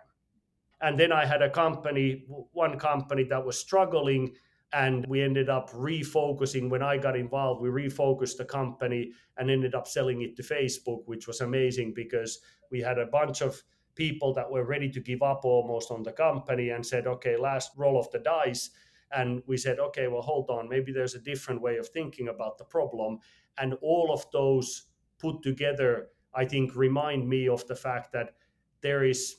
And 0.81 0.99
then 0.99 1.13
I 1.13 1.25
had 1.25 1.43
a 1.43 1.51
company, 1.51 2.25
one 2.53 2.79
company 2.79 3.25
that 3.25 3.45
was 3.45 3.59
struggling, 3.59 4.35
and 4.73 5.07
we 5.09 5.23
ended 5.23 5.49
up 5.49 5.71
refocusing. 5.71 6.69
When 6.69 6.83
I 6.83 6.99
got 6.99 7.17
involved, 7.17 7.63
we 7.63 7.69
refocused 7.69 8.37
the 8.37 8.45
company 8.45 9.13
and 9.37 9.51
ended 9.51 9.75
up 9.75 9.87
selling 9.87 10.23
it 10.23 10.37
to 10.37 10.43
Facebook, 10.43 11.03
which 11.07 11.27
was 11.27 11.41
amazing 11.41 11.95
because 11.95 12.41
we 12.71 12.81
had 12.81 12.99
a 12.99 13.07
bunch 13.07 13.41
of 13.41 13.63
people 13.95 14.35
that 14.35 14.51
were 14.51 14.65
ready 14.65 14.91
to 14.91 15.01
give 15.01 15.23
up 15.23 15.45
almost 15.45 15.91
on 15.91 16.03
the 16.03 16.13
company 16.13 16.71
and 16.71 16.85
said, 16.85 17.07
okay, 17.07 17.37
last 17.37 17.71
roll 17.77 17.99
of 17.99 18.11
the 18.11 18.19
dice. 18.19 18.71
And 19.13 19.43
we 19.47 19.57
said, 19.57 19.79
okay, 19.79 20.09
well, 20.09 20.23
hold 20.23 20.51
on, 20.51 20.69
maybe 20.69 20.93
there's 20.93 21.15
a 21.15 21.21
different 21.21 21.63
way 21.63 21.77
of 21.77 21.89
thinking 21.89 22.29
about 22.29 22.59
the 22.59 22.65
problem. 22.65 23.21
And 23.59 23.75
all 23.81 24.13
of 24.13 24.27
those 24.33 24.89
put 25.25 25.43
together, 25.43 26.09
I 26.35 26.45
think, 26.45 26.77
remind 26.77 27.27
me 27.27 27.49
of 27.49 27.67
the 27.67 27.75
fact 27.75 28.13
that 28.13 28.35
there 28.83 29.05
is 29.05 29.37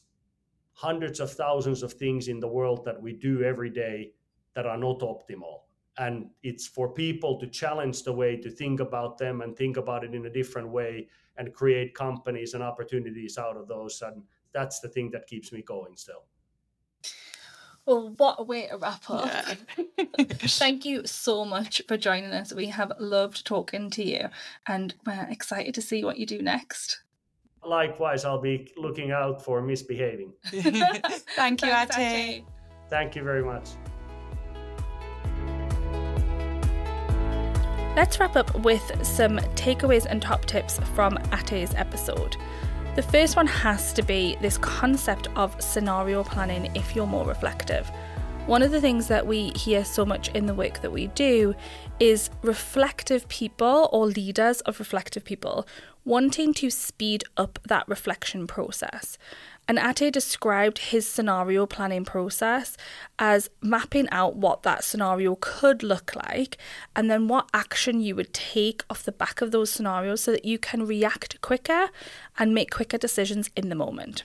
hundreds 0.73 1.19
of 1.19 1.31
thousands 1.31 1.83
of 1.83 1.93
things 1.93 2.27
in 2.27 2.39
the 2.39 2.47
world 2.47 2.83
that 2.85 2.99
we 2.99 3.13
do 3.13 3.43
every 3.43 3.69
day 3.69 4.13
that 4.55 4.65
are 4.65 4.77
not 4.77 4.99
optimal. 5.01 5.59
And 5.97 6.31
it's 6.41 6.67
for 6.67 6.91
people 6.91 7.39
to 7.39 7.47
challenge 7.47 8.03
the 8.03 8.13
way 8.13 8.35
to 8.37 8.49
think 8.49 8.79
about 8.79 9.17
them 9.17 9.41
and 9.41 9.55
think 9.55 9.77
about 9.77 10.03
it 10.03 10.15
in 10.15 10.25
a 10.25 10.29
different 10.39 10.69
way 10.69 11.07
and 11.37 11.53
create 11.53 11.93
companies 11.93 12.53
and 12.55 12.63
opportunities 12.63 13.37
out 13.37 13.55
of 13.55 13.67
those. 13.67 14.01
And 14.01 14.23
that's 14.53 14.79
the 14.79 14.89
thing 14.89 15.11
that 15.11 15.27
keeps 15.27 15.51
me 15.51 15.61
going 15.61 15.95
still. 15.95 16.25
Well, 17.85 18.13
what 18.17 18.37
a 18.39 18.43
way 18.43 18.67
to 18.67 18.77
wrap 18.77 19.09
up. 19.09 19.27
Yeah. 19.27 20.05
Thank 20.39 20.85
you 20.85 21.05
so 21.05 21.45
much 21.45 21.83
for 21.87 21.97
joining 21.97 22.31
us. 22.31 22.51
We 22.51 22.67
have 22.67 22.91
loved 22.99 23.45
talking 23.45 23.91
to 23.91 24.03
you 24.03 24.29
and 24.67 24.95
we're 25.05 25.27
excited 25.29 25.75
to 25.75 25.81
see 25.81 26.03
what 26.03 26.17
you 26.17 26.25
do 26.25 26.41
next. 26.41 27.01
Likewise, 27.63 28.25
I'll 28.25 28.41
be 28.41 28.71
looking 28.75 29.11
out 29.11 29.43
for 29.43 29.61
misbehaving. 29.61 30.33
Thank 30.45 31.61
you, 31.61 31.67
Thanks, 31.67 31.95
Atte. 31.95 31.99
Atte. 31.99 32.43
Thank 32.89 33.15
you 33.15 33.23
very 33.23 33.43
much. 33.43 33.69
Let's 37.95 38.19
wrap 38.19 38.35
up 38.35 38.53
with 38.59 39.05
some 39.05 39.37
takeaways 39.55 40.05
and 40.05 40.21
top 40.21 40.45
tips 40.45 40.79
from 40.95 41.17
Atte's 41.31 41.73
episode. 41.75 42.35
The 42.95 43.01
first 43.01 43.35
one 43.35 43.47
has 43.47 43.91
to 43.91 44.01
be 44.01 44.37
this 44.39 44.57
concept 44.57 45.27
of 45.35 45.61
scenario 45.61 46.23
planning 46.23 46.71
if 46.75 46.95
you're 46.95 47.05
more 47.05 47.25
reflective. 47.25 47.91
One 48.45 48.61
of 48.61 48.71
the 48.71 48.79
things 48.79 49.09
that 49.09 49.27
we 49.27 49.49
hear 49.49 49.83
so 49.83 50.05
much 50.05 50.29
in 50.29 50.45
the 50.45 50.53
work 50.53 50.81
that 50.81 50.93
we 50.93 51.07
do 51.07 51.55
is 51.99 52.29
reflective 52.41 53.27
people 53.27 53.89
or 53.91 54.05
leaders 54.05 54.61
of 54.61 54.79
reflective 54.79 55.25
people 55.25 55.67
wanting 56.05 56.53
to 56.53 56.69
speed 56.69 57.25
up 57.35 57.59
that 57.67 57.85
reflection 57.89 58.47
process. 58.47 59.17
And 59.67 59.79
Atte 59.79 60.11
described 60.11 60.77
his 60.77 61.07
scenario 61.07 61.65
planning 61.65 62.05
process 62.05 62.77
as 63.17 63.49
mapping 63.61 64.07
out 64.11 64.35
what 64.35 64.63
that 64.63 64.83
scenario 64.83 65.37
could 65.39 65.81
look 65.81 66.15
like 66.15 66.57
and 66.95 67.09
then 67.09 67.27
what 67.27 67.49
action 67.53 67.99
you 67.99 68.15
would 68.15 68.33
take 68.33 68.83
off 68.89 69.03
the 69.03 69.11
back 69.11 69.41
of 69.41 69.51
those 69.51 69.71
scenarios 69.71 70.21
so 70.21 70.31
that 70.31 70.45
you 70.45 70.59
can 70.59 70.85
react 70.85 71.41
quicker 71.41 71.89
and 72.37 72.53
make 72.53 72.69
quicker 72.69 72.97
decisions 72.97 73.49
in 73.55 73.69
the 73.69 73.75
moment. 73.75 74.23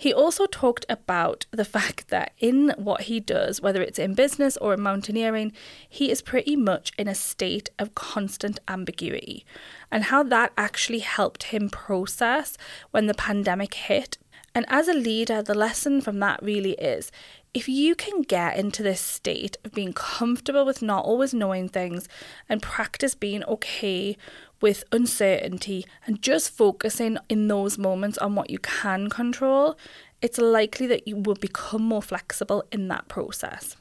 He 0.00 0.14
also 0.14 0.46
talked 0.46 0.86
about 0.88 1.44
the 1.50 1.62
fact 1.62 2.08
that 2.08 2.32
in 2.38 2.72
what 2.78 3.02
he 3.02 3.20
does, 3.20 3.60
whether 3.60 3.82
it's 3.82 3.98
in 3.98 4.14
business 4.14 4.56
or 4.56 4.72
in 4.72 4.80
mountaineering, 4.80 5.52
he 5.86 6.10
is 6.10 6.22
pretty 6.22 6.56
much 6.56 6.92
in 6.96 7.06
a 7.06 7.14
state 7.14 7.68
of 7.78 7.94
constant 7.94 8.60
ambiguity, 8.66 9.44
and 9.90 10.04
how 10.04 10.22
that 10.22 10.54
actually 10.56 11.00
helped 11.00 11.42
him 11.42 11.68
process 11.68 12.56
when 12.92 13.08
the 13.08 13.14
pandemic 13.14 13.74
hit 13.74 14.16
and 14.54 14.66
as 14.68 14.88
a 14.88 14.94
leader, 14.94 15.42
the 15.42 15.54
lesson 15.54 16.00
from 16.00 16.18
that 16.20 16.42
really 16.42 16.72
is 16.72 17.12
if 17.52 17.68
you 17.68 17.94
can 17.94 18.22
get 18.22 18.56
into 18.56 18.82
this 18.82 19.00
state 19.00 19.56
of 19.64 19.72
being 19.72 19.92
comfortable 19.92 20.64
with 20.64 20.82
not 20.82 21.04
always 21.04 21.34
knowing 21.34 21.68
things 21.68 22.08
and 22.48 22.62
practice 22.62 23.14
being 23.14 23.44
okay 23.44 24.16
with 24.60 24.84
uncertainty 24.92 25.86
and 26.06 26.22
just 26.22 26.50
focusing 26.50 27.18
in 27.28 27.48
those 27.48 27.78
moments 27.78 28.18
on 28.18 28.34
what 28.34 28.50
you 28.50 28.58
can 28.58 29.08
control, 29.08 29.76
it's 30.22 30.38
likely 30.38 30.86
that 30.86 31.08
you 31.08 31.16
will 31.16 31.34
become 31.34 31.82
more 31.82 32.02
flexible 32.02 32.64
in 32.70 32.88
that 32.88 33.08
process. 33.08 33.76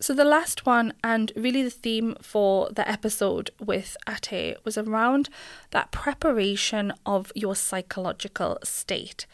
So, 0.00 0.14
the 0.14 0.24
last 0.24 0.64
one, 0.64 0.92
and 1.02 1.32
really 1.34 1.64
the 1.64 1.70
theme 1.70 2.14
for 2.22 2.70
the 2.70 2.88
episode 2.88 3.50
with 3.58 3.96
Atte, 4.06 4.56
was 4.64 4.78
around 4.78 5.28
that 5.72 5.90
preparation 5.90 6.92
of 7.04 7.32
your 7.34 7.56
psychological 7.56 8.58
state 8.62 9.26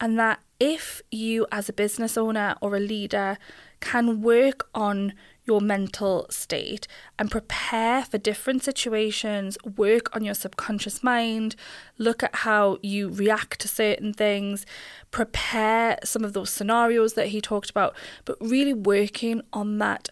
and 0.00 0.18
that 0.18 0.40
if 0.60 1.02
you, 1.10 1.46
as 1.52 1.68
a 1.68 1.72
business 1.72 2.16
owner 2.16 2.56
or 2.60 2.76
a 2.76 2.80
leader, 2.80 3.38
can 3.80 4.22
work 4.22 4.68
on 4.74 5.12
your 5.44 5.60
mental 5.60 6.26
state 6.30 6.88
and 7.18 7.30
prepare 7.30 8.02
for 8.04 8.16
different 8.16 8.62
situations, 8.62 9.58
work 9.76 10.14
on 10.16 10.24
your 10.24 10.32
subconscious 10.32 11.02
mind, 11.02 11.54
look 11.98 12.22
at 12.22 12.34
how 12.36 12.78
you 12.82 13.10
react 13.10 13.60
to 13.60 13.68
certain 13.68 14.14
things, 14.14 14.64
prepare 15.10 15.98
some 16.02 16.24
of 16.24 16.32
those 16.32 16.48
scenarios 16.48 17.12
that 17.12 17.28
he 17.28 17.40
talked 17.40 17.68
about, 17.68 17.94
but 18.24 18.38
really 18.40 18.72
working 18.72 19.42
on 19.52 19.78
that 19.78 20.08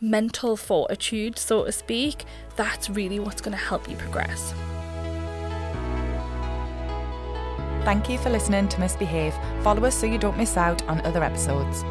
mental 0.00 0.56
fortitude, 0.56 1.38
so 1.38 1.64
to 1.64 1.72
speak, 1.72 2.24
that's 2.56 2.88
really 2.88 3.20
what's 3.20 3.42
going 3.42 3.56
to 3.56 3.62
help 3.62 3.88
you 3.88 3.96
progress. 3.96 4.54
Thank 7.84 8.10
you 8.10 8.18
for 8.18 8.28
listening 8.28 8.68
to 8.68 8.78
Misbehave. 8.78 9.34
Follow 9.62 9.84
us 9.86 9.94
so 9.94 10.06
you 10.06 10.18
don't 10.18 10.36
miss 10.36 10.56
out 10.56 10.86
on 10.86 11.00
other 11.00 11.24
episodes. 11.24 11.82